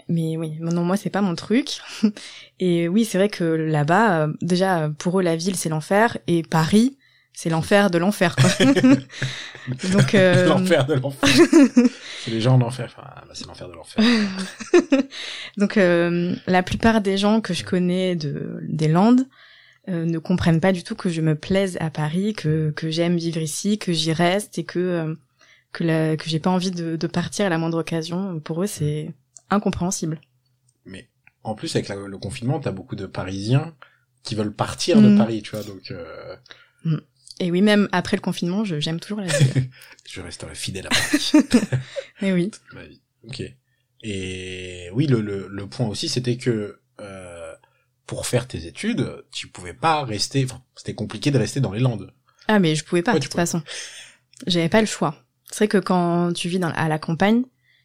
mais 0.08 0.36
oui, 0.36 0.56
non, 0.60 0.84
moi 0.84 0.96
c'est 0.96 1.10
pas 1.10 1.22
mon 1.22 1.34
truc. 1.34 1.78
Et 2.60 2.88
oui, 2.88 3.04
c'est 3.04 3.18
vrai 3.18 3.28
que 3.28 3.44
là-bas, 3.44 4.22
euh, 4.22 4.32
déjà 4.40 4.90
pour 4.98 5.20
eux 5.20 5.22
la 5.22 5.36
ville 5.36 5.56
c'est 5.56 5.68
l'enfer 5.68 6.18
et 6.26 6.42
Paris 6.42 6.96
c'est 7.34 7.48
l'enfer 7.50 7.90
de 7.90 7.98
l'enfer. 7.98 8.36
Donc 9.92 10.14
euh, 10.14 10.46
l'enfer 10.46 10.86
de 10.86 10.94
l'enfer. 10.94 11.28
c'est 12.24 12.30
les 12.30 12.40
gens 12.40 12.54
en 12.54 12.60
enfer. 12.60 12.92
Enfin, 12.96 13.08
bah, 13.26 13.32
c'est 13.32 13.46
l'enfer 13.46 13.68
de 13.68 13.74
l'enfer. 13.74 14.04
Donc 15.56 15.76
euh, 15.76 16.34
la 16.46 16.62
plupart 16.62 17.00
des 17.00 17.16
gens 17.16 17.40
que 17.40 17.54
je 17.54 17.64
connais 17.64 18.16
de 18.16 18.60
des 18.68 18.88
Landes 18.88 19.26
euh, 19.88 20.04
ne 20.04 20.18
comprennent 20.18 20.60
pas 20.60 20.72
du 20.72 20.84
tout 20.84 20.94
que 20.94 21.08
je 21.08 21.20
me 21.20 21.34
plaise 21.34 21.78
à 21.80 21.90
Paris, 21.90 22.34
que 22.34 22.70
que 22.70 22.90
j'aime 22.90 23.16
vivre 23.16 23.40
ici, 23.40 23.78
que 23.78 23.92
j'y 23.92 24.12
reste 24.12 24.58
et 24.58 24.64
que 24.64 24.78
euh, 24.78 25.14
que 25.72 25.84
la, 25.84 26.16
que 26.16 26.28
j'ai 26.28 26.38
pas 26.38 26.50
envie 26.50 26.70
de, 26.70 26.96
de 26.96 27.06
partir 27.06 27.46
à 27.46 27.48
la 27.48 27.56
moindre 27.58 27.78
occasion. 27.80 28.40
Pour 28.40 28.62
eux, 28.62 28.66
c'est 28.66 29.14
incompréhensible. 29.52 30.20
Mais 30.84 31.08
en 31.44 31.54
plus, 31.54 31.74
avec 31.76 31.88
la- 31.88 31.96
le 31.96 32.18
confinement, 32.18 32.60
t'as 32.60 32.72
beaucoup 32.72 32.96
de 32.96 33.06
Parisiens 33.06 33.74
qui 34.22 34.34
veulent 34.34 34.54
partir 34.54 35.00
de 35.02 35.08
Mhm. 35.08 35.18
Paris, 35.18 35.42
tu 35.42 35.50
vois. 35.52 35.64
Donc, 35.64 35.90
euh, 35.90 36.36
Et 37.40 37.50
oui, 37.50 37.62
même 37.62 37.88
après 37.92 38.16
le 38.16 38.20
confinement, 38.22 38.64
j'aime 38.64 39.00
toujours 39.00 39.20
la 39.20 39.26
ville. 39.26 39.70
je 40.08 40.20
resterai 40.20 40.54
fidèle 40.54 40.86
à 40.86 40.90
Paris 40.90 41.32
Mais 42.22 42.32
oui. 42.32 42.50
toute 42.50 42.72
ma 42.74 42.84
vie. 42.84 43.00
Ok. 43.26 43.42
Et 44.02 44.88
oui, 44.92 45.06
le, 45.06 45.20
le, 45.20 45.48
le 45.48 45.66
point 45.68 45.86
aussi, 45.86 46.08
c'était 46.08 46.36
que 46.36 46.80
euh, 47.00 47.52
pour 48.06 48.26
faire 48.26 48.46
tes 48.46 48.66
études, 48.66 49.24
tu 49.32 49.48
pouvais 49.48 49.74
pas 49.74 50.04
rester. 50.04 50.44
Enfin, 50.44 50.62
c'était 50.76 50.94
compliqué 50.94 51.30
de 51.30 51.38
rester 51.38 51.60
dans 51.60 51.72
les 51.72 51.80
Landes. 51.80 52.12
Ah 52.48 52.58
mais 52.58 52.74
je 52.74 52.84
pouvais 52.84 53.02
pas 53.02 53.12
Ouais, 53.12 53.18
de 53.18 53.24
toute 53.24 53.32
pouvais. 53.32 53.42
façon. 53.42 53.62
J'avais 54.46 54.68
pas 54.68 54.80
le 54.80 54.86
choix. 54.86 55.16
C'est 55.50 55.58
vrai 55.58 55.68
que 55.68 55.78
quand 55.78 56.32
tu 56.32 56.48
vis 56.48 56.58
dans, 56.58 56.70
à 56.70 56.88
la 56.88 56.98
campagne, 56.98 57.42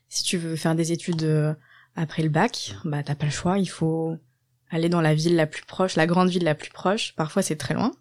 si 0.09 0.23
tu 0.23 0.37
veux 0.37 0.55
faire 0.55 0.75
des 0.75 0.91
études 0.91 1.23
euh, 1.23 1.53
après 1.95 2.23
le 2.23 2.29
bac, 2.29 2.75
bah 2.85 3.03
t'as 3.03 3.15
pas 3.15 3.25
le 3.25 3.31
choix. 3.31 3.57
Il 3.59 3.65
faut 3.67 4.17
aller 4.69 4.89
dans 4.89 5.01
la 5.01 5.13
ville 5.15 5.35
la 5.35 5.47
plus 5.47 5.63
proche, 5.65 5.95
la 5.95 6.05
grande 6.07 6.29
ville 6.29 6.43
la 6.43 6.55
plus 6.55 6.69
proche. 6.71 7.13
Parfois 7.15 7.41
c'est 7.41 7.55
très 7.55 7.73
loin. 7.73 7.91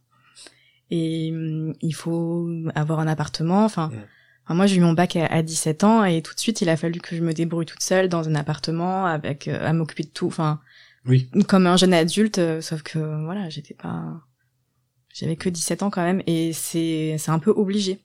Et 0.90 1.30
hum, 1.32 1.74
il 1.80 1.94
faut 1.94 2.48
avoir 2.74 3.00
un 3.00 3.08
appartement. 3.08 3.64
Enfin, 3.64 3.90
enfin, 4.44 4.54
moi 4.54 4.66
j'ai 4.66 4.76
eu 4.76 4.80
mon 4.80 4.92
bac 4.92 5.16
à, 5.16 5.26
à 5.26 5.42
17 5.42 5.84
ans 5.84 6.04
et 6.04 6.22
tout 6.22 6.34
de 6.34 6.38
suite 6.40 6.60
il 6.60 6.68
a 6.68 6.76
fallu 6.76 7.00
que 7.00 7.16
je 7.16 7.22
me 7.22 7.32
débrouille 7.32 7.66
toute 7.66 7.82
seule 7.82 8.08
dans 8.08 8.28
un 8.28 8.34
appartement 8.34 9.04
avec 9.06 9.48
euh, 9.48 9.66
à 9.66 9.72
m'occuper 9.72 10.04
de 10.04 10.10
tout. 10.10 10.26
Enfin, 10.28 10.60
Oui. 11.06 11.28
comme 11.48 11.66
un 11.66 11.76
jeune 11.76 11.94
adulte, 11.94 12.38
euh, 12.38 12.60
sauf 12.60 12.82
que 12.82 12.98
voilà, 13.24 13.48
j'étais 13.48 13.74
pas, 13.74 14.04
j'avais 15.12 15.36
que 15.36 15.48
17 15.48 15.82
ans 15.82 15.90
quand 15.90 16.02
même, 16.04 16.22
et 16.26 16.52
c'est 16.52 17.16
c'est 17.18 17.30
un 17.30 17.38
peu 17.40 17.50
obligé. 17.50 18.00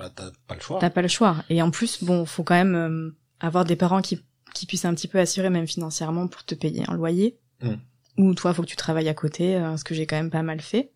Bah, 0.00 0.10
t'as 0.14 0.30
pas 0.48 0.54
le 0.56 0.60
choix. 0.60 0.78
T'as 0.80 0.90
pas 0.90 1.02
le 1.02 1.08
choix. 1.08 1.44
Et 1.50 1.62
en 1.62 1.70
plus, 1.70 2.02
bon, 2.02 2.24
faut 2.26 2.42
quand 2.42 2.54
même 2.54 2.74
euh, 2.74 3.10
avoir 3.38 3.64
des 3.64 3.76
parents 3.76 4.02
qui 4.02 4.20
qui 4.54 4.66
puissent 4.66 4.84
un 4.84 4.94
petit 4.94 5.06
peu 5.06 5.20
assurer 5.20 5.48
même 5.48 5.68
financièrement 5.68 6.26
pour 6.26 6.44
te 6.44 6.56
payer 6.56 6.82
un 6.88 6.94
loyer. 6.94 7.38
Mm. 7.62 7.74
Ou 8.18 8.34
toi, 8.34 8.52
faut 8.52 8.62
que 8.62 8.66
tu 8.68 8.74
travailles 8.76 9.08
à 9.08 9.14
côté, 9.14 9.54
euh, 9.56 9.76
ce 9.76 9.84
que 9.84 9.94
j'ai 9.94 10.06
quand 10.06 10.16
même 10.16 10.30
pas 10.30 10.42
mal 10.42 10.60
fait. 10.60 10.90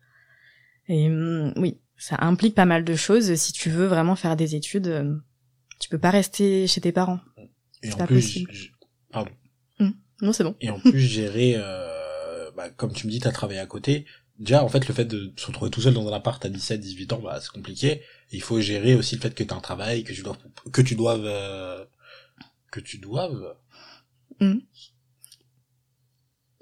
Et 0.89 1.07
hum, 1.07 1.53
oui, 1.55 1.79
ça 1.97 2.17
implique 2.19 2.53
pas 2.55 2.65
mal 2.65 2.83
de 2.83 2.95
choses. 2.95 3.33
Si 3.35 3.53
tu 3.53 3.69
veux 3.69 3.85
vraiment 3.85 4.15
faire 4.17 4.35
des 4.35 4.55
études, 4.55 4.87
euh, 4.87 5.15
tu 5.79 5.87
peux 5.87 5.97
pas 5.97 6.09
rester 6.09 6.67
chez 6.67 6.81
tes 6.81 6.91
parents. 6.91 7.19
Et 7.81 7.87
c'est 7.87 7.93
en 7.93 7.97
pas 7.97 8.07
plus, 8.07 8.15
possible. 8.15 8.51
j- 8.51 8.71
pardon. 9.11 9.31
Non, 10.21 10.31
c'est 10.33 10.43
bon. 10.45 10.55
Et 10.61 10.69
en 10.69 10.79
plus, 10.79 10.99
gérer, 10.99 11.55
bah, 12.55 12.69
comme 12.69 12.93
tu 12.93 13.05
me 13.05 13.11
dis, 13.11 13.19
t'as 13.19 13.31
travaillé 13.33 13.59
à 13.59 13.65
côté. 13.65 14.05
Déjà, 14.39 14.63
en 14.63 14.69
fait, 14.69 14.87
le 14.87 14.93
fait 14.93 15.05
de 15.05 15.33
se 15.37 15.47
retrouver 15.47 15.69
tout 15.71 15.81
seul 15.81 15.93
dans 15.93 16.07
un 16.07 16.13
appart 16.13 16.43
à 16.45 16.49
17, 16.49 16.79
18 16.79 17.13
ans, 17.13 17.19
bah, 17.21 17.39
c'est 17.41 17.51
compliqué. 17.51 18.01
Il 18.31 18.41
faut 18.41 18.59
gérer 18.59 18.95
aussi 18.95 19.15
le 19.15 19.21
fait 19.21 19.33
que 19.35 19.43
t'as 19.43 19.55
un 19.55 19.59
travail, 19.61 20.03
que 20.03 20.11
tu 20.13 20.21
dois, 20.23 20.37
que 20.73 20.81
tu 20.81 20.95
doives, 20.95 21.23
euh, 21.25 21.85
que 22.71 22.79
tu 22.79 22.97
doives. 22.97 23.55
Mhm. 24.39 24.61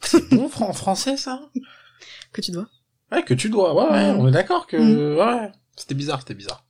C'est 0.02 0.30
bon 0.30 0.50
en 0.60 0.74
français, 0.74 1.18
ça? 1.18 1.50
Que 2.34 2.42
tu 2.42 2.52
dois. 2.52 2.70
Ouais, 3.12 3.24
que 3.24 3.34
tu 3.34 3.50
dois. 3.50 3.74
Ouais, 3.74 3.92
ouais, 3.92 4.14
Mhm. 4.14 4.20
on 4.20 4.28
est 4.28 4.32
d'accord 4.32 4.68
que, 4.68 4.78
Mhm. 4.78 5.18
ouais. 5.18 5.52
C'était 5.76 5.96
bizarre, 5.96 6.20
c'était 6.20 6.36
bizarre. 6.36 6.66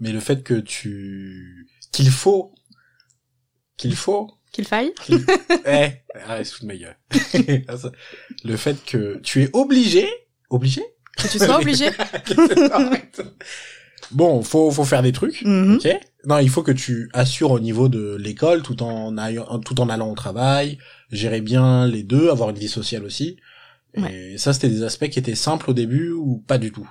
Mais 0.00 0.12
le 0.12 0.20
fait 0.20 0.42
que 0.42 0.54
tu, 0.54 1.68
qu'il 1.92 2.10
faut, 2.10 2.54
qu'il 3.76 3.96
faut, 3.96 4.32
Qu'il 4.52 4.64
faille. 4.66 4.92
eh, 5.66 5.90
arrête, 6.14 6.48
fous 6.48 6.62
de 6.62 6.66
ma 6.66 6.76
gueule. 6.76 6.96
le 8.44 8.56
fait 8.56 8.82
que 8.84 9.18
tu 9.22 9.42
es 9.42 9.50
obligé, 9.52 10.08
obligé? 10.48 10.82
Que 11.18 11.28
tu 11.28 11.38
sois 11.38 11.58
obligé. 11.60 11.90
Bon, 14.12 14.42
faut, 14.42 14.70
faut 14.70 14.84
faire 14.84 15.02
des 15.02 15.12
trucs. 15.12 15.42
Mhm. 15.44 15.76
Ok? 15.76 15.88
Non, 16.26 16.38
il 16.38 16.48
faut 16.50 16.62
que 16.62 16.72
tu 16.72 17.08
assures 17.12 17.52
au 17.52 17.60
niveau 17.60 17.88
de 17.88 18.16
l'école 18.16 18.62
tout 18.62 18.82
en 18.82 19.16
ayant, 19.18 19.58
tout 19.60 19.80
en 19.80 19.88
allant 19.88 20.10
au 20.10 20.14
travail, 20.14 20.78
gérer 21.10 21.40
bien 21.40 21.86
les 21.86 22.02
deux, 22.02 22.30
avoir 22.30 22.50
une 22.50 22.58
vie 22.58 22.68
sociale 22.68 23.04
aussi. 23.04 23.36
Et 24.10 24.36
ça, 24.36 24.52
c'était 24.52 24.68
des 24.68 24.82
aspects 24.82 25.08
qui 25.08 25.18
étaient 25.18 25.34
simples 25.34 25.70
au 25.70 25.72
début 25.72 26.10
ou 26.10 26.44
pas 26.46 26.58
du 26.58 26.70
tout? 26.70 26.86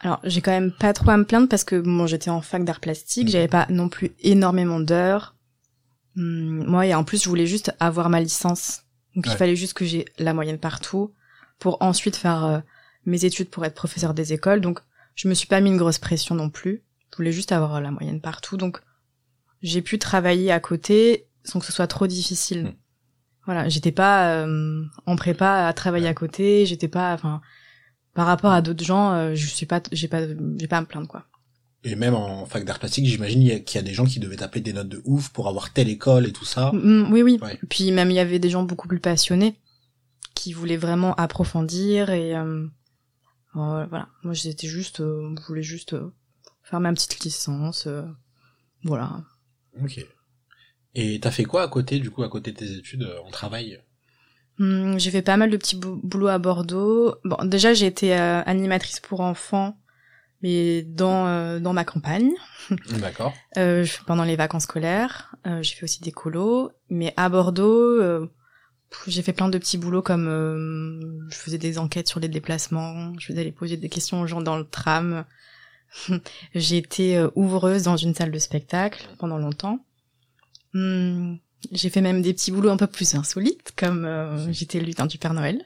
Alors, 0.00 0.20
j'ai 0.22 0.40
quand 0.40 0.52
même 0.52 0.70
pas 0.70 0.92
trop 0.92 1.10
à 1.10 1.16
me 1.16 1.24
plaindre 1.24 1.48
parce 1.48 1.64
que 1.64 1.80
bon, 1.80 2.06
j'étais 2.06 2.30
en 2.30 2.40
fac 2.42 2.64
d'art 2.64 2.78
plastique, 2.78 3.24
Mhm. 3.26 3.30
j'avais 3.32 3.48
pas 3.48 3.66
non 3.70 3.88
plus 3.88 4.12
énormément 4.20 4.78
d'heures. 4.78 5.34
Hum, 6.16 6.64
moi, 6.66 6.86
et 6.86 6.94
en 6.94 7.02
plus, 7.02 7.22
je 7.24 7.28
voulais 7.28 7.46
juste 7.46 7.72
avoir 7.80 8.08
ma 8.08 8.20
licence. 8.20 8.82
Donc, 9.16 9.26
il 9.26 9.30
Ouais. 9.30 9.36
fallait 9.36 9.56
juste 9.56 9.72
que 9.74 9.84
j'ai 9.84 10.04
la 10.18 10.32
moyenne 10.34 10.58
partout 10.58 11.12
pour 11.58 11.78
ensuite 11.82 12.14
faire 12.14 12.44
euh, 12.44 12.58
mes 13.06 13.24
études 13.24 13.48
pour 13.48 13.64
être 13.64 13.74
professeur 13.74 14.14
des 14.14 14.32
écoles. 14.32 14.60
Donc, 14.60 14.78
je 15.18 15.28
me 15.28 15.34
suis 15.34 15.48
pas 15.48 15.60
mis 15.60 15.70
une 15.70 15.76
grosse 15.76 15.98
pression 15.98 16.36
non 16.36 16.48
plus. 16.48 16.84
Je 17.10 17.16
voulais 17.16 17.32
juste 17.32 17.50
avoir 17.50 17.80
la 17.80 17.90
moyenne 17.90 18.20
partout. 18.20 18.56
Donc, 18.56 18.80
j'ai 19.62 19.82
pu 19.82 19.98
travailler 19.98 20.52
à 20.52 20.60
côté 20.60 21.26
sans 21.42 21.58
que 21.58 21.66
ce 21.66 21.72
soit 21.72 21.88
trop 21.88 22.06
difficile. 22.06 22.62
Mm. 22.62 22.74
Voilà, 23.46 23.68
j'étais 23.68 23.90
pas 23.90 24.44
euh, 24.44 24.84
en 25.06 25.16
prépa 25.16 25.66
à 25.66 25.72
travailler 25.72 26.06
à 26.06 26.14
côté, 26.14 26.66
j'étais 26.66 26.86
pas, 26.86 27.14
enfin, 27.14 27.40
par 28.14 28.26
rapport 28.26 28.52
à 28.52 28.62
d'autres 28.62 28.84
gens, 28.84 29.12
euh, 29.12 29.34
je 29.34 29.46
suis 29.46 29.66
pas, 29.66 29.82
j'ai 29.90 30.06
pas, 30.06 30.20
j'ai 30.56 30.68
pas 30.68 30.76
à 30.76 30.80
me 30.82 30.86
plaindre 30.86 31.08
quoi. 31.08 31.24
Et 31.82 31.96
même 31.96 32.14
en 32.14 32.44
fac 32.46 32.64
d'art 32.64 32.78
plastique, 32.78 33.06
j'imagine 33.06 33.64
qu'il 33.64 33.76
y 33.76 33.78
a 33.78 33.86
des 33.86 33.94
gens 33.94 34.04
qui 34.04 34.20
devaient 34.20 34.36
taper 34.36 34.60
des 34.60 34.72
notes 34.72 34.88
de 34.88 35.00
ouf 35.04 35.30
pour 35.30 35.48
avoir 35.48 35.72
telle 35.72 35.88
école 35.88 36.26
et 36.26 36.32
tout 36.32 36.44
ça. 36.44 36.70
Mm, 36.72 37.10
oui, 37.10 37.22
oui. 37.22 37.38
Ouais. 37.42 37.58
Puis 37.68 37.90
même 37.90 38.10
il 38.10 38.14
y 38.14 38.20
avait 38.20 38.38
des 38.38 38.50
gens 38.50 38.62
beaucoup 38.62 38.86
plus 38.86 39.00
passionnés 39.00 39.56
qui 40.34 40.52
voulaient 40.52 40.76
vraiment 40.76 41.14
approfondir 41.14 42.10
et 42.10 42.36
euh, 42.36 42.66
euh, 43.56 43.86
voilà. 43.86 44.08
Moi 44.22 44.34
j'étais 44.34 44.68
juste, 44.68 45.00
euh, 45.00 45.34
je 45.40 45.46
voulais 45.46 45.62
juste 45.62 45.94
euh, 45.94 46.12
faire 46.62 46.80
ma 46.80 46.92
petite 46.92 47.20
licence, 47.20 47.86
euh, 47.86 48.02
voilà. 48.84 49.22
Ok. 49.82 50.04
Et 50.94 51.20
t'as 51.20 51.30
fait 51.30 51.44
quoi 51.44 51.62
à 51.62 51.68
côté, 51.68 51.98
du 52.00 52.10
coup, 52.10 52.22
à 52.22 52.28
côté 52.28 52.52
de 52.52 52.56
tes 52.56 52.72
études, 52.72 53.08
en 53.24 53.30
travail? 53.30 53.80
Hum, 54.58 54.98
j'ai 54.98 55.10
fait 55.10 55.22
pas 55.22 55.36
mal 55.36 55.50
de 55.50 55.56
petits 55.56 55.76
bou- 55.76 56.00
boulots 56.02 56.28
à 56.28 56.38
Bordeaux. 56.38 57.14
Bon, 57.24 57.36
déjà 57.44 57.74
j'ai 57.74 57.86
été 57.86 58.12
animatrice 58.12 58.98
pour 59.00 59.20
enfants, 59.20 59.78
mais 60.42 60.82
dans 60.82 61.60
dans 61.60 61.72
ma 61.72 61.84
campagne. 61.84 62.32
D'accord. 63.00 63.34
Pendant 64.06 64.24
les 64.24 64.36
vacances 64.36 64.64
scolaires, 64.64 65.36
j'ai 65.60 65.74
fait 65.76 65.84
aussi 65.84 66.00
des 66.02 66.10
colos, 66.12 66.70
mais 66.90 67.14
à 67.16 67.28
Bordeaux, 67.28 68.28
j'ai 69.06 69.22
fait 69.22 69.32
plein 69.32 69.48
de 69.48 69.58
petits 69.58 69.78
boulots 69.78 70.02
comme 70.02 70.26
euh, 70.28 71.28
je 71.30 71.36
faisais 71.36 71.58
des 71.58 71.78
enquêtes 71.78 72.08
sur 72.08 72.20
les 72.20 72.28
déplacements, 72.28 73.12
je 73.18 73.26
faisais 73.26 73.40
aller 73.40 73.52
poser 73.52 73.76
des 73.76 73.88
questions 73.88 74.20
aux 74.20 74.26
gens 74.26 74.40
dans 74.40 74.56
le 74.56 74.64
tram. 74.64 75.24
j'ai 76.54 76.76
été 76.78 77.16
euh, 77.16 77.30
ouvreuse 77.34 77.82
dans 77.84 77.96
une 77.96 78.14
salle 78.14 78.30
de 78.30 78.38
spectacle 78.38 79.06
pendant 79.18 79.38
longtemps. 79.38 79.84
Hum, 80.74 81.38
j'ai 81.72 81.90
fait 81.90 82.00
même 82.02 82.22
des 82.22 82.34
petits 82.34 82.50
boulots 82.52 82.70
un 82.70 82.76
peu 82.76 82.86
plus 82.86 83.14
insolites, 83.14 83.72
comme 83.76 84.04
euh, 84.04 84.52
j'étais 84.52 84.80
lutin 84.80 85.06
du 85.06 85.18
Père 85.18 85.34
Noël, 85.34 85.64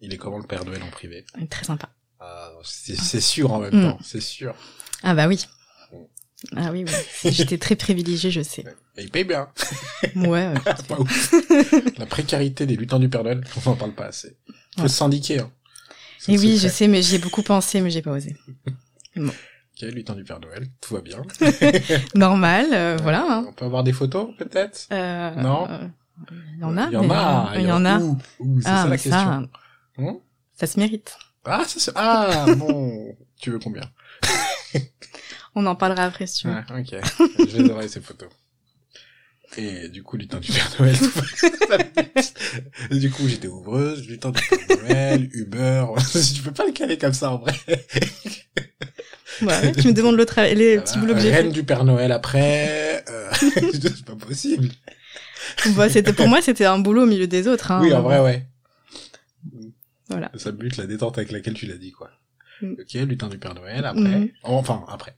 Il 0.00 0.12
est 0.14 0.16
comment 0.18 0.38
le 0.38 0.46
Père 0.46 0.64
Noël 0.64 0.82
en 0.82 0.90
privé? 0.90 1.24
Très 1.50 1.64
sympa. 1.64 1.90
Ah, 2.20 2.50
c'est 2.62 3.20
sûr 3.20 3.52
en 3.52 3.58
même 3.60 3.74
Mm. 3.76 3.82
temps, 3.90 3.98
c'est 4.02 4.20
sûr. 4.20 4.54
Ah 5.02 5.14
bah 5.14 5.26
oui. 5.28 5.46
Ah 6.56 6.70
oui, 6.72 6.84
oui. 6.86 7.30
J'étais 7.32 7.58
très 7.58 7.74
privilégiée, 7.76 8.30
je 8.30 8.42
sais. 8.42 8.64
Et 8.96 9.02
il 9.02 9.10
paye 9.10 9.24
bien. 9.24 9.48
Ouais. 10.14 10.28
ouais. 10.28 10.54
Pas 10.88 11.00
ouf. 11.00 11.34
La 11.98 12.06
précarité 12.06 12.64
des 12.66 12.76
lutins 12.76 12.98
du 13.00 13.08
Père 13.08 13.24
Noël, 13.24 13.42
on 13.64 13.70
n'en 13.70 13.76
parle 13.76 13.92
pas 13.92 14.06
assez. 14.06 14.36
Faut 14.76 14.82
Ouais. 14.82 14.88
se 14.88 14.94
syndiquer. 14.96 15.40
Hein. 15.40 15.50
Et 16.28 16.38
oui, 16.38 16.58
je 16.58 16.68
sais, 16.68 16.86
mais 16.88 17.02
j'ai 17.02 17.18
beaucoup 17.18 17.42
pensé, 17.42 17.80
mais 17.80 17.90
j'ai 17.90 18.02
pas 18.02 18.12
osé. 18.12 18.36
Ok, 19.16 19.32
lutin 19.82 20.14
du 20.14 20.24
Père 20.24 20.40
Noël, 20.40 20.66
tout 20.80 20.94
va 20.94 21.00
bien. 21.00 21.22
Normal, 22.14 22.66
euh, 22.72 22.96
voilà. 23.02 23.26
Hein. 23.28 23.44
On 23.48 23.52
peut 23.52 23.64
avoir 23.64 23.82
des 23.84 23.92
photos, 23.92 24.30
peut-être? 24.38 24.86
Euh, 24.92 25.30
Non? 25.34 25.68
euh, 25.68 25.88
Il 26.54 26.60
y 26.60 26.64
en 26.64 26.76
a. 26.78 26.86
Il 26.86 26.92
y 26.92 26.96
en 26.96 27.10
a. 27.10 27.52
euh, 27.54 27.60
Il 27.60 27.66
y 27.66 27.72
en 27.72 27.84
a. 27.84 27.98
Ouh, 27.98 28.18
c'est 28.62 28.68
Ah, 28.68 28.82
ça 28.84 28.88
la 28.88 28.96
question. 28.96 29.10
ça, 29.12 29.42
Hein 29.98 30.16
ça 30.54 30.66
se 30.66 30.78
mérite. 30.78 31.16
ah, 31.44 31.64
ça, 31.66 31.80
c'est- 31.80 31.92
ah, 31.96 32.46
bon. 32.56 33.14
tu 33.40 33.50
veux 33.50 33.58
combien? 33.58 33.82
On 35.56 35.66
en 35.66 35.74
parlera 35.76 36.04
après, 36.04 36.26
si 36.26 36.42
tu 36.42 36.48
veux. 36.48 36.54
Ouais, 36.54 36.80
ok. 36.80 37.48
Je 37.48 37.56
les 37.58 37.70
aurai, 37.70 37.86
ces 37.88 38.00
photos. 38.00 38.28
Et 39.56 39.88
du 39.88 40.02
coup, 40.02 40.16
lutin 40.16 40.40
du 40.40 40.50
Père 40.52 40.70
Noël. 40.80 40.96
du 42.90 43.10
coup, 43.10 43.28
j'étais 43.28 43.46
ouvreuse, 43.48 44.06
lutin 44.08 44.30
du 44.30 44.40
Père 44.48 44.78
Noël, 44.82 45.28
Uber. 45.32 45.86
tu 46.34 46.42
peux 46.42 46.52
pas 46.52 46.66
le 46.66 46.72
caler 46.72 46.98
comme 46.98 47.12
ça, 47.12 47.30
en 47.30 47.38
vrai. 47.38 47.52
Ouais, 49.42 49.72
tu 49.72 49.88
me 49.88 49.92
demandes 49.92 50.16
le 50.16 50.24
tra- 50.24 50.52
les 50.54 50.78
petits 50.78 50.98
boulots 50.98 51.14
que 51.14 51.20
j'ai 51.20 51.30
Reine 51.30 51.50
du 51.52 51.64
Père 51.64 51.84
Noël 51.84 52.12
après. 52.12 53.04
euh, 53.10 53.30
c'est 53.72 54.04
pas 54.04 54.16
possible. 54.16 54.68
Bah, 55.76 55.88
c'était 55.88 56.12
pour 56.12 56.28
moi, 56.28 56.40
c'était 56.42 56.64
un 56.64 56.78
boulot 56.78 57.02
au 57.02 57.06
milieu 57.06 57.26
des 57.26 57.48
autres. 57.48 57.70
Hein. 57.70 57.80
Oui, 57.82 57.92
en 57.92 58.02
vrai, 58.02 58.20
ouais. 58.20 58.46
Voilà. 60.08 60.30
Ça 60.36 60.52
bute 60.52 60.76
la 60.76 60.86
détente 60.86 61.18
avec 61.18 61.32
laquelle 61.32 61.54
tu 61.54 61.66
l'as 61.66 61.76
dit, 61.76 61.92
quoi. 61.92 62.10
Mm. 62.60 62.72
Ok, 62.80 62.92
lutin 63.08 63.28
du 63.28 63.38
Père 63.38 63.54
Noël 63.54 63.84
après. 63.84 64.02
Mhm. 64.02 64.28
Enfin, 64.42 64.84
après. 64.88 65.16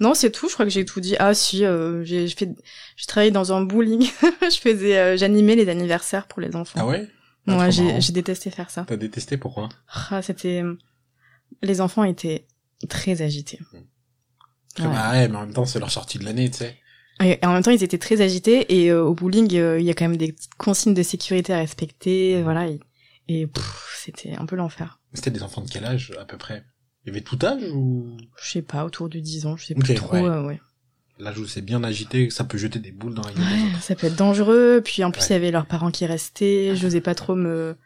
Non, 0.00 0.14
c'est 0.14 0.30
tout. 0.30 0.48
Je 0.48 0.54
crois 0.54 0.64
que 0.64 0.70
j'ai 0.70 0.84
tout 0.84 1.00
dit. 1.00 1.16
Ah 1.18 1.34
si, 1.34 1.64
euh, 1.64 2.04
j'ai 2.04 2.28
fait, 2.28 2.50
j'ai 2.96 3.06
travaillé 3.06 3.30
dans 3.30 3.52
un 3.52 3.62
bowling. 3.62 4.02
je 4.42 4.58
faisais, 4.58 4.98
euh, 4.98 5.16
j'animais 5.16 5.56
les 5.56 5.68
anniversaires 5.68 6.26
pour 6.26 6.40
les 6.40 6.54
enfants. 6.54 6.80
Ah 6.80 6.86
ouais? 6.86 7.08
Ah, 7.46 7.56
Ouais, 7.56 7.70
trop 7.70 8.00
j'ai, 8.00 8.12
détesté 8.12 8.50
faire 8.50 8.70
ça. 8.70 8.84
T'as 8.86 8.96
détesté, 8.96 9.38
pourquoi? 9.38 9.68
Ah, 10.10 10.20
c'était, 10.22 10.62
les 11.62 11.80
enfants 11.80 12.04
étaient 12.04 12.46
très 12.88 13.22
agités. 13.22 13.58
Que, 14.76 14.82
Ouais. 14.82 14.88
Bah 14.90 15.10
ouais, 15.10 15.28
mais 15.28 15.36
en 15.36 15.40
même 15.40 15.52
temps, 15.52 15.66
c'est 15.66 15.80
leur 15.80 15.90
sortie 15.90 16.18
de 16.18 16.24
l'année, 16.24 16.50
tu 16.50 16.58
sais. 16.58 16.76
Et 17.20 17.44
en 17.44 17.52
même 17.52 17.64
temps, 17.64 17.72
ils 17.72 17.82
étaient 17.82 17.98
très 17.98 18.20
agités 18.20 18.76
et 18.78 18.92
euh, 18.92 19.02
au 19.02 19.12
bowling, 19.12 19.50
il 19.50 19.82
y 19.82 19.90
a 19.90 19.94
quand 19.94 20.08
même 20.08 20.16
des 20.16 20.36
consignes 20.56 20.94
de 20.94 21.02
sécurité 21.02 21.52
à 21.52 21.56
respecter, 21.56 22.40
voilà. 22.42 22.68
Et, 22.68 22.78
et, 23.26 23.48
c'était 23.96 24.36
un 24.36 24.46
peu 24.46 24.54
l'enfer. 24.54 25.00
C'était 25.14 25.32
des 25.32 25.42
enfants 25.42 25.62
de 25.62 25.68
quel 25.68 25.84
âge, 25.84 26.12
à 26.20 26.24
peu 26.24 26.36
près? 26.36 26.64
Il 27.08 27.12
y 27.14 27.16
avait 27.16 27.24
tout 27.24 27.38
âge 27.42 27.62
ou? 27.72 28.16
Je 28.42 28.50
sais 28.50 28.62
pas, 28.62 28.84
autour 28.84 29.08
de 29.08 29.18
10 29.18 29.46
ans, 29.46 29.56
je 29.56 29.64
sais 29.66 29.74
Ok, 29.74 29.84
plus 29.84 29.94
trop. 29.94 30.12
ouais. 30.14 30.24
euh, 30.24 30.42
ouais. 30.42 30.60
L'âge 31.18 31.38
où 31.38 31.46
c'est 31.46 31.62
bien 31.62 31.82
agité, 31.82 32.28
ça 32.30 32.44
peut 32.44 32.58
jeter 32.58 32.78
des 32.78 32.92
boules 32.92 33.14
dans 33.14 33.22
la 33.22 33.32
gueule 33.32 33.42
Ouais, 33.42 33.80
ça 33.80 33.94
peut 33.96 34.06
être 34.08 34.14
dangereux. 34.16 34.82
Puis 34.84 35.02
en 35.04 35.10
plus, 35.10 35.26
il 35.28 35.32
y 35.32 35.36
avait 35.36 35.50
leurs 35.50 35.66
parents 35.66 35.90
qui 35.90 36.04
restaient. 36.06 36.76
J'osais 36.76 37.00
pas 37.00 37.14
trop 37.14 37.34
me, 37.34 37.76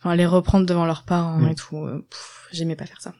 enfin, 0.00 0.16
les 0.16 0.26
reprendre 0.26 0.66
devant 0.66 0.86
leurs 0.86 1.04
parents 1.04 1.38
Mm. 1.40 1.48
et 1.50 1.54
tout. 1.54 1.76
euh, 1.76 2.04
J'aimais 2.52 2.74
pas 2.74 2.86
faire 2.86 3.00
ça. 3.00 3.14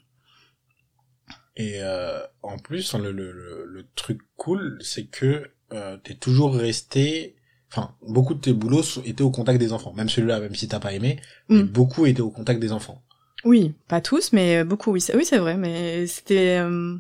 Et 1.57 1.75
euh, 1.83 2.19
en 2.43 2.59
plus, 2.59 2.95
le, 2.95 3.13
le, 3.13 3.31
le, 3.33 3.65
le 3.67 3.87
truc 3.95 4.21
cool, 4.37 4.79
c'est 4.81 5.05
que 5.05 5.51
euh, 5.73 5.97
t'es 5.99 6.15
toujours 6.15 6.55
resté... 6.57 7.37
Enfin, 7.71 7.95
beaucoup 8.07 8.35
de 8.35 8.41
tes 8.41 8.53
boulots 8.53 8.83
étaient 9.05 9.23
au 9.23 9.31
contact 9.33 9.59
des 9.59 9.73
enfants. 9.73 9.93
Même 9.95 10.09
celui-là, 10.09 10.39
même 10.41 10.55
si 10.55 10.69
t'as 10.69 10.79
pas 10.81 10.93
aimé, 10.93 11.21
mais 11.49 11.63
Mm. 11.63 11.67
beaucoup 11.67 12.07
étaient 12.07 12.21
au 12.23 12.31
contact 12.31 12.61
des 12.61 12.73
enfants. 12.73 13.03
Oui, 13.45 13.75
pas 13.89 14.01
tous, 14.01 14.33
mais 14.33 14.65
beaucoup. 14.65 14.91
Oui, 14.93 15.01
c'est- 15.01 15.17
oui, 15.17 15.25
c'est 15.25 15.39
vrai. 15.39 15.57
Mais 15.57 16.07
c'était, 16.07 16.59
euh, 16.61 16.97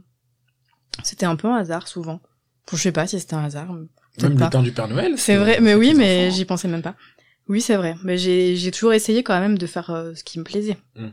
c'était 1.02 1.26
un 1.26 1.36
peu 1.36 1.48
un 1.48 1.56
hasard 1.56 1.88
souvent. 1.88 2.20
Bon, 2.70 2.76
je 2.76 2.82
sais 2.82 2.92
pas 2.92 3.06
si 3.06 3.18
c'était 3.20 3.34
un 3.34 3.44
hasard. 3.44 3.72
Même 4.22 4.38
pas. 4.38 4.44
le 4.44 4.50
temps 4.50 4.62
du 4.62 4.72
Père 4.72 4.88
Noël. 4.88 5.18
C'est 5.18 5.36
vrai, 5.36 5.60
mais 5.60 5.74
oui, 5.74 5.92
mais 5.94 6.26
enfants. 6.28 6.36
j'y 6.36 6.44
pensais 6.44 6.68
même 6.68 6.82
pas. 6.82 6.94
Oui, 7.48 7.60
c'est 7.60 7.76
vrai. 7.76 7.96
Mais 8.04 8.16
j'ai 8.18 8.70
toujours 8.70 8.92
essayé 8.92 9.22
quand 9.22 9.38
même 9.40 9.58
de 9.58 9.66
faire 9.66 9.90
euh, 9.90 10.14
ce 10.14 10.22
qui 10.24 10.38
me 10.38 10.44
plaisait. 10.44 10.78
Mm. 10.96 11.08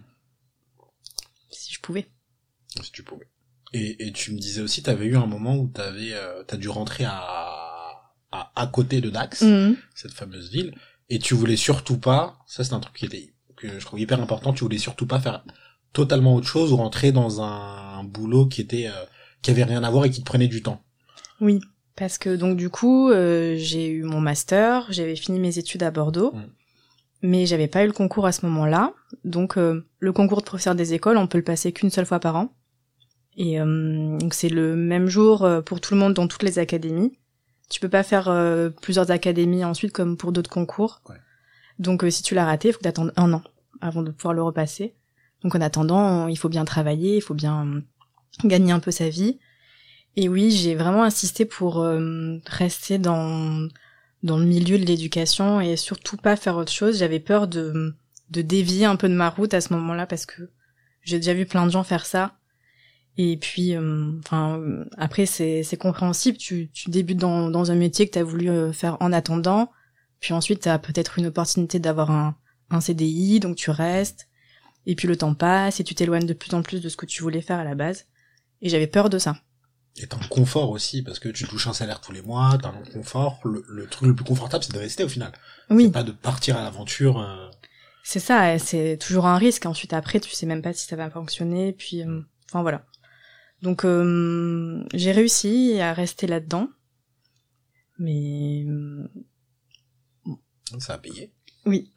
Si 1.49 1.73
je 1.73 1.79
pouvais. 1.81 2.07
Si 2.81 2.91
tu 2.91 3.03
pouvais. 3.03 3.27
Et, 3.73 4.07
et 4.07 4.11
tu 4.11 4.33
me 4.33 4.37
disais 4.39 4.61
aussi, 4.61 4.83
t'avais 4.83 5.05
eu 5.05 5.15
un 5.17 5.25
moment 5.25 5.55
où 5.57 5.67
t'avais, 5.67 6.13
euh, 6.13 6.43
t'as 6.43 6.57
dû 6.57 6.69
rentrer 6.69 7.05
à, 7.05 7.17
à, 8.31 8.51
à 8.55 8.67
côté 8.67 9.01
de 9.01 9.09
Dax, 9.09 9.41
Mhm. 9.41 9.77
cette 9.95 10.11
fameuse 10.13 10.51
ville, 10.51 10.75
et 11.09 11.19
tu 11.19 11.33
voulais 11.35 11.55
surtout 11.57 11.97
pas, 11.97 12.37
ça 12.47 12.63
c'est 12.63 12.73
un 12.73 12.79
truc 12.81 12.95
qui 12.95 13.05
était, 13.05 13.33
que 13.61 13.79
je 13.79 13.85
trouve 13.85 13.99
hyper 13.99 14.21
important, 14.21 14.53
tu 14.53 14.63
voulais 14.63 14.77
surtout 14.77 15.05
pas 15.05 15.19
faire 15.19 15.43
totalement 15.93 16.35
autre 16.35 16.47
chose 16.47 16.71
ou 16.71 16.77
rentrer 16.77 17.11
dans 17.11 17.41
un, 17.41 18.03
boulot 18.03 18.47
qui 18.47 18.61
était, 18.61 18.87
euh, 18.87 19.05
qui 19.43 19.51
avait 19.51 19.63
rien 19.63 19.83
à 19.83 19.91
voir 19.91 20.05
et 20.05 20.09
qui 20.09 20.21
te 20.21 20.25
prenait 20.25 20.47
du 20.47 20.63
temps. 20.63 20.81
Oui, 21.39 21.59
parce 21.95 22.17
que 22.17 22.35
donc 22.35 22.57
du 22.57 22.71
coup, 22.71 23.11
euh, 23.11 23.55
j'ai 23.57 23.87
eu 23.87 24.01
mon 24.01 24.19
master, 24.19 24.87
j'avais 24.89 25.15
fini 25.15 25.39
mes 25.39 25.59
études 25.59 25.83
à 25.83 25.91
Bordeaux, 25.91 26.33
mais 27.21 27.45
j'avais 27.45 27.67
pas 27.67 27.83
eu 27.83 27.87
le 27.87 27.93
concours 27.93 28.25
à 28.25 28.31
ce 28.31 28.43
moment-là. 28.47 28.93
Donc 29.23 29.57
euh, 29.57 29.85
le 29.99 30.11
concours 30.11 30.39
de 30.39 30.45
professeur 30.45 30.73
des 30.73 30.95
écoles, 30.95 31.17
on 31.17 31.27
peut 31.27 31.37
le 31.37 31.43
passer 31.43 31.71
qu'une 31.71 31.91
seule 31.91 32.07
fois 32.07 32.19
par 32.19 32.35
an. 32.35 32.51
Et 33.37 33.59
donc 33.59 34.33
c'est 34.33 34.49
le 34.49 34.75
même 34.75 35.07
jour 35.07 35.47
pour 35.65 35.79
tout 35.79 35.93
le 35.93 35.99
monde 35.99 36.13
dans 36.13 36.27
toutes 36.27 36.43
les 36.43 36.57
académies. 36.57 37.13
Tu 37.69 37.79
peux 37.79 37.87
pas 37.87 38.03
faire 38.03 38.29
plusieurs 38.81 39.11
académies 39.11 39.63
ensuite 39.63 39.93
comme 39.93 40.17
pour 40.17 40.31
d'autres 40.31 40.49
concours. 40.49 41.01
Ouais. 41.07 41.15
Donc 41.81 42.03
euh, 42.03 42.09
si 42.09 42.23
tu 42.23 42.35
l'as 42.35 42.45
raté, 42.45 42.69
il 42.69 42.71
faut 42.71 42.77
que 42.77 42.83
t'attendes 42.83 43.11
un 43.17 43.33
an 43.33 43.41
avant 43.81 44.03
de 44.03 44.11
pouvoir 44.11 44.33
le 44.33 44.43
repasser. 44.43 44.93
Donc 45.43 45.55
en 45.55 45.61
attendant, 45.61 46.27
il 46.27 46.37
faut 46.37 46.49
bien 46.49 46.63
travailler, 46.63 47.17
il 47.17 47.21
faut 47.21 47.33
bien 47.33 47.65
euh, 47.65 47.81
gagner 48.47 48.71
un 48.71 48.79
peu 48.79 48.91
sa 48.91 49.09
vie. 49.09 49.39
Et 50.15 50.29
oui, 50.29 50.51
j'ai 50.51 50.75
vraiment 50.75 51.03
insisté 51.03 51.45
pour 51.45 51.81
euh, 51.81 52.37
rester 52.45 52.97
dans 52.97 53.67
dans 54.23 54.37
le 54.37 54.45
milieu 54.45 54.77
de 54.77 54.85
l'éducation 54.85 55.59
et 55.59 55.75
surtout 55.75 56.15
pas 56.17 56.35
faire 56.35 56.55
autre 56.57 56.71
chose. 56.71 56.99
J'avais 56.99 57.19
peur 57.19 57.47
de 57.47 57.95
de 58.29 58.41
dévier 58.41 58.85
un 58.85 58.95
peu 58.95 59.09
de 59.09 59.15
ma 59.15 59.29
route 59.29 59.53
à 59.53 59.61
ce 59.61 59.73
moment-là 59.73 60.05
parce 60.05 60.25
que 60.25 60.49
j'ai 61.01 61.17
déjà 61.17 61.33
vu 61.33 61.45
plein 61.45 61.65
de 61.65 61.71
gens 61.71 61.83
faire 61.83 62.05
ça. 62.05 62.35
Et 63.17 63.37
puis, 63.37 63.75
euh, 63.75 64.11
enfin, 64.19 64.61
après 64.97 65.25
c'est 65.25 65.63
c'est 65.63 65.77
compréhensible. 65.77 66.37
Tu 66.37 66.69
tu 66.71 66.91
débutes 66.91 67.19
dans 67.19 67.49
dans 67.49 67.71
un 67.71 67.75
métier 67.75 68.05
que 68.07 68.11
t'as 68.11 68.23
voulu 68.23 68.49
euh, 68.49 68.71
faire 68.71 68.97
en 68.99 69.11
attendant, 69.11 69.71
puis 70.21 70.33
ensuite 70.33 70.61
t'as 70.61 70.79
peut-être 70.79 71.19
une 71.19 71.25
opportunité 71.25 71.79
d'avoir 71.79 72.11
un 72.11 72.37
un 72.71 72.81
CDI, 72.81 73.39
donc 73.39 73.55
tu 73.55 73.69
restes. 73.69 74.27
Et 74.85 74.95
puis 74.95 75.07
le 75.07 75.15
temps 75.15 75.35
passe 75.35 75.79
et 75.79 75.83
tu 75.83 75.93
t'éloignes 75.93 76.25
de 76.25 76.33
plus 76.33 76.53
en 76.53 76.63
plus 76.63 76.81
de 76.81 76.89
ce 76.89 76.97
que 76.97 77.05
tu 77.05 77.21
voulais 77.21 77.41
faire 77.41 77.59
à 77.59 77.63
la 77.63 77.75
base. 77.75 78.07
Et 78.61 78.69
j'avais 78.69 78.87
peur 78.87 79.09
de 79.09 79.19
ça. 79.19 79.37
Et 79.97 80.07
t'as 80.07 80.17
un 80.17 80.27
confort 80.27 80.69
aussi, 80.69 81.03
parce 81.03 81.19
que 81.19 81.29
tu 81.29 81.45
touches 81.45 81.67
un 81.67 81.73
salaire 81.73 81.99
tous 81.99 82.13
les 82.13 82.21
mois, 82.21 82.57
t'as 82.61 82.69
un 82.69 82.83
confort, 82.93 83.41
le, 83.43 83.63
le 83.67 83.87
truc 83.87 84.07
le 84.07 84.15
plus 84.15 84.23
confortable 84.23 84.63
c'est 84.63 84.73
de 84.73 84.79
rester 84.79 85.03
au 85.03 85.09
final. 85.09 85.33
Oui. 85.69 85.85
C'est 85.85 85.91
pas 85.91 86.03
de 86.03 86.13
partir 86.13 86.57
à 86.57 86.63
l'aventure, 86.63 87.19
euh, 87.19 87.49
C'est 88.03 88.21
ça, 88.21 88.57
c'est 88.57 88.97
toujours 88.97 89.25
un 89.25 89.37
risque. 89.37 89.65
Ensuite, 89.65 89.93
après, 89.93 90.19
tu 90.19 90.31
sais 90.31 90.45
même 90.45 90.61
pas 90.61 90.73
si 90.73 90.87
ça 90.87 90.95
va 90.95 91.09
fonctionner. 91.09 91.73
Puis, 91.73 92.03
euh, 92.03 92.21
enfin 92.49 92.61
voilà. 92.61 92.85
Donc, 93.61 93.83
euh, 93.83 94.83
j'ai 94.93 95.11
réussi 95.11 95.79
à 95.79 95.93
rester 95.93 96.25
là-dedans, 96.25 96.69
mais 97.99 98.65
Ça 100.79 100.93
a 100.93 100.97
payé. 100.97 101.31
Oui. 101.65 101.91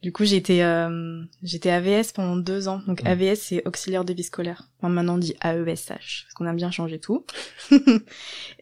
Du 0.00 0.12
coup, 0.12 0.24
j'étais 0.24 0.62
euh, 0.62 1.22
j'étais 1.42 1.70
AVS 1.70 2.12
pendant 2.14 2.36
deux 2.36 2.68
ans. 2.68 2.80
Donc 2.86 3.02
Mm. 3.02 3.06
AVS, 3.08 3.34
c'est 3.40 3.66
auxiliaire 3.66 4.04
de 4.04 4.12
vie 4.12 4.22
scolaire. 4.22 4.68
Enfin, 4.78 4.88
maintenant 4.90 5.14
on 5.14 5.18
dit 5.18 5.34
AESH, 5.42 5.88
parce 5.88 6.34
qu'on 6.36 6.46
a 6.46 6.52
bien 6.54 6.70
changé 6.70 6.98
tout. 7.00 7.24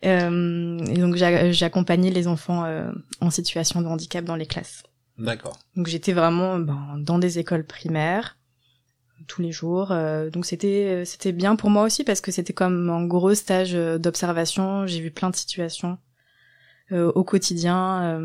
Euh, 0.04 0.78
et 0.78 0.98
donc 0.98 1.16
j'a- 1.16 1.50
j'accompagnais 1.52 2.10
les 2.10 2.26
enfants 2.28 2.64
euh, 2.64 2.90
en 3.20 3.30
situation 3.30 3.80
de 3.82 3.86
handicap 3.86 4.24
dans 4.24 4.36
les 4.36 4.46
classes. 4.46 4.82
D'accord. 5.18 5.58
Donc 5.74 5.86
j'étais 5.86 6.12
vraiment 6.12 6.58
ben, 6.58 6.96
dans 6.98 7.18
des 7.18 7.38
écoles 7.38 7.64
primaires 7.66 8.36
tous 9.26 9.40
les 9.42 9.52
jours. 9.52 9.92
euh, 9.92 10.28
donc 10.30 10.44
c'était 10.44 11.04
c'était 11.06 11.32
bien 11.32 11.56
pour 11.56 11.70
moi 11.70 11.82
aussi 11.84 12.04
parce 12.04 12.20
que 12.20 12.30
c'était 12.30 12.52
comme 12.52 12.90
un 12.90 13.04
gros 13.06 13.34
stage 13.34 13.72
d'observation. 13.72 14.86
J'ai 14.86 15.00
vu 15.00 15.10
plein 15.10 15.30
de 15.30 15.36
situations 15.36 15.98
au 16.92 17.24
quotidien. 17.24 18.20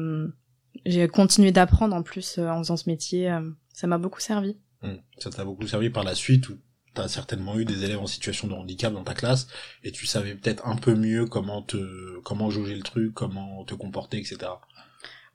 J'ai 0.85 1.07
continué 1.07 1.51
d'apprendre 1.51 1.95
en 1.95 2.03
plus 2.03 2.37
euh, 2.37 2.47
en 2.49 2.59
faisant 2.59 2.77
ce 2.77 2.89
métier. 2.89 3.29
euh, 3.31 3.41
ça 3.73 3.87
m'a 3.87 3.97
beaucoup 3.97 4.19
servi. 4.19 4.57
Hmm. 4.81 4.95
Ça 5.17 5.29
t'a 5.29 5.45
beaucoup 5.45 5.67
servi 5.67 5.89
par 5.89 6.03
la 6.03 6.15
suite 6.15 6.49
où 6.49 6.57
t'as 6.93 7.07
certainement 7.07 7.57
eu 7.57 7.65
des 7.65 7.83
élèves 7.85 7.99
en 7.99 8.07
situation 8.07 8.47
de 8.47 8.53
handicap 8.53 8.93
dans 8.93 9.03
ta 9.03 9.13
classe 9.13 9.47
et 9.83 9.91
tu 9.91 10.05
savais 10.05 10.35
peut-être 10.35 10.67
un 10.67 10.75
peu 10.75 10.93
mieux 10.95 11.25
comment 11.25 11.61
te 11.61 12.19
comment 12.21 12.49
jauger 12.49 12.75
le 12.75 12.81
truc, 12.83 13.13
comment 13.13 13.63
te 13.63 13.73
comporter, 13.75 14.17
etc. 14.17 14.37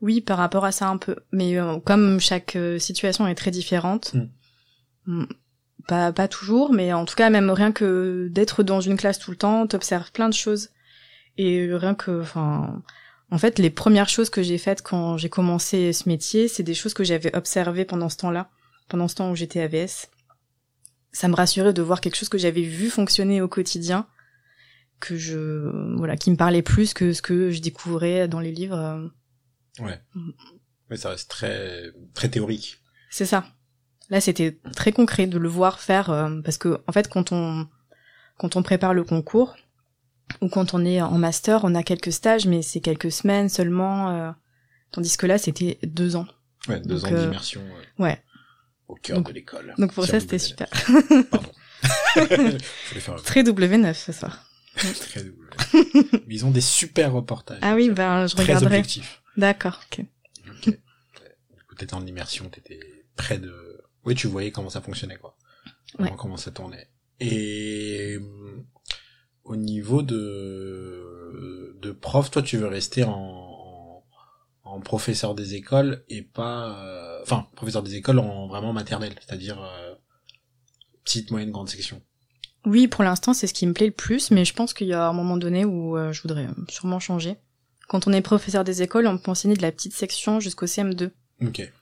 Oui, 0.03 0.21
par 0.21 0.37
rapport 0.39 0.65
à 0.67 0.73
ça 0.73 0.89
un 0.89 0.99
peu. 0.99 1.17
Mais 1.33 1.59
euh, 1.59 1.79
comme 1.81 2.21
chaque 2.21 2.59
situation 2.79 3.27
est 3.27 3.35
très 3.35 3.51
différente, 3.51 4.15
Mm. 4.15 4.29
mm, 5.07 5.27
pas, 5.89 6.13
pas 6.13 6.29
toujours, 6.29 6.73
mais 6.73 6.93
en 6.93 7.05
tout 7.05 7.15
cas, 7.15 7.31
même 7.31 7.49
rien 7.51 7.71
que 7.73 8.29
d'être 8.33 8.63
dans 8.65 8.81
une 8.81 8.97
classe 8.97 9.19
tout 9.21 9.31
le 9.31 9.37
temps, 9.37 9.67
t'observes 9.69 10.11
plein 10.13 10.29
de 10.29 10.35
choses. 10.35 10.71
Et 11.39 11.69
rien 11.73 11.95
que, 11.95 12.23
enfin, 12.23 12.83
en 13.31 13.39
fait, 13.39 13.59
les 13.59 13.71
premières 13.71 14.09
choses 14.09 14.31
que 14.31 14.43
j'ai 14.43 14.59
faites 14.59 14.83
quand 14.83 15.17
j'ai 15.17 15.29
commencé 15.29 15.93
ce 15.93 16.09
métier, 16.09 16.49
c'est 16.49 16.63
des 16.63 16.75
choses 16.75 16.95
que 16.95 17.05
j'avais 17.05 17.35
observées 17.37 17.85
pendant 17.85 18.09
ce 18.09 18.17
temps-là, 18.19 18.51
pendant 18.89 19.09
ce 19.09 19.17
temps 19.17 19.31
où 19.31 19.37
j'étais 19.37 19.61
AVS. 19.61 20.09
Ça 21.13 21.29
me 21.29 21.35
rassurait 21.35 21.73
de 21.73 21.83
voir 21.83 22.01
quelque 22.01 22.17
chose 22.17 22.29
que 22.29 22.39
j'avais 22.39 22.63
vu 22.63 22.89
fonctionner 22.89 23.41
au 23.41 23.49
quotidien, 23.49 24.07
que 25.01 25.17
je, 25.17 25.97
voilà, 25.97 26.17
qui 26.17 26.31
me 26.31 26.37
parlait 26.37 26.63
plus 26.63 26.95
que 26.95 27.13
ce 27.13 27.23
que 27.23 27.51
je 27.51 27.61
découvrais 27.61 28.29
dans 28.29 28.41
les 28.41 28.53
livres. 28.53 28.79
euh, 28.79 29.09
Ouais. 29.85 30.01
Mm. 30.15 30.31
Mais 30.89 30.97
ça 30.97 31.11
reste 31.11 31.29
très 31.29 31.91
très 32.15 32.29
théorique. 32.29 32.79
C'est 33.11 33.27
ça. 33.27 33.45
Là, 34.09 34.21
c'était 34.21 34.59
très 34.75 34.93
concret 34.93 35.27
de 35.27 35.37
le 35.39 35.49
voir 35.49 35.81
faire 35.81 36.11
euh, 36.11 36.41
parce 36.43 36.59
que 36.59 36.81
en 36.87 36.93
fait, 36.93 37.09
quand 37.09 37.33
on 37.33 37.67
quand 38.39 38.57
on 38.57 38.63
prépare 38.63 38.95
le 38.95 39.03
concours 39.05 39.57
ou 40.41 40.49
quand 40.49 40.75
on 40.75 40.85
est 40.85 41.01
en 41.01 41.19
master, 41.19 41.61
on 41.65 41.75
a 41.75 41.83
quelques 41.83 42.13
stages, 42.13 42.47
mais 42.47 42.63
c'est 42.63 42.81
quelques 42.81 43.13
semaines 43.13 43.49
seulement. 43.49 44.11
euh, 44.11 44.31
tandis 44.93 45.17
que 45.17 45.27
là, 45.27 45.39
c'était 45.39 45.79
deux 45.83 46.17
ans. 46.17 46.27
Ouais, 46.69 46.81
deux 46.81 46.97
Donc, 47.01 47.05
ans 47.05 47.15
euh, 47.15 47.25
d'immersion 47.25 47.63
Ouais. 47.99 48.21
au 48.89 48.95
cœur 48.97 49.19
Donc- 49.19 49.29
de 49.29 49.33
l'école. 49.35 49.75
Donc 49.79 49.93
pour 49.93 50.05
ça, 50.05 50.19
c'était 50.21 50.39
super. 50.39 50.69
Pardon. 51.31 51.51
Je 52.17 52.23
voulais 52.89 53.01
faire 53.01 53.23
très 53.23 53.43
W9 53.43 53.95
ce 53.95 54.13
soir. 54.13 54.49
très 55.01 55.23
double. 55.23 55.51
Mais 56.27 56.35
ils 56.35 56.45
ont 56.45 56.51
des 56.51 56.61
super 56.61 57.13
reportages. 57.13 57.59
Ah 57.63 57.75
oui, 57.75 57.91
ben 57.91 58.27
je 58.27 58.35
très 58.35 58.45
regarderai. 58.45 58.79
objectifs. 58.79 59.23
D'accord. 59.37 59.81
ok. 59.93 60.05
Ok. 60.49 60.69
Du 60.71 61.63
coup, 61.69 61.75
t'étais 61.77 61.95
en 61.95 62.05
immersion, 62.07 62.49
t'étais 62.49 62.81
près 63.17 63.39
de. 63.39 63.81
Oui, 64.05 64.15
tu 64.15 64.27
voyais 64.27 64.51
comment 64.51 64.71
ça 64.71 64.81
fonctionnait, 64.81 65.17
quoi. 65.17 65.37
Ouais. 65.99 66.13
Comment 66.19 66.37
ça 66.37 66.51
tournait. 66.51 66.89
Et 67.21 68.19
au 69.47 69.57
niveau 69.57 70.03
de 70.03 71.77
de 71.83 71.93
prof, 71.93 72.31
toi, 72.31 72.43
tu 72.43 72.57
veux 72.59 72.67
rester 72.69 73.05
en 73.05 74.81
professeur 74.85 75.35
des 75.35 75.55
écoles 75.55 76.05
et 76.09 76.23
pas, 76.23 76.79
euh, 76.79 77.23
enfin, 77.23 77.47
professeur 77.57 77.83
des 77.83 77.95
écoles 77.95 78.19
en 78.19 78.47
vraiment 78.47 78.73
maternelle, 78.73 79.15
c'est-à-dire 79.27 79.63
euh, 79.63 79.95
petite, 81.05 81.31
moyenne, 81.31 81.51
grande 81.51 81.69
section. 81.69 82.03
Oui, 82.67 82.89
pour 82.89 83.03
l'instant, 83.05 83.33
c'est 83.33 83.47
ce 83.47 83.55
qui 83.55 83.67
me 83.67 83.73
plaît 83.73 83.87
le 83.87 83.93
plus, 83.93 84.31
mais 84.31 84.45
je 84.45 84.53
pense 84.53 84.75
qu'il 84.75 84.89
y 84.89 84.93
a 84.93 85.09
un 85.09 85.13
moment 85.13 85.37
donné 85.37 85.65
où 85.65 85.97
euh, 85.97 86.13
je 86.13 86.21
voudrais 86.21 86.47
sûrement 86.69 86.99
changer. 87.01 87.37
Quand 87.89 88.07
on 88.07 88.13
est 88.13 88.21
professeur 88.23 88.65
des 88.65 88.83
écoles, 88.83 89.07
on 89.07 89.17
peut 89.19 89.31
enseigner 89.31 89.57
de 89.57 89.63
la 89.63 89.73
petite 89.73 89.95
section 89.95 90.41
jusqu'au 90.41 90.67
CM2. 90.67 91.11
Ok. 91.43 91.73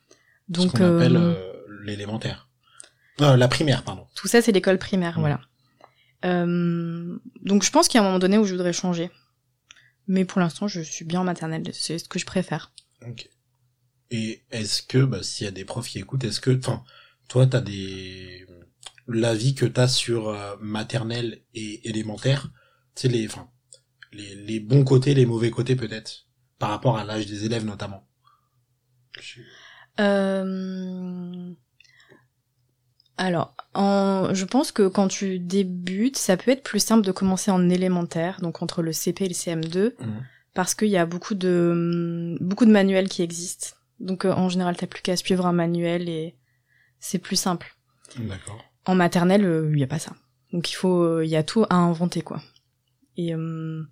Donc 0.48 0.72
Ce 0.72 0.76
qu'on 0.76 0.96
appelle 0.96 1.36
l'élémentaire. 1.82 2.48
La 3.18 3.48
primaire, 3.48 3.82
pardon. 3.82 4.06
Tout 4.14 4.28
ça, 4.28 4.42
c'est 4.42 4.52
l'école 4.52 4.78
primaire, 4.78 5.16
Mm. 5.18 5.20
voilà. 5.20 5.40
Euh, 6.24 7.18
donc 7.42 7.64
je 7.64 7.70
pense 7.70 7.88
qu'il 7.88 7.98
y 7.98 8.00
a 8.00 8.02
un 8.02 8.06
moment 8.06 8.18
donné 8.18 8.38
où 8.38 8.44
je 8.44 8.52
voudrais 8.52 8.72
changer. 8.72 9.10
Mais 10.06 10.24
pour 10.24 10.40
l'instant, 10.40 10.68
je 10.68 10.80
suis 10.80 11.04
bien 11.04 11.20
en 11.20 11.24
maternelle, 11.24 11.62
c'est 11.72 11.98
ce 11.98 12.08
que 12.08 12.18
je 12.18 12.26
préfère. 12.26 12.72
Ok. 13.06 13.28
Et 14.10 14.42
est-ce 14.50 14.82
que, 14.82 14.98
bah, 14.98 15.22
s'il 15.22 15.44
y 15.46 15.48
a 15.48 15.50
des 15.50 15.64
profs 15.64 15.88
qui 15.88 15.98
écoutent, 15.98 16.24
est-ce 16.24 16.40
que, 16.40 16.56
enfin, 16.56 16.84
toi, 17.28 17.46
t'as 17.46 17.62
des, 17.62 18.46
l'avis 19.08 19.54
que 19.54 19.64
t'as 19.64 19.88
sur 19.88 20.28
euh, 20.28 20.56
maternelle 20.60 21.42
et 21.54 21.88
élémentaire, 21.88 22.50
tu 22.94 23.02
sais, 23.02 23.08
les, 23.08 23.26
enfin, 23.26 23.48
les, 24.12 24.34
les 24.34 24.60
bons 24.60 24.84
côtés, 24.84 25.14
les 25.14 25.26
mauvais 25.26 25.50
côtés 25.50 25.74
peut-être, 25.74 26.26
par 26.58 26.68
rapport 26.70 26.98
à 26.98 27.04
l'âge 27.04 27.26
des 27.26 27.46
élèves 27.46 27.64
notamment. 27.64 28.06
Je- 29.20 29.40
Euh... 30.00 31.54
Alors, 33.16 33.54
en... 33.74 34.30
je 34.34 34.44
pense 34.44 34.72
que 34.72 34.88
quand 34.88 35.08
tu 35.08 35.38
débutes, 35.38 36.16
ça 36.16 36.36
peut 36.36 36.50
être 36.50 36.62
plus 36.64 36.80
simple 36.80 37.06
de 37.06 37.12
commencer 37.12 37.50
en 37.50 37.68
élémentaire, 37.70 38.40
donc 38.40 38.60
entre 38.62 38.82
le 38.82 38.92
CP 38.92 39.24
et 39.24 39.28
le 39.28 39.34
CM2, 39.34 39.94
Mhm. 40.00 40.24
parce 40.52 40.74
qu'il 40.74 40.88
y 40.88 40.96
a 40.96 41.06
beaucoup 41.06 41.34
de 41.34 42.36
beaucoup 42.40 42.64
de 42.66 42.72
manuels 42.72 43.08
qui 43.08 43.22
existent. 43.22 43.68
Donc 44.00 44.24
euh, 44.24 44.32
en 44.32 44.48
général, 44.48 44.76
t'as 44.76 44.86
plus 44.88 45.02
qu'à 45.02 45.16
suivre 45.16 45.46
un 45.46 45.52
manuel 45.52 46.08
et 46.08 46.34
c'est 46.98 47.18
plus 47.18 47.36
simple. 47.36 47.76
D'accord. 48.18 48.60
En 48.86 48.94
maternelle, 48.96 49.44
euh, 49.44 49.70
il 49.72 49.78
y 49.78 49.84
a 49.84 49.86
pas 49.86 49.98
ça. 50.00 50.12
Donc 50.52 50.70
il 50.70 50.74
faut, 50.74 51.02
euh, 51.02 51.24
il 51.24 51.30
y 51.30 51.36
a 51.36 51.42
tout 51.44 51.64
à 51.70 51.76
inventer 51.76 52.22
quoi. 52.22 52.42
Et 53.16 53.32
euh, 53.34 53.82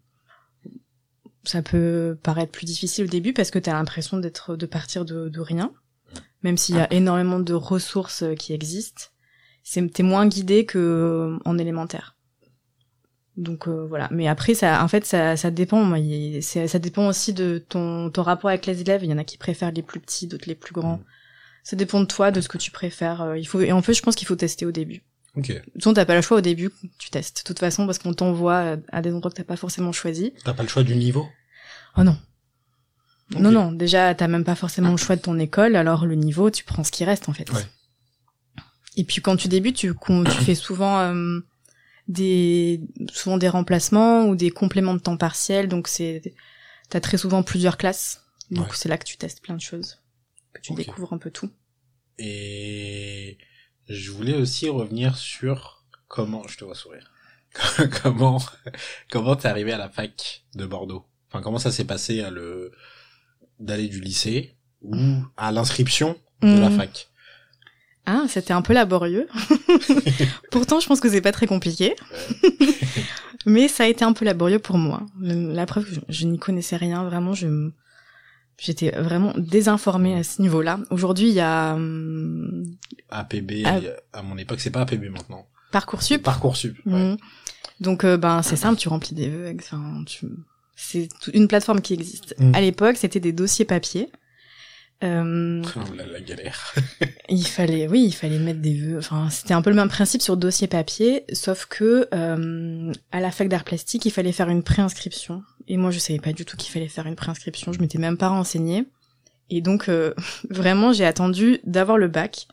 ça 1.45 1.63
peut 1.63 2.19
paraître 2.23 2.53
plus 2.53 2.67
difficile 2.67 3.05
au 3.05 3.09
début 3.09 3.33
parce 3.33 3.51
que 3.51 3.59
t'as 3.61 3.73
l'impression 3.73 4.17
d'être, 4.19 4.57
de 4.57 4.67
partir 4.67 5.05
de, 5.05 5.29
de 5.29 5.41
rien, 5.41 5.73
même 6.43 6.57
s'il 6.57 6.77
y 6.77 6.81
a 6.81 6.93
énormément 6.93 7.39
de 7.41 7.55
ressources 7.55 8.25
qui 8.39 8.53
existent. 8.53 9.05
C'est 9.65 9.87
t'es 9.93 10.03
moins 10.03 10.27
guidé 10.27 10.65
que 10.67 10.79
euh, 10.79 11.39
en 11.45 11.57
élémentaire. 11.59 12.17
Donc 13.37 13.67
euh, 13.69 13.87
voilà. 13.89 14.09
Mais 14.11 14.29
après, 14.29 14.55
ça, 14.55 14.83
en 14.85 14.89
fait, 14.89 15.05
ça, 15.07 15.37
ça 15.37 15.51
dépend. 15.51 15.83
Moi, 15.85 15.99
il- 16.01 16.43
c'est- 16.43 16.69
ça 16.69 16.79
dépend 16.79 17.07
aussi 17.07 17.33
de 17.33 17.65
ton, 17.67 18.11
ton 18.11 18.23
rapport 18.23 18.51
avec 18.51 18.67
les 18.67 18.81
élèves. 18.83 19.03
Il 19.05 19.11
y 19.11 19.13
en 19.15 19.19
a 19.19 19.25
qui 19.25 19.39
préfèrent 19.39 19.73
les 19.73 19.83
plus 19.83 20.01
petits, 20.01 20.27
d'autres 20.27 20.49
les 20.49 20.55
plus 20.55 20.73
grands. 20.75 20.99
Mhm. 20.99 21.05
Ça 21.65 21.77
dépend 21.77 22.01
de 22.01 22.07
toi, 22.07 22.31
de 22.31 22.41
ce 22.41 22.49
que 22.49 22.59
tu 22.59 22.71
préfères. 22.71 23.23
Euh, 23.23 23.39
Il 23.39 23.45
faut, 23.47 23.61
et 23.61 23.73
en 23.73 23.81
fait, 23.83 23.95
je 23.95 24.03
pense 24.03 24.17
qu'il 24.17 24.27
faut 24.27 24.37
tester 24.37 24.67
au 24.67 24.73
début. 24.73 25.03
Ok. 25.37 25.49
De 25.49 25.55
toute 25.61 25.75
façon, 25.83 25.95
t'as 25.95 26.05
pas 26.05 26.15
le 26.17 26.21
choix 26.21 26.39
au 26.39 26.41
début, 26.43 26.71
tu 26.99 27.09
testes. 27.09 27.39
De 27.39 27.43
toute 27.45 27.59
façon, 27.59 27.87
parce 27.87 27.99
qu'on 27.99 28.13
t'envoie 28.13 28.77
à 28.91 29.01
des 29.01 29.13
endroits 29.15 29.31
que 29.31 29.37
t'as 29.37 29.45
pas 29.45 29.57
forcément 29.57 29.93
choisi. 29.93 30.35
T'as 30.45 30.53
pas 30.53 30.63
le 30.65 30.69
choix 30.69 30.83
du 30.83 30.95
niveau? 30.95 31.27
Oh 31.97 32.03
non. 32.03 32.19
Non, 33.31 33.51
non, 33.51 33.73
déjà, 33.73 34.15
t'as 34.15 34.29
même 34.29 34.45
pas 34.45 34.55
forcément 34.57 34.91
le 34.91 34.99
choix 34.99 35.17
de 35.17 35.23
ton 35.23 35.39
école, 35.39 35.75
alors 35.77 36.05
le 36.05 36.17
niveau, 36.17 36.51
tu 36.51 36.65
prends 36.65 36.85
ce 36.85 36.91
qui 36.93 37.03
reste, 37.07 37.31
en 37.31 37.33
fait. 37.33 37.51
Ouais. 37.51 37.63
Et 38.97 39.05
puis, 39.05 39.21
quand 39.23 39.37
tu 39.37 39.49
débutes, 39.49 39.77
tu, 39.77 39.95
tu 39.95 40.31
fais 40.45 40.55
souvent, 40.55 40.99
euh, 41.01 41.41
des, 42.09 42.81
souvent 43.13 43.39
des 43.39 43.49
remplacements 43.49 44.25
ou 44.27 44.37
des 44.37 44.51
compléments 44.51 44.95
de 44.95 44.99
temps 45.01 45.17
partiel, 45.17 45.69
donc 45.69 45.89
c'est, 45.89 46.35
t'as 46.91 47.01
très 47.01 47.17
souvent 47.17 47.43
plusieurs 47.43 47.79
classes. 47.79 48.25
Donc, 48.51 48.67
Ouais. 48.69 48.75
c'est 48.77 48.89
là 48.89 48.99
que 48.99 49.05
tu 49.05 49.17
testes 49.17 49.41
plein 49.43 49.55
de 49.57 49.61
choses. 49.63 49.99
Que 50.53 50.61
tu 50.61 50.75
découvres 50.75 51.13
un 51.15 51.19
peu 51.19 51.31
tout. 51.31 51.51
Et 52.19 53.39
je 53.89 54.11
voulais 54.11 54.35
aussi 54.35 54.69
revenir 54.69 55.17
sur 55.17 55.85
comment, 56.09 56.47
je 56.47 56.59
te 56.59 56.65
vois 56.65 56.75
sourire, 56.75 57.11
comment, 58.03 58.39
comment 59.11 59.35
t'es 59.37 59.49
arrivé 59.49 59.73
à 59.73 59.79
la 59.79 59.89
fac 59.89 60.45
de 60.55 60.67
Bordeaux? 60.67 61.07
Enfin, 61.29 61.41
comment 61.43 61.59
ça 61.59 61.73
s'est 61.73 61.87
passé 61.87 62.21
à 62.21 62.31
le, 62.31 62.73
d'aller 63.59 63.89
du 63.89 64.01
lycée 64.01 64.55
ou 64.83 64.95
à 65.39 65.51
l'inscription 65.53 66.19
de 66.43 66.59
la 66.59 66.69
Mhm. 66.69 66.77
fac? 66.77 67.09
Ah, 68.07 68.25
c'était 68.29 68.53
un 68.53 68.63
peu 68.63 68.73
laborieux. 68.73 69.29
Pourtant, 70.51 70.81
je 70.81 70.87
pense 70.87 71.01
que 71.01 71.09
c'est 71.09 71.21
pas 71.21 71.33
très 71.33 71.47
compliqué. 71.47 71.95
Mais 73.47 73.69
ça 73.69 73.85
a 73.85 73.87
été 73.87 74.05
un 74.05 74.13
peu 74.13 74.25
laborieux 74.25 74.59
pour 74.59 74.79
moi. 74.79 75.03
La 75.21 75.67
preuve, 75.67 75.87
je, 75.91 76.01
je 76.09 76.27
n'y 76.27 76.39
connaissais 76.39 76.77
rien, 76.77 77.05
vraiment, 77.05 77.33
je 77.35 77.71
j'étais 78.59 78.91
vraiment 78.91 79.33
désinformée 79.37 80.15
à 80.15 80.23
ce 80.23 80.41
niveau-là. 80.41 80.79
Aujourd'hui, 80.91 81.29
il 81.29 81.35
y 81.35 81.41
a 81.41 81.75
hum, 81.75 82.65
APB, 83.11 83.63
Ah. 83.65 83.81
à 84.13 84.23
mon 84.23 84.37
époque, 84.39 84.61
c'est 84.61 84.71
pas 84.71 84.83
APB 84.83 85.09
maintenant. 85.11 85.47
Parcoursup. 85.73 86.23
Parcoursup. 86.23 86.77
ouais. 86.87 86.93
Mhm. 86.93 87.17
Donc, 87.81 88.05
euh, 88.05 88.17
ben, 88.17 88.43
c'est 88.43 88.55
simple, 88.57 88.79
tu 88.79 88.89
remplis 88.89 89.15
des 89.17 89.29
vœux. 89.29 89.47
avec- 89.47 89.63
Enfin, 89.63 90.05
tu... 90.07 90.27
c'est 90.77 91.09
une 91.35 91.49
plateforme 91.49 91.81
qui 91.81 91.95
existe. 91.95 92.35
Mhm. 92.39 92.55
À 92.55 92.61
l'époque, 92.61 92.97
c'était 92.97 93.19
des 93.21 93.33
dossiers 93.33 93.65
papier. 93.65 94.11
Euh, 95.03 95.63
Oh, 95.77 95.81
la, 95.97 96.07
la 96.07 96.21
galère. 96.21 96.75
Il 97.29 97.47
fallait, 97.47 97.89
oui, 97.89 98.05
il 98.05 98.13
fallait 98.13 98.39
mettre 98.39 98.61
des 98.61 98.75
vœux. 98.75 98.99
Enfin, 98.99 99.31
c'était 99.31 99.55
un 99.55 99.63
peu 99.63 99.71
le 99.71 99.77
même 99.77 99.89
principe 99.89 100.21
sur 100.21 100.37
dossier 100.37 100.67
papier, 100.67 101.25
sauf 101.33 101.67
que 101.67 102.09
euh, 102.13 102.93
à 103.11 103.21
la 103.21 103.31
fac 103.31 103.49
d'art 103.49 103.65
plastique, 103.65 104.05
il 104.05 104.11
fallait 104.11 104.33
faire 104.33 104.49
une 104.49 104.63
préinscription. 104.63 105.43
Et 105.67 105.77
moi, 105.77 105.91
je 105.91 105.99
savais 105.99 106.19
pas 106.19 106.33
du 106.33 106.45
tout 106.45 106.57
qu'il 106.57 106.71
fallait 106.71 106.89
faire 106.89 107.07
une 107.07 107.17
préinscription. 107.17 107.73
Je 107.73 107.81
m'étais 107.81 107.99
même 107.99 108.19
pas 108.19 108.29
renseignée. 108.29 108.85
Et 109.51 109.61
donc, 109.61 109.89
euh, 109.89 110.13
vraiment, 110.51 110.93
j'ai 110.93 111.07
attendu 111.07 111.61
d'avoir 111.65 111.97
le 111.97 112.09
bac. 112.09 112.49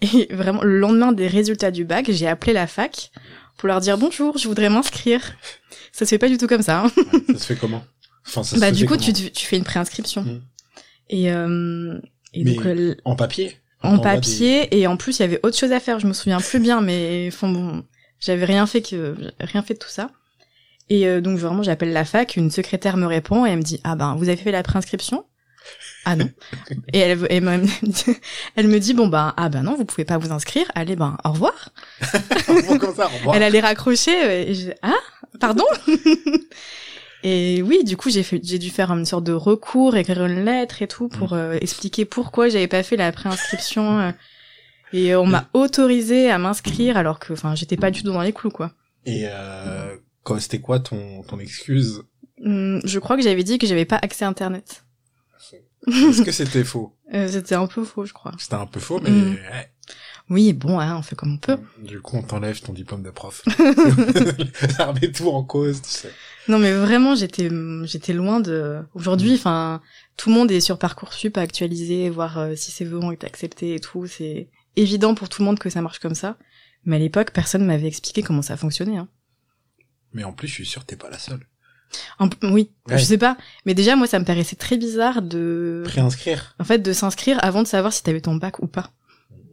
Et 0.00 0.32
vraiment, 0.34 0.62
le 0.62 0.78
lendemain 0.78 1.12
des 1.12 1.28
résultats 1.28 1.70
du 1.70 1.84
bac, 1.84 2.10
j'ai 2.10 2.26
appelé 2.26 2.52
la 2.52 2.66
fac 2.66 3.10
pour 3.58 3.68
leur 3.68 3.80
dire 3.80 3.98
bonjour, 3.98 4.38
je 4.38 4.48
voudrais 4.48 4.70
m'inscrire. 4.70 5.20
Ça 5.92 6.04
se 6.06 6.10
fait 6.10 6.18
pas 6.18 6.28
du 6.28 6.38
tout 6.38 6.46
comme 6.46 6.62
ça. 6.62 6.84
Hein. 6.84 6.90
ça 7.28 7.38
se 7.38 7.46
fait 7.46 7.56
comment? 7.56 7.84
Enfin, 8.26 8.42
ça 8.42 8.56
se 8.56 8.60
Bah 8.60 8.72
du 8.72 8.86
coup, 8.86 8.96
tu, 8.96 9.12
tu 9.12 9.46
fais 9.46 9.56
une 9.56 9.64
préinscription. 9.64 10.22
Mmh. 10.22 10.40
Et, 11.12 11.30
euh, 11.30 12.00
et 12.32 12.42
donc 12.42 12.64
euh, 12.66 12.96
en 13.04 13.14
papier. 13.14 13.58
En 13.82 13.98
papier 13.98 14.78
et 14.78 14.86
en 14.86 14.96
plus 14.96 15.18
il 15.18 15.22
y 15.22 15.24
avait 15.24 15.40
autre 15.42 15.56
chose 15.56 15.70
à 15.70 15.78
faire. 15.78 16.00
Je 16.00 16.06
me 16.06 16.14
souviens 16.14 16.40
plus 16.40 16.58
bien, 16.58 16.80
mais 16.80 17.28
enfin 17.30 17.52
bon, 17.52 17.84
j'avais 18.18 18.46
rien 18.46 18.66
fait 18.66 18.80
que 18.80 19.14
rien 19.38 19.62
fait 19.62 19.74
de 19.74 19.78
tout 19.78 19.90
ça. 19.90 20.10
Et 20.88 21.06
euh, 21.06 21.20
donc 21.20 21.38
vraiment 21.38 21.62
j'appelle 21.62 21.92
la 21.92 22.06
fac, 22.06 22.36
une 22.36 22.50
secrétaire 22.50 22.96
me 22.96 23.06
répond 23.06 23.44
et 23.44 23.50
elle 23.50 23.58
me 23.58 23.62
dit 23.62 23.78
ah 23.84 23.94
ben 23.94 24.16
vous 24.16 24.28
avez 24.28 24.38
fait 24.38 24.52
la 24.52 24.62
préinscription? 24.62 25.24
Ah 26.06 26.16
non. 26.16 26.28
Et 26.92 26.98
elle, 26.98 27.26
elle, 27.30 27.68
elle, 28.56 28.68
me 28.68 28.78
dit 28.78 28.94
bon 28.94 29.08
ben 29.08 29.34
ah 29.36 29.48
ben 29.50 29.62
non 29.62 29.76
vous 29.76 29.84
pouvez 29.84 30.06
pas 30.06 30.16
vous 30.16 30.32
inscrire. 30.32 30.64
Allez 30.74 30.96
ben 30.96 31.18
au 31.24 31.32
revoir. 31.32 31.72
Comme 32.46 32.94
ça, 32.94 33.06
au 33.06 33.18
revoir. 33.18 33.36
Elle 33.36 33.42
allait 33.42 33.60
raccrocher 33.60 34.48
et 34.48 34.54
je, 34.54 34.70
ah 34.80 34.94
pardon? 35.38 35.64
Et 37.22 37.62
oui 37.62 37.84
du 37.84 37.96
coup 37.96 38.10
j'ai 38.10 38.22
fait 38.22 38.40
j'ai 38.42 38.58
dû 38.58 38.70
faire 38.70 38.90
une 38.90 39.04
sorte 39.04 39.24
de 39.24 39.32
recours, 39.32 39.96
écrire 39.96 40.24
une 40.24 40.44
lettre 40.44 40.82
et 40.82 40.88
tout 40.88 41.08
pour 41.08 41.34
mm. 41.34 41.38
euh, 41.38 41.58
expliquer 41.60 42.04
pourquoi 42.04 42.48
j'avais 42.48 42.68
pas 42.68 42.82
fait 42.82 42.96
la 42.96 43.12
préinscription. 43.12 44.00
Euh, 44.00 44.12
et 44.92 45.14
on 45.16 45.24
m'a 45.24 45.48
autorisé 45.54 46.30
à 46.30 46.36
m'inscrire 46.36 46.96
alors 46.98 47.18
que 47.18 47.32
enfin 47.32 47.54
j'étais 47.54 47.76
pas 47.76 47.90
du 47.90 48.02
tout 48.02 48.12
dans 48.12 48.22
les 48.22 48.32
clous 48.32 48.50
quoi. 48.50 48.72
Et 49.06 49.22
euh, 49.24 49.96
c'était 50.38 50.60
quoi 50.60 50.80
ton 50.80 51.22
ton 51.22 51.38
excuse? 51.38 52.02
Hum, 52.44 52.80
Je 52.84 52.98
crois 52.98 53.16
que 53.16 53.22
j'avais 53.22 53.44
dit 53.44 53.58
que 53.58 53.66
j'avais 53.66 53.84
pas 53.86 53.98
accès 54.02 54.24
à 54.24 54.28
internet. 54.28 54.84
Est-ce 55.86 56.22
que 56.22 56.32
c'était 56.32 56.64
faux? 56.64 56.94
Euh, 57.14 57.28
C'était 57.28 57.54
un 57.54 57.66
peu 57.66 57.84
faux, 57.84 58.04
je 58.04 58.12
crois. 58.12 58.32
C'était 58.38 58.54
un 58.54 58.66
peu 58.66 58.80
faux, 58.80 59.00
mais... 59.00 59.10
Mm. 59.10 59.36
Oui, 60.32 60.54
bon, 60.54 60.80
hein, 60.80 60.96
on 60.96 61.02
fait 61.02 61.14
comme 61.14 61.34
on 61.34 61.36
peut. 61.36 61.58
Du 61.78 62.00
coup, 62.00 62.16
on 62.16 62.22
t'enlève 62.22 62.58
ton 62.62 62.72
diplôme 62.72 63.02
de 63.02 63.10
prof. 63.10 63.42
Ça 64.76 64.86
remet 64.86 65.12
tout 65.12 65.28
en 65.28 65.44
cause, 65.44 65.82
tu 65.82 65.90
sais. 65.90 66.10
Non, 66.48 66.58
mais 66.58 66.72
vraiment, 66.72 67.14
j'étais, 67.14 67.50
j'étais 67.84 68.14
loin 68.14 68.40
de. 68.40 68.80
Aujourd'hui, 68.94 69.34
enfin, 69.34 69.82
tout 70.16 70.30
le 70.30 70.34
monde 70.34 70.50
est 70.50 70.60
sur 70.60 70.78
parcoursup 70.78 71.36
à 71.36 71.42
actualiser, 71.42 72.08
voir 72.08 72.38
euh, 72.38 72.54
si 72.56 72.70
ses 72.70 72.86
vœux 72.86 72.98
ont 72.98 73.12
été 73.12 73.26
acceptés 73.26 73.74
et 73.74 73.78
tout. 73.78 74.06
C'est 74.06 74.48
évident 74.74 75.14
pour 75.14 75.28
tout 75.28 75.42
le 75.42 75.46
monde 75.46 75.58
que 75.58 75.68
ça 75.68 75.82
marche 75.82 75.98
comme 75.98 76.14
ça. 76.14 76.38
Mais 76.86 76.96
à 76.96 76.98
l'époque, 76.98 77.32
personne 77.32 77.66
m'avait 77.66 77.88
expliqué 77.88 78.22
comment 78.22 78.42
ça 78.42 78.56
fonctionnait. 78.56 78.96
Hein. 78.96 79.08
Mais 80.14 80.24
en 80.24 80.32
plus, 80.32 80.48
je 80.48 80.54
suis 80.54 80.66
sûr 80.66 80.80
que 80.80 80.86
t'es 80.86 80.96
pas 80.96 81.10
la 81.10 81.18
seule 81.18 81.46
oui, 82.42 82.70
je 82.88 83.04
sais 83.04 83.18
pas. 83.18 83.36
Mais 83.66 83.74
déjà, 83.74 83.96
moi, 83.96 84.06
ça 84.06 84.18
me 84.18 84.24
paraissait 84.24 84.56
très 84.56 84.76
bizarre 84.76 85.22
de... 85.22 85.82
Préinscrire. 85.84 86.54
En 86.58 86.64
fait, 86.64 86.78
de 86.78 86.92
s'inscrire 86.92 87.38
avant 87.42 87.62
de 87.62 87.68
savoir 87.68 87.92
si 87.92 88.02
t'avais 88.02 88.20
ton 88.20 88.36
bac 88.36 88.62
ou 88.62 88.66
pas. 88.66 88.90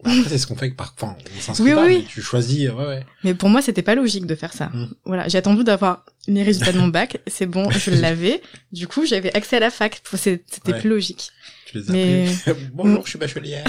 Après, 0.04 0.30
c'est 0.30 0.38
ce 0.38 0.48
qu'on 0.48 0.56
fait 0.56 0.66
avec 0.66 0.78
par... 0.78 0.94
Enfin, 0.96 1.18
on 1.38 1.42
s'inscrit 1.42 1.74
pas, 1.74 1.86
mais 1.86 2.04
tu 2.04 2.22
choisis, 2.22 2.70
ouais, 2.70 2.86
ouais. 2.86 3.06
Mais 3.24 3.34
pour 3.34 3.50
moi, 3.50 3.62
c'était 3.62 3.82
pas 3.82 3.96
logique 3.96 4.26
de 4.26 4.36
faire 4.36 4.54
ça. 4.54 4.68
Mm. 4.68 4.94
Voilà, 5.04 5.28
j'ai 5.28 5.38
attendu 5.38 5.64
d'avoir 5.64 6.06
les 6.28 6.44
résultats 6.44 6.72
de 6.72 6.80
mon 6.80 6.88
bac, 6.88 7.20
c'est 7.28 7.46
bon, 7.46 7.70
je 7.72 7.92
l'avais. 7.92 8.42
Du 8.72 8.88
coup, 8.88 9.06
j'avais 9.06 9.36
accès 9.36 9.58
à 9.58 9.60
la 9.60 9.70
fac. 9.70 10.02
C'était 10.16 10.80
plus 10.80 10.90
logique. 10.90 11.32
Tu 11.66 11.78
les 11.78 11.90
as 11.90 11.94
mais... 11.94 12.28
Bonjour, 12.74 13.04
je 13.06 13.10
suis 13.10 13.20
bachelière. 13.20 13.66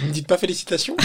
Vous 0.00 0.08
me 0.08 0.12
dites 0.12 0.26
pas 0.26 0.36
félicitations 0.36 0.96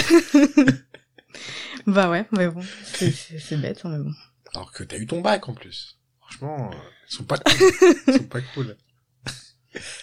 Bah 1.88 2.10
ouais, 2.10 2.26
mais 2.32 2.48
bon, 2.48 2.62
c'est 2.94 3.58
bête, 3.58 3.82
hein, 3.84 3.90
mais 3.90 4.04
bon. 4.04 4.14
Alors 4.56 4.72
que 4.72 4.84
t'as 4.84 4.98
eu 4.98 5.08
ton 5.08 5.22
bac 5.22 5.50
en 5.50 5.54
plus. 5.54 5.98
Franchement, 6.20 6.72
euh, 6.72 6.76
ils 7.10 7.16
sont 7.16 7.24
pas 7.24 7.38
cool. 7.38 7.72
ils 8.08 8.14
sont 8.14 8.24
pas 8.24 8.42
cool. 8.54 8.78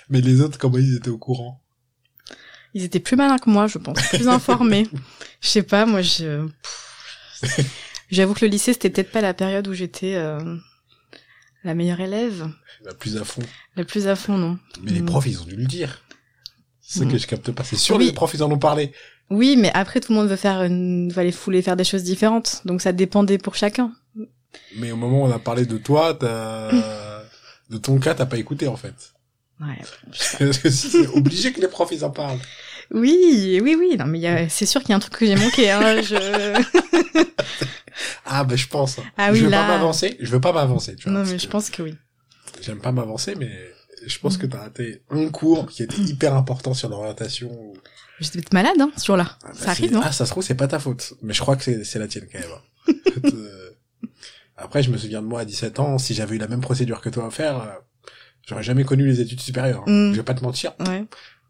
Mais 0.09 0.21
les 0.21 0.41
autres, 0.41 0.59
comment 0.59 0.79
ils 0.79 0.97
étaient 0.97 1.11
au 1.11 1.19
courant? 1.19 1.63
Ils 2.75 2.85
étaient 2.85 3.01
plus 3.01 3.17
malins 3.17 3.39
que 3.39 3.51
moi, 3.51 3.67
je 3.67 3.79
pense, 3.79 4.01
plus 4.09 4.29
informés. 4.29 4.87
Je 5.41 5.49
sais 5.49 5.63
pas, 5.63 5.87
moi, 5.87 6.03
je. 6.03 6.47
J'avoue 8.11 8.35
que 8.35 8.45
le 8.45 8.51
lycée, 8.51 8.75
c'était 8.75 8.91
peut-être 8.91 9.11
pas 9.11 9.23
la 9.23 9.33
période 9.33 9.67
où 9.69 9.73
j'étais 9.73 10.17
euh, 10.17 10.57
la 11.65 11.75
meilleure 11.75 12.01
élève. 12.01 12.51
La 12.85 12.93
plus 12.93 13.17
à 13.17 13.25
fond. 13.25 13.43
La 13.75 13.85
plus 13.85 14.07
à 14.07 14.17
fond, 14.17 14.37
non. 14.37 14.59
Mais 14.83 14.91
les 14.91 15.01
mm. 15.01 15.07
profs, 15.07 15.27
ils 15.27 15.41
ont 15.41 15.47
dû 15.47 15.57
le 15.57 15.65
dire. 15.65 16.03
C'est 16.83 16.99
ça 16.99 17.07
que 17.07 17.17
je 17.17 17.27
capte 17.27 17.53
pas. 17.53 17.65
C'est 17.65 17.77
sûr, 17.77 17.99
les 17.99 18.13
profs, 18.13 18.35
ils 18.35 18.43
en 18.43 18.51
ont 18.51 18.59
parlé. 18.59 18.93
Oui, 19.31 19.57
mais 19.57 19.71
après, 19.73 20.01
tout 20.01 20.13
le 20.13 20.19
monde 20.19 20.29
veut 20.29 20.37
faire 20.37 20.63
une... 20.63 21.11
va 21.11 21.23
les 21.23 21.33
fouler 21.33 21.63
faire 21.63 21.77
des 21.77 21.85
choses 21.85 22.03
différentes. 22.03 22.63
Donc 22.65 22.83
ça 22.83 22.93
dépendait 22.93 23.39
pour 23.39 23.55
chacun. 23.55 23.93
Mais 24.77 24.91
au 24.91 24.97
moment 24.97 25.23
où 25.23 25.27
on 25.27 25.33
a 25.33 25.39
parlé 25.39 25.65
de 25.65 25.79
toi, 25.79 26.13
de 27.71 27.79
ton 27.79 27.99
cas, 27.99 28.15
t'as 28.15 28.27
pas 28.27 28.39
écouté 28.39 28.67
en 28.67 28.77
fait. 28.77 29.15
Ouais. 29.61 29.79
c'est 30.71 31.07
obligé 31.09 31.53
que 31.53 31.61
les 31.61 31.69
profs 31.69 31.91
ils 31.93 32.05
en 32.05 32.11
parlent. 32.11 32.39
Oui, 32.93 33.61
oui, 33.63 33.77
oui. 33.79 33.97
Non, 33.97 34.07
mais 34.07 34.49
c'est 34.49 34.67
sûr 34.67 34.81
qu'il 34.81 34.91
y 34.91 34.93
a 34.95 34.97
un 34.97 35.01
truc 35.01 35.17
que 35.17 35.27
j'ai 35.27 35.37
manqué. 35.37 35.71
Hein. 35.71 36.03
Je... 36.03 36.17
ah 38.27 38.45
ben 38.45 38.57
je 38.57 38.67
pense. 38.67 38.97
Ah 39.17 39.31
oui, 39.33 39.39
je 39.39 39.45
veux 39.45 39.51
pas 39.51 39.69
m'avancer. 39.69 40.17
Je 40.19 40.31
veux 40.31 40.41
pas 40.41 40.53
m'avancer. 40.53 40.97
Non 41.07 41.25
mais 41.25 41.39
je 41.39 41.49
pense 41.49 41.71
que 41.71 41.83
oui. 41.83 41.97
J'aime 42.63 42.81
pas 42.81 42.93
m'avancer, 42.93 43.35
mais 43.37 43.51
je 44.07 44.19
pense 44.19 44.37
que 44.37 44.47
t'as 44.47 44.59
raté 44.59 45.03
un 45.11 45.29
cours 45.29 45.67
qui 45.67 45.83
était 45.83 46.01
hyper 46.01 46.35
important 46.35 46.75
sur 46.75 46.89
l'orientation. 46.89 47.73
J'étais 48.19 48.39
peut-être 48.39 48.53
malade, 48.53 48.77
hein, 48.81 48.91
ce 48.97 49.07
jour-là. 49.07 49.39
Ah, 49.43 49.49
bah, 49.49 49.55
ça 49.55 49.71
arrive, 49.71 49.97
hein. 49.97 50.03
Ah, 50.05 50.13
ça 50.13 50.27
se 50.27 50.31
trouve, 50.31 50.43
c'est 50.45 50.55
pas 50.55 50.69
ta 50.69 50.79
faute. 50.79 51.15
Mais 51.23 51.33
je 51.33 51.41
crois 51.41 51.57
que 51.57 51.85
c'est 51.85 51.99
la 51.99 52.07
tienne, 52.07 52.27
quand 52.31 52.39
même. 52.39 52.51
Hein. 52.51 53.31
Après, 54.57 54.83
je 54.83 54.91
me 54.91 54.99
souviens 54.99 55.23
de 55.23 55.27
moi 55.27 55.41
à 55.41 55.45
17 55.47 55.81
ans, 55.81 55.97
si 55.97 56.13
j'avais 56.13 56.37
eu 56.37 56.39
la 56.39 56.49
même 56.49 56.61
procédure 56.61 57.01
que 57.01 57.09
toi 57.09 57.27
à 57.27 57.31
faire, 57.31 57.63
euh, 57.63 57.69
j'aurais 58.51 58.63
jamais 58.65 58.85
connu 58.85 59.07
les 59.07 59.21
études 59.21 59.41
supérieures. 59.41 59.85
Hein. 59.87 60.09
Mm. 60.09 60.13
Je 60.13 60.17
vais 60.17 60.25
pas 60.25 60.35
te 60.35 60.43
mentir. 60.43 60.75
Ouais. 60.81 61.05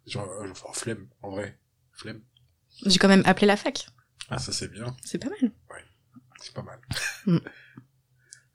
Genre, 0.07 0.28
euh, 0.42 0.53
flemme, 0.74 1.07
en 1.22 1.30
vrai. 1.30 1.59
Flemme. 1.92 2.20
J'ai 2.84 2.98
quand 2.98 3.09
même 3.09 3.22
appelé 3.24 3.46
la 3.46 3.57
fac. 3.57 3.86
Ah, 4.28 4.38
ça 4.38 4.53
c'est 4.53 4.70
bien. 4.70 4.94
C'est 5.03 5.18
pas 5.18 5.28
mal. 5.28 5.51
Ouais, 5.70 5.84
c'est 6.40 6.53
pas 6.53 6.62
mal. 6.62 6.78
Mm. 7.26 7.38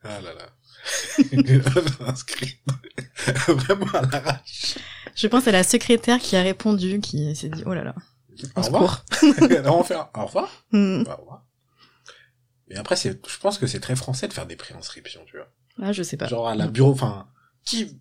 ah 0.04 0.20
là 0.20 0.34
là. 0.34 0.52
Inscrit. 2.06 2.60
Vraiment 3.48 3.86
à 3.86 4.02
l'arrache. 4.02 4.78
Je 5.16 5.26
pense 5.26 5.48
à 5.48 5.52
la 5.52 5.64
secrétaire 5.64 6.20
qui 6.20 6.36
a 6.36 6.42
répondu, 6.42 7.00
qui 7.00 7.34
s'est 7.34 7.48
dit, 7.48 7.64
oh 7.66 7.74
là 7.74 7.82
là. 7.82 7.94
Au 8.54 8.62
revoir. 8.62 9.04
on 9.22 9.82
faire 9.82 10.08
au 10.14 10.26
revoir. 10.26 10.64
Mm. 10.70 11.02
Au 11.08 11.16
revoir. 11.16 11.46
Mais 12.68 12.76
après, 12.76 12.96
c'est, 12.96 13.20
je 13.26 13.38
pense 13.38 13.58
que 13.58 13.66
c'est 13.66 13.80
très 13.80 13.96
français 13.96 14.28
de 14.28 14.32
faire 14.32 14.46
des 14.46 14.56
préinscriptions, 14.56 15.24
tu 15.26 15.36
vois. 15.36 15.48
Ah, 15.82 15.92
je 15.92 16.02
sais 16.02 16.16
pas. 16.16 16.26
Genre 16.26 16.48
à 16.48 16.54
la 16.54 16.68
bureau, 16.68 16.92
enfin, 16.92 17.28
qui, 17.64 18.00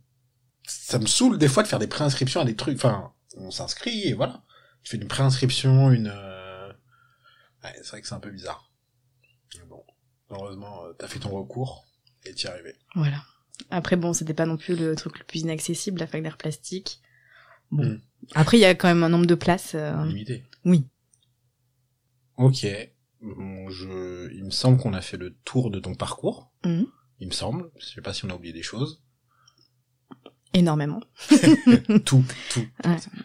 ça 0.68 1.00
me 1.00 1.06
saoule 1.06 1.38
des 1.38 1.48
fois 1.48 1.64
de 1.64 1.68
faire 1.68 1.80
des 1.80 1.88
préinscriptions 1.88 2.42
à 2.42 2.46
des 2.46 2.56
trucs, 2.56 2.78
enfin, 2.78 3.14
on 3.38 3.52
s'inscrit 3.52 4.04
et 4.04 4.14
voilà. 4.14 4.44
Tu 4.84 4.92
fais 4.92 4.98
une 4.98 5.08
préinscription, 5.08 5.92
une, 5.92 6.12
euh... 6.14 6.68
ouais, 7.64 7.74
c'est 7.78 7.90
vrai 7.90 8.02
que 8.02 8.08
c'est 8.08 8.16
un 8.16 8.20
peu 8.20 8.32
bizarre. 8.32 8.72
Mais 9.56 9.66
bon, 9.66 9.84
heureusement, 10.30 10.86
euh, 10.86 10.94
t'as 10.94 11.08
fait 11.08 11.20
ton 11.20 11.30
recours 11.30 11.86
et 12.24 12.34
t'y 12.34 12.48
es 12.48 12.50
arrivé. 12.50 12.76
Voilà. 12.96 13.24
Après, 13.70 13.96
bon, 13.96 14.14
c'était 14.14 14.34
pas 14.34 14.46
non 14.46 14.58
plus 14.58 14.76
le 14.76 14.96
truc 14.96 15.18
le 15.18 15.26
plus 15.26 15.42
inaccessible, 15.42 16.00
la 16.00 16.08
fac 16.08 16.22
d'art 16.22 16.38
plastique. 16.38 17.02
Bon. 17.72 17.86
Hmm. 17.86 18.02
Après, 18.34 18.58
il 18.58 18.62
y 18.62 18.66
a 18.66 18.76
quand 18.76 18.88
même 18.88 19.04
un 19.04 19.10
nombre 19.10 19.26
de 19.26 19.36
places. 19.36 19.76
Euh... 19.76 20.06
Limité. 20.06 20.44
Oui. 20.66 20.88
Ok 22.38 22.68
je, 23.70 24.34
il 24.34 24.44
me 24.44 24.52
semble 24.52 24.78
qu'on 24.78 24.94
a 24.94 25.02
fait 25.02 25.18
le 25.18 25.36
tour 25.46 25.72
de 25.72 25.80
ton 25.80 25.96
parcours. 25.96 26.52
Mhm. 26.64 26.88
Il 27.20 27.28
me 27.28 27.34
semble. 27.34 27.72
Je 27.80 27.86
sais 27.86 28.02
pas 28.02 28.14
si 28.14 28.26
on 28.26 28.30
a 28.30 28.36
oublié 28.36 28.54
des 28.54 28.62
choses. 28.62 29.04
Énormément. 30.56 31.02
tout, 32.06 32.24
tout. 32.50 32.66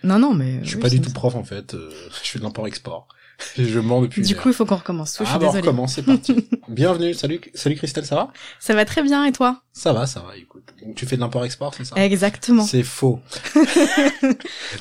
Non, 0.03 0.19
non, 0.19 0.35
mais. 0.35 0.59
Je 0.65 0.71
suis 0.71 0.79
pas 0.79 0.91
du 0.91 1.01
tout 1.01 1.13
prof 1.13 1.37
en 1.37 1.45
fait. 1.45 1.75
Euh, 1.75 1.91
je 2.25 2.29
fais 2.29 2.39
de 2.41 2.45
l'import-export. 2.45 3.07
je 3.57 3.79
mens 3.79 4.03
depuis. 4.03 4.23
Du 4.23 4.35
coup, 4.37 4.49
il 4.49 4.55
faut 4.55 4.67
qu'on 4.67 4.77
recommence. 4.77 5.23
ah, 5.25 5.39
bah, 5.39 5.47
on 5.47 5.51
recommence, 5.53 5.95
c'est 5.95 6.03
parti. 6.03 6.49
Bienvenue. 6.69 7.15
Salut, 7.15 7.41
salut 7.55 7.77
Christelle, 7.77 8.05
ça 8.05 8.17
va? 8.17 8.33
Ça 8.59 8.75
va 8.75 8.85
très 8.85 9.03
bien 9.03 9.25
et 9.25 9.33
toi? 9.33 9.63
Ça 9.73 9.93
va, 9.93 10.07
ça 10.07 10.21
va. 10.21 10.37
Écoute, 10.37 10.65
donc 10.83 10.97
tu 10.97 11.07
fais 11.07 11.15
de 11.17 11.21
l'import-export, 11.21 11.73
c'est 11.75 11.85
ça? 11.85 11.95
Exactement. 12.05 12.65
C'est 12.65 12.83
faux. 12.83 13.21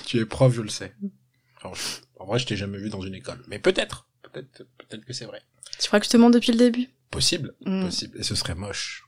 tu 0.05 0.19
es 0.19 0.25
prof, 0.25 0.51
je 0.53 0.61
le 0.61 0.69
sais. 0.69 0.93
en 1.63 2.25
vrai, 2.25 2.39
je 2.39 2.47
t'ai 2.47 2.57
jamais 2.57 2.79
vu 2.79 2.89
dans 2.89 3.01
une 3.01 3.13
école, 3.13 3.43
mais 3.47 3.59
peut-être 3.59 4.07
peut-être 4.23 4.63
peut-être 4.77 5.05
que 5.05 5.13
c'est 5.13 5.25
vrai. 5.25 5.41
Tu 5.79 5.87
crois 5.87 5.99
que 5.99 6.05
je 6.05 6.11
te 6.11 6.17
mens 6.17 6.31
depuis 6.31 6.51
le 6.51 6.57
début? 6.57 6.87
Possible, 7.11 7.53
mm. 7.65 7.85
possible. 7.85 8.17
Et 8.19 8.23
ce 8.23 8.33
serait 8.33 8.55
moche, 8.55 9.07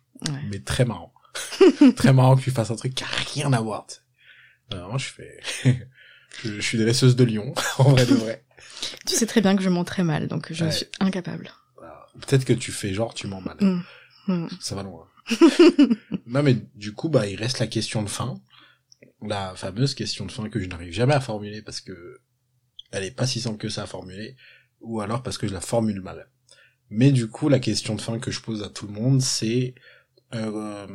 mais 0.49 0.59
très 0.59 0.85
marrant. 0.85 1.11
très 1.95 2.13
marrant 2.13 2.35
que 2.35 2.41
tu 2.41 2.51
fasses 2.51 2.71
un 2.71 2.75
truc 2.75 2.93
qui 2.93 3.03
a 3.03 3.07
rien 3.33 3.53
à 3.53 3.61
voir. 3.61 3.87
Non, 4.71 4.97
je 4.97 5.07
fais, 5.07 5.39
je, 6.43 6.59
suis 6.61 6.77
dresseuse 6.77 7.15
de 7.15 7.23
lion, 7.23 7.53
en 7.77 7.91
vrai 7.91 8.05
de 8.05 8.15
vrai. 8.15 8.45
Tu 9.05 9.15
sais 9.15 9.25
très 9.25 9.41
bien 9.41 9.55
que 9.55 9.63
je 9.63 9.69
mens 9.69 9.83
très 9.83 10.03
mal, 10.03 10.27
donc 10.27 10.51
je 10.51 10.69
suis 10.69 10.87
incapable. 10.99 11.51
Peut-être 12.19 12.43
que 12.43 12.53
tu 12.53 12.71
fais 12.71 12.93
genre 12.93 13.13
tu 13.13 13.27
mens 13.27 13.41
mal. 13.41 13.57
Mm. 13.61 13.83
Mm. 14.27 14.49
Ça 14.59 14.75
va 14.75 14.83
loin. 14.83 15.07
non 16.25 16.43
mais 16.43 16.57
du 16.75 16.93
coup 16.93 17.07
bah 17.07 17.27
il 17.27 17.37
reste 17.37 17.59
la 17.59 17.67
question 17.67 18.03
de 18.03 18.09
fin, 18.09 18.41
la 19.21 19.53
fameuse 19.55 19.93
question 19.93 20.25
de 20.25 20.31
fin 20.31 20.49
que 20.49 20.59
je 20.59 20.65
n'arrive 20.65 20.91
jamais 20.91 21.13
à 21.13 21.21
formuler 21.21 21.61
parce 21.61 21.79
que 21.79 22.19
elle 22.91 23.03
est 23.03 23.11
pas 23.11 23.27
si 23.27 23.39
simple 23.39 23.57
que 23.57 23.69
ça 23.69 23.83
à 23.83 23.87
formuler 23.87 24.35
ou 24.81 24.99
alors 24.99 25.23
parce 25.23 25.37
que 25.37 25.47
je 25.47 25.53
la 25.53 25.61
formule 25.61 26.01
mal. 26.01 26.27
Mais 26.89 27.11
du 27.11 27.29
coup, 27.29 27.47
la 27.47 27.59
question 27.59 27.95
de 27.95 28.01
fin 28.01 28.19
que 28.19 28.31
je 28.31 28.41
pose 28.41 28.63
à 28.63 28.69
tout 28.69 28.85
le 28.85 28.93
monde, 28.93 29.21
c'est 29.21 29.75
euh, 30.33 30.87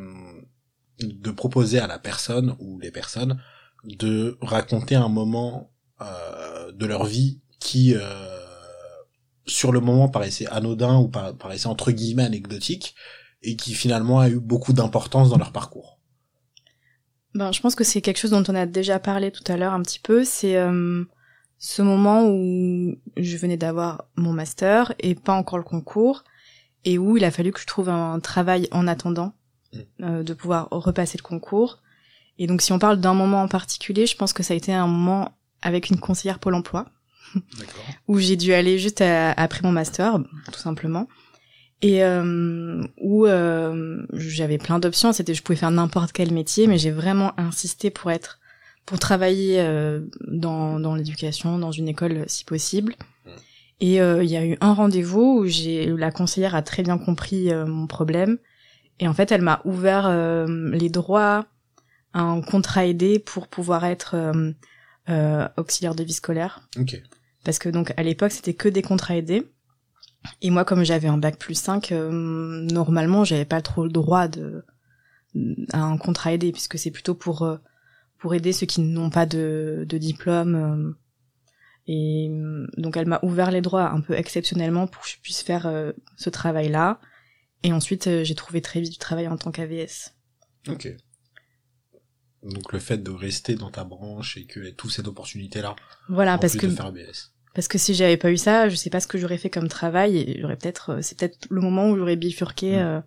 de 1.01 1.31
proposer 1.31 1.79
à 1.79 1.87
la 1.87 1.99
personne 1.99 2.57
ou 2.59 2.79
les 2.79 2.91
personnes 2.91 3.41
de 3.85 4.37
raconter 4.41 4.95
un 4.95 5.09
moment 5.09 5.71
euh, 6.01 6.73
de 6.73 6.87
leur 6.87 7.05
vie 7.07 7.41
qui, 7.61 7.95
euh, 7.95 8.01
sur 9.47 9.73
le 9.73 9.81
moment, 9.81 10.09
paraissait 10.09 10.47
anodin 10.49 10.99
ou 10.99 11.09
paraissait 11.09 11.69
entre 11.69 11.93
guillemets 11.93 12.25
anecdotique, 12.25 12.95
et 13.43 13.57
qui 13.57 13.75
finalement 13.75 14.21
a 14.21 14.29
eu 14.29 14.41
beaucoup 14.41 14.73
d'importance 14.73 15.31
dans 15.31 15.39
leur 15.39 15.53
parcours. 15.53 16.01
Ben, 17.35 17.53
je 17.53 17.61
pense 17.61 17.75
que 17.75 17.85
c'est 17.85 18.01
quelque 18.01 18.19
chose 18.19 18.31
dont 18.31 18.45
on 18.49 18.55
a 18.55 18.67
déjà 18.67 18.99
parlé 18.99 19.31
tout 19.31 19.45
à 19.47 19.57
l'heure 19.57 19.75
un 19.75 19.83
petit 19.83 20.01
peu. 20.01 20.25
C'est 20.25 20.57
euh, 20.57 21.05
ce 21.59 21.83
moment 21.83 22.27
où 22.27 22.97
je 23.17 23.37
venais 23.37 23.57
d'avoir 23.57 24.09
mon 24.17 24.33
master 24.33 24.95
et 24.99 25.15
pas 25.15 25.35
encore 25.35 25.59
le 25.59 25.65
concours, 25.65 26.25
et 26.87 26.97
où 26.97 27.19
il 27.19 27.25
a 27.25 27.31
fallu 27.31 27.53
que 27.53 27.61
je 27.61 27.67
trouve 27.67 27.91
un 27.91 28.19
travail 28.21 28.69
en 28.71 28.89
attendant 28.89 29.35
mm. 29.75 29.79
euh, 30.03 30.23
de 30.23 30.33
pouvoir 30.33 30.69
repasser 30.71 31.19
le 31.19 31.23
concours. 31.23 31.83
Et 32.39 32.47
donc 32.47 32.63
si 32.63 32.73
on 32.73 32.79
parle 32.79 32.99
d'un 32.99 33.15
moment 33.15 33.43
en 33.43 33.49
particulier, 33.49 34.07
je 34.07 34.17
pense 34.17 34.33
que 34.33 34.43
ça 34.43 34.55
a 34.55 34.57
été 34.57 34.73
un 34.73 34.87
moment 34.87 35.37
avec 35.61 35.91
une 35.91 35.99
conseillère 35.99 36.39
Pôle 36.39 36.55
Emploi, 36.55 36.87
où 38.09 38.19
j'ai 38.19 38.37
dû 38.37 38.55
aller 38.55 38.79
juste 38.79 39.01
après 39.03 39.61
mon 39.63 39.73
master, 39.73 40.19
tout 40.53 40.59
simplement. 40.59 41.09
Et 41.83 42.03
euh, 42.03 42.83
où 42.99 43.27
euh, 43.27 44.07
j'avais 44.13 44.59
plein 44.59 44.79
d'options, 44.79 45.13
c'était 45.13 45.35
je 45.35 45.43
pouvais 45.43 45.59
faire 45.59 45.71
n'importe 45.71 46.13
quel 46.13 46.33
métier, 46.33 46.67
mais 46.67 46.79
j'ai 46.79 46.91
vraiment 46.91 47.39
insisté 47.39 47.91
pour 47.91 48.11
être, 48.11 48.39
pour 48.87 48.99
travailler 48.99 49.61
euh, 49.61 50.01
dans, 50.27 50.81
dans 50.81 50.95
l'éducation, 50.95 51.59
dans 51.59 51.73
une 51.73 51.89
école 51.89 52.25
si 52.29 52.45
possible. 52.45 52.95
Et 53.81 54.01
euh, 54.01 54.25
il 54.25 54.31
y 54.31 54.37
a 54.37 54.45
eu 54.45 54.57
un 54.61 54.73
rendez-vous 54.73 55.41
où 55.41 55.47
j'ai 55.47 55.87
la 55.87 56.11
conseillère 56.11 56.55
a 56.55 56.63
très 56.63 56.83
bien 56.83 56.97
compris 56.97 57.53
euh, 57.53 57.67
mon 57.67 57.87
problème 57.87 58.39
et 59.01 59.07
en 59.07 59.13
fait 59.13 59.31
elle 59.31 59.43
m'a 59.43 59.61
ouvert 59.67 60.09
les 60.49 60.89
droits 60.89 61.47
à 62.15 62.23
un 62.23 62.41
contrat 62.41 62.87
aidé 62.87 63.19
pour 63.19 63.47
pouvoir 63.49 63.85
être 63.85 64.17
auxiliaire 65.59 65.95
de 65.95 66.03
vie 66.03 66.15
scolaire. 66.15 66.67
Okay. 66.81 67.03
Parce 67.45 67.59
que 67.59 67.69
donc 67.69 67.93
à 67.99 68.03
l'époque 68.03 68.33
c'était 68.33 68.55
que 68.55 68.71
des 68.71 68.81
contrats 68.81 69.17
aidés. 69.17 69.47
Et 70.41 70.49
moi 70.49 70.65
comme 70.65 70.83
j'avais 70.83 71.09
un 71.09 71.19
bac 71.19 71.39
plus 71.39 71.57
5, 71.57 71.91
normalement 71.91 73.25
j'avais 73.25 73.45
pas 73.45 73.61
trop 73.61 73.85
le 73.85 73.91
droit 73.91 74.29
de 74.29 74.65
à 75.75 75.83
un 75.83 75.99
contrat 75.99 76.33
aidé 76.33 76.53
puisque 76.53 76.79
c'est 76.79 76.91
plutôt 76.91 77.15
pour 77.15 77.47
pour 78.17 78.35
aider 78.35 78.55
ceux 78.55 78.65
qui 78.65 78.81
n'ont 78.81 79.11
pas 79.11 79.27
de, 79.27 79.85
de 79.87 79.99
diplôme 79.99 80.97
et 81.87 82.29
euh, 82.31 82.67
donc 82.77 82.97
elle 82.97 83.07
m'a 83.07 83.21
ouvert 83.23 83.51
les 83.51 83.61
droits 83.61 83.91
un 83.91 84.01
peu 84.01 84.15
exceptionnellement 84.15 84.87
pour 84.87 85.03
que 85.03 85.09
je 85.09 85.17
puisse 85.23 85.43
faire 85.43 85.67
euh, 85.67 85.93
ce 86.17 86.31
travail-là. 86.31 87.01
Et 87.63 87.73
ensuite, 87.73 88.07
euh, 88.07 88.25
j'ai 88.25 88.35
trouvé 88.35 88.61
très 88.61 88.81
vite 88.81 88.93
du 88.93 88.99
travail 88.99 89.29
en 89.29 89.37
tant 89.37 89.51
qu'AVS. 89.51 90.13
Ok. 90.69 90.95
Donc 92.43 92.73
le 92.73 92.79
fait 92.79 92.99
de 92.99 93.11
rester 93.11 93.55
dans 93.55 93.71
ta 93.71 93.85
branche 93.85 94.37
et 94.37 94.47
que 94.47 94.71
tout 94.71 94.91
cette 94.91 95.09
opportunité-là. 95.09 95.75
Voilà, 96.09 96.39
parce 96.39 96.57
que 96.57 96.67
parce 97.55 97.69
que 97.69 97.79
si 97.79 97.95
j'avais 97.95 98.19
pas 98.19 98.31
eu 98.31 98.37
ça, 98.37 98.69
je 98.69 98.77
sais 98.77 98.91
pas 98.91 99.01
ce 99.01 99.07
que 99.07 99.17
j'aurais 99.17 99.39
fait 99.39 99.49
comme 99.49 99.69
travail 99.69 100.19
et 100.19 100.41
j'aurais 100.41 100.57
peut-être, 100.57 101.01
c'est 101.01 101.19
peut-être 101.19 101.47
le 101.49 101.63
moment 101.63 101.89
où 101.89 101.97
j'aurais 101.97 102.17
bifurqué, 102.17 102.77
mm. 102.77 103.03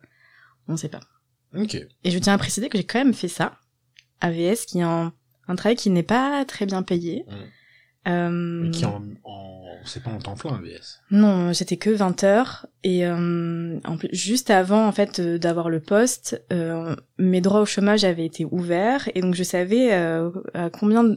on 0.69 0.75
sait 0.75 0.89
pas. 0.89 1.01
Ok. 1.55 1.75
Et 1.75 2.11
je 2.11 2.17
tiens 2.17 2.34
à 2.34 2.38
préciser 2.39 2.67
que 2.67 2.77
j'ai 2.77 2.84
quand 2.84 2.97
même 2.97 3.13
fait 3.13 3.27
ça, 3.27 3.59
AVS, 4.21 4.65
qui 4.65 4.80
est 4.80 4.84
un, 4.84 5.13
un 5.47 5.55
travail 5.55 5.75
qui 5.75 5.91
n'est 5.91 6.01
pas 6.01 6.43
très 6.45 6.65
bien 6.65 6.82
payé. 6.82 7.25
Mm. 7.27 7.34
Euh... 8.07 8.71
qui 8.71 8.85
en, 8.85 9.03
en 9.23 9.59
c'est 9.85 10.03
pas 10.03 10.11
en 10.11 10.19
temps 10.19 10.35
plein 10.35 10.59
VS. 10.61 11.01
Non, 11.11 11.53
c'était 11.53 11.77
que 11.77 11.89
20 11.89 12.23
heures 12.23 12.67
et 12.83 13.05
euh, 13.05 13.79
en 13.85 13.97
plus, 13.97 14.09
juste 14.13 14.49
avant 14.49 14.87
en 14.87 14.91
fait 14.91 15.19
euh, 15.19 15.37
d'avoir 15.37 15.69
le 15.69 15.79
poste, 15.79 16.43
euh, 16.51 16.95
mes 17.17 17.41
droits 17.41 17.61
au 17.61 17.65
chômage 17.65 18.03
avaient 18.03 18.25
été 18.25 18.45
ouverts 18.45 19.09
et 19.15 19.21
donc 19.21 19.35
je 19.35 19.43
savais 19.43 19.91
à 19.91 20.69
combien 20.71 21.15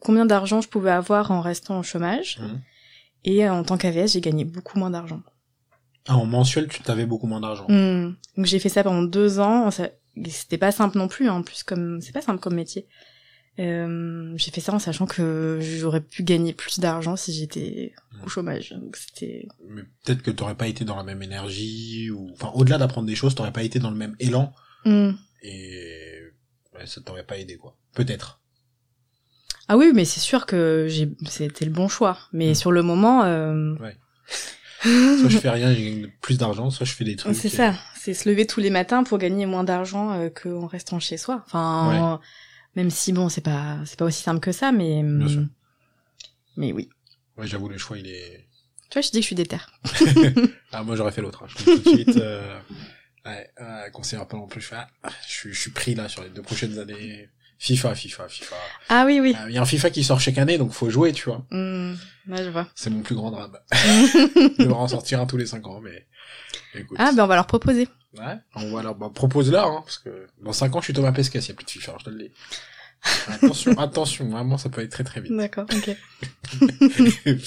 combien 0.00 0.26
d'argent 0.26 0.60
je 0.60 0.68
pouvais 0.68 0.90
avoir 0.90 1.30
en 1.30 1.40
restant 1.40 1.78
au 1.78 1.82
chômage. 1.82 2.38
Mmh. 2.40 2.56
Et 3.24 3.48
en 3.48 3.64
tant 3.64 3.76
qu'AVS, 3.76 4.12
j'ai 4.12 4.20
gagné 4.20 4.44
beaucoup 4.44 4.78
moins 4.78 4.90
d'argent. 4.90 5.20
Ah, 6.06 6.16
en 6.16 6.24
mensuel, 6.24 6.68
tu 6.68 6.82
t'avais 6.82 7.04
beaucoup 7.04 7.26
moins 7.26 7.40
d'argent. 7.40 7.66
Mmh. 7.68 8.14
Donc 8.36 8.46
j'ai 8.46 8.58
fait 8.58 8.68
ça 8.68 8.82
pendant 8.82 9.02
deux 9.02 9.40
ans. 9.40 9.70
C'était 10.26 10.58
pas 10.58 10.72
simple 10.72 10.98
non 10.98 11.08
plus, 11.08 11.28
hein, 11.28 11.34
en 11.34 11.42
plus 11.42 11.62
comme 11.62 12.00
c'est 12.00 12.12
pas 12.12 12.22
simple 12.22 12.40
comme 12.40 12.54
métier. 12.54 12.86
Euh, 13.58 14.32
j'ai 14.36 14.52
fait 14.52 14.60
ça 14.60 14.72
en 14.72 14.78
sachant 14.78 15.06
que 15.06 15.58
j'aurais 15.60 16.00
pu 16.00 16.22
gagner 16.22 16.52
plus 16.52 16.78
d'argent 16.78 17.16
si 17.16 17.32
j'étais 17.32 17.92
au 18.24 18.28
chômage. 18.28 18.70
Donc 18.70 18.96
c'était. 18.96 19.48
Mais 19.68 19.82
peut-être 20.04 20.22
que 20.22 20.30
t'aurais 20.30 20.54
pas 20.54 20.68
été 20.68 20.84
dans 20.84 20.96
la 20.96 21.02
même 21.02 21.22
énergie 21.22 22.10
ou, 22.10 22.30
enfin, 22.34 22.52
au-delà 22.54 22.78
d'apprendre 22.78 23.08
des 23.08 23.16
choses, 23.16 23.34
t'aurais 23.34 23.52
pas 23.52 23.64
été 23.64 23.80
dans 23.80 23.90
le 23.90 23.96
même 23.96 24.14
élan. 24.20 24.52
Mmh. 24.84 25.10
Et 25.42 26.20
ouais, 26.74 26.86
ça 26.86 27.00
t'aurait 27.00 27.26
pas 27.26 27.38
aidé 27.38 27.56
quoi. 27.56 27.76
Peut-être. 27.94 28.40
Ah 29.66 29.76
oui, 29.76 29.90
mais 29.92 30.04
c'est 30.04 30.20
sûr 30.20 30.46
que 30.46 30.86
j'ai, 30.88 31.10
c'était 31.28 31.64
le 31.64 31.72
bon 31.72 31.88
choix. 31.88 32.18
Mais 32.32 32.52
mmh. 32.52 32.54
sur 32.54 32.70
le 32.70 32.82
moment. 32.82 33.24
Euh... 33.24 33.74
Ouais. 33.76 33.96
soit 34.82 35.28
je 35.28 35.38
fais 35.38 35.50
rien, 35.50 35.74
je 35.74 35.80
gagne 35.80 36.12
plus 36.20 36.38
d'argent, 36.38 36.70
soit 36.70 36.86
je 36.86 36.92
fais 36.92 37.04
des 37.04 37.16
trucs. 37.16 37.34
C'est 37.34 37.48
ça. 37.48 37.74
C'est 37.96 38.14
se 38.14 38.28
lever 38.28 38.46
tous 38.46 38.60
les 38.60 38.70
matins 38.70 39.02
pour 39.02 39.18
gagner 39.18 39.46
moins 39.46 39.64
d'argent 39.64 40.12
euh, 40.12 40.28
qu'en 40.30 40.68
restant 40.68 41.00
chez 41.00 41.16
soi. 41.16 41.42
Enfin. 41.46 42.20
Même 42.76 42.90
si 42.90 43.12
bon, 43.12 43.28
c'est 43.28 43.40
pas 43.40 43.78
c'est 43.84 43.98
pas 43.98 44.04
aussi 44.04 44.22
simple 44.22 44.40
que 44.40 44.52
ça, 44.52 44.72
mais 44.72 45.00
hum, 45.00 45.48
mais 46.56 46.72
oui. 46.72 46.88
Ouais, 47.36 47.46
j'avoue 47.46 47.68
le 47.68 47.78
choix 47.78 47.98
il 47.98 48.06
est. 48.06 48.48
Tu 48.90 48.94
vois, 48.94 49.02
je 49.02 49.10
dis 49.10 49.18
que 49.18 49.22
je 49.22 49.26
suis 49.26 49.36
déter. 49.36 49.58
ah 50.72 50.82
moi 50.82 50.96
j'aurais 50.96 51.12
fait 51.12 51.22
l'autre. 51.22 51.44
Hein. 51.44 51.48
Je 51.48 51.64
tout 51.64 51.78
de 51.78 51.88
suite. 51.88 52.16
Euh... 52.16 52.58
Ouais, 53.26 53.50
euh, 53.60 53.90
conseiller 53.90 54.24
pas 54.24 54.36
non 54.36 54.46
plus. 54.46 54.60
Je, 54.60 54.70
ah, 54.72 54.86
je, 55.26 55.32
suis, 55.32 55.52
je 55.52 55.60
suis 55.60 55.70
pris 55.70 55.94
là 55.94 56.08
sur 56.08 56.22
les 56.22 56.30
deux 56.30 56.42
prochaines 56.42 56.78
années. 56.78 57.28
FIFA, 57.58 57.94
FIFA, 57.94 58.28
FIFA. 58.28 58.56
Ah 58.88 59.04
oui, 59.04 59.18
oui. 59.20 59.34
Il 59.48 59.54
y 59.54 59.58
a 59.58 59.62
un 59.62 59.66
FIFA 59.66 59.90
qui 59.90 60.04
sort 60.04 60.20
chaque 60.20 60.38
année, 60.38 60.58
donc 60.58 60.70
faut 60.70 60.90
jouer, 60.90 61.12
tu 61.12 61.24
vois. 61.24 61.44
Mmh, 61.50 61.94
ouais, 62.28 62.44
je 62.44 62.50
vois. 62.50 62.68
C'est 62.76 62.88
mon 62.88 63.00
plus 63.00 63.16
grand 63.16 63.32
drame. 63.32 63.58
je 63.72 64.62
devrais 64.62 64.78
en 64.78 64.88
sortir 64.88 65.20
un 65.20 65.26
tous 65.26 65.36
les 65.36 65.46
cinq 65.46 65.66
ans, 65.66 65.80
mais 65.80 66.06
écoute. 66.74 66.96
Ah 67.00 67.10
ben 67.12 67.24
on 67.24 67.26
va 67.26 67.34
leur 67.34 67.46
proposer. 67.48 67.88
Ouais, 68.18 68.38
on 68.54 68.72
va 68.72 68.82
leur 68.82 68.94
bah, 68.94 69.10
propose-leur, 69.14 69.66
hein, 69.66 69.82
parce 69.84 69.98
que 69.98 70.26
dans 70.42 70.52
5 70.52 70.74
ans, 70.74 70.80
je 70.80 70.86
suis 70.86 70.92
Thomas 70.92 71.12
Pesquet 71.12 71.40
s'il 71.40 71.52
n'y 71.52 71.56
a 71.56 71.56
plus 71.56 71.66
de 71.66 71.70
FIFA, 71.70 71.96
je 71.98 72.04
te 72.04 72.10
le 72.10 72.18
dis. 72.18 72.30
attention, 73.28 73.72
attention, 73.78 74.28
vraiment, 74.28 74.58
ça 74.58 74.68
peut 74.68 74.80
aller 74.80 74.88
très 74.88 75.04
très 75.04 75.20
vite. 75.20 75.32
D'accord, 75.36 75.66
ok. 75.72 75.96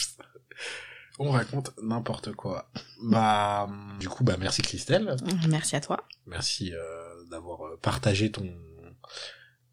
on 1.19 1.31
raconte 1.31 1.71
n'importe 1.81 2.31
quoi. 2.33 2.71
Bah, 3.03 3.69
du 3.99 4.09
coup, 4.09 4.23
bah 4.23 4.37
merci 4.39 4.61
Christelle. 4.61 5.15
Merci 5.49 5.75
à 5.75 5.81
toi. 5.81 6.05
Merci 6.25 6.73
euh, 6.73 7.23
d'avoir 7.29 7.65
euh, 7.65 7.77
partagé 7.81 8.31
ton, 8.31 8.49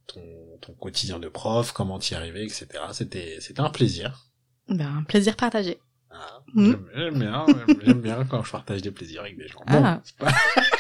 ton, 0.07 0.21
ton 0.61 0.73
quotidien 0.75 1.19
de 1.19 1.29
prof, 1.29 1.73
comment 1.73 1.99
t'y 1.99 2.15
arriver, 2.15 2.43
etc. 2.43 2.69
C'était, 2.93 3.39
c'était 3.41 3.61
un 3.61 3.71
plaisir. 3.71 4.27
Ben, 4.69 4.99
un 4.99 5.03
plaisir 5.05 5.37
partagé. 5.37 5.79
Ah, 6.11 6.41
hmm. 6.55 6.75
J'aime 6.95 7.19
bien, 7.19 7.47
j'aime 7.83 8.01
bien 8.01 8.25
quand 8.25 8.43
je 8.43 8.51
partage 8.51 8.83
des 8.83 8.91
plaisirs 8.91 9.23
avec 9.23 9.37
des 9.37 9.49
gens. 9.49 9.61
Bon, 9.67 9.83
ah. 9.85 10.01
c'est 10.05 10.17
pas... 10.17 10.33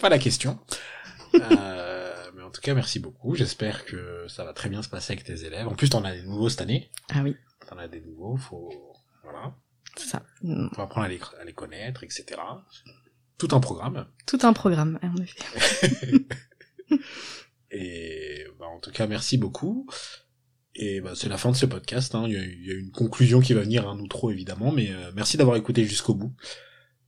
pas 0.00 0.08
la 0.08 0.18
question. 0.18 0.58
Euh, 1.34 2.30
mais 2.34 2.42
en 2.42 2.50
tout 2.50 2.60
cas, 2.60 2.74
merci 2.74 3.00
beaucoup. 3.00 3.34
J'espère 3.34 3.84
que 3.84 4.26
ça 4.28 4.44
va 4.44 4.52
très 4.52 4.68
bien 4.68 4.82
se 4.82 4.88
passer 4.88 5.12
avec 5.14 5.24
tes 5.24 5.44
élèves. 5.44 5.66
En 5.68 5.74
plus, 5.74 5.90
t'en 5.90 6.04
as 6.04 6.12
des 6.12 6.22
nouveaux 6.22 6.48
cette 6.48 6.60
année. 6.60 6.90
Ah 7.10 7.22
oui. 7.22 7.36
T'en 7.68 7.78
as 7.78 7.88
des 7.88 8.00
nouveaux, 8.00 8.36
faut, 8.36 8.70
voilà. 9.22 9.54
C'est 9.96 10.08
ça. 10.08 10.22
Faut 10.74 10.82
apprendre 10.82 11.06
à 11.06 11.08
les, 11.08 11.20
à 11.40 11.44
les 11.44 11.52
connaître, 11.52 12.04
etc. 12.04 12.40
Tout 13.38 13.48
un 13.52 13.60
programme. 13.60 14.06
Tout 14.26 14.38
un 14.42 14.52
programme, 14.52 14.98
en 15.02 15.16
effet. 15.22 16.26
Et, 17.70 18.44
bah, 18.58 18.66
en 18.66 18.78
tout 18.78 18.92
cas, 18.92 19.06
merci 19.06 19.38
beaucoup. 19.38 19.88
Et 20.76 21.00
bah, 21.00 21.12
c'est 21.14 21.28
la 21.28 21.36
fin 21.36 21.50
de 21.50 21.56
ce 21.56 21.66
podcast. 21.66 22.14
Hein. 22.14 22.24
Il, 22.26 22.66
y 22.66 22.70
a, 22.70 22.74
une 22.74 22.90
conclusion 22.90 23.40
qui 23.40 23.54
va 23.54 23.60
venir, 23.60 23.88
un 23.88 23.98
outro 23.98 24.30
évidemment, 24.30 24.72
mais 24.72 24.90
euh, 24.90 25.10
merci 25.14 25.36
d'avoir 25.36 25.56
écouté 25.56 25.84
jusqu'au 25.84 26.14
bout. 26.14 26.32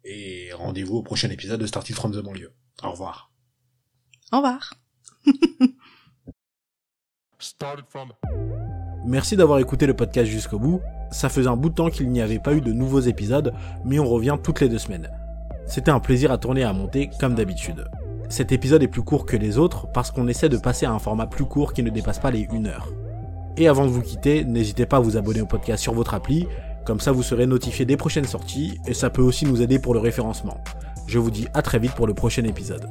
Et 0.08 0.50
rendez-vous 0.52 0.98
au 0.98 1.02
prochain 1.02 1.30
épisode 1.30 1.60
de 1.60 1.66
Started 1.66 1.96
from 1.96 2.12
the 2.12 2.22
banlieue. 2.22 2.52
Au 2.84 2.92
revoir. 2.92 3.32
Au 4.30 4.36
revoir. 4.36 4.74
Merci 9.04 9.36
d'avoir 9.36 9.58
écouté 9.58 9.86
le 9.86 9.94
podcast 9.94 10.30
jusqu'au 10.30 10.60
bout. 10.60 10.80
Ça 11.10 11.28
faisait 11.28 11.48
un 11.48 11.56
bout 11.56 11.70
de 11.70 11.74
temps 11.74 11.90
qu'il 11.90 12.08
n'y 12.08 12.20
avait 12.20 12.38
pas 12.38 12.54
eu 12.54 12.60
de 12.60 12.72
nouveaux 12.72 13.00
épisodes, 13.00 13.52
mais 13.84 13.98
on 13.98 14.06
revient 14.06 14.36
toutes 14.40 14.60
les 14.60 14.68
deux 14.68 14.78
semaines. 14.78 15.10
C'était 15.66 15.90
un 15.90 15.98
plaisir 15.98 16.30
à 16.30 16.38
tourner 16.38 16.60
et 16.60 16.64
à 16.64 16.72
monter, 16.72 17.10
comme 17.18 17.34
d'habitude. 17.34 17.88
Cet 18.28 18.52
épisode 18.52 18.84
est 18.84 18.88
plus 18.88 19.02
court 19.02 19.26
que 19.26 19.36
les 19.36 19.58
autres 19.58 19.90
parce 19.90 20.12
qu'on 20.12 20.28
essaie 20.28 20.48
de 20.48 20.56
passer 20.56 20.86
à 20.86 20.92
un 20.92 21.00
format 21.00 21.26
plus 21.26 21.46
court 21.46 21.72
qui 21.72 21.82
ne 21.82 21.90
dépasse 21.90 22.20
pas 22.20 22.30
les 22.30 22.46
1 22.48 22.64
heure. 22.66 22.92
Et 23.56 23.66
avant 23.66 23.86
de 23.86 23.90
vous 23.90 24.02
quitter, 24.02 24.44
n'hésitez 24.44 24.86
pas 24.86 24.98
à 24.98 25.00
vous 25.00 25.16
abonner 25.16 25.40
au 25.40 25.46
podcast 25.46 25.82
sur 25.82 25.94
votre 25.94 26.14
appli, 26.14 26.46
comme 26.86 27.00
ça 27.00 27.10
vous 27.10 27.24
serez 27.24 27.46
notifié 27.46 27.84
des 27.84 27.96
prochaines 27.96 28.26
sorties 28.26 28.78
et 28.86 28.94
ça 28.94 29.10
peut 29.10 29.22
aussi 29.22 29.44
nous 29.44 29.60
aider 29.60 29.78
pour 29.80 29.92
le 29.92 30.00
référencement. 30.00 30.62
Je 31.08 31.18
vous 31.18 31.30
dis 31.30 31.48
à 31.52 31.60
très 31.60 31.80
vite 31.80 31.92
pour 31.92 32.06
le 32.06 32.14
prochain 32.14 32.44
épisode. 32.44 32.88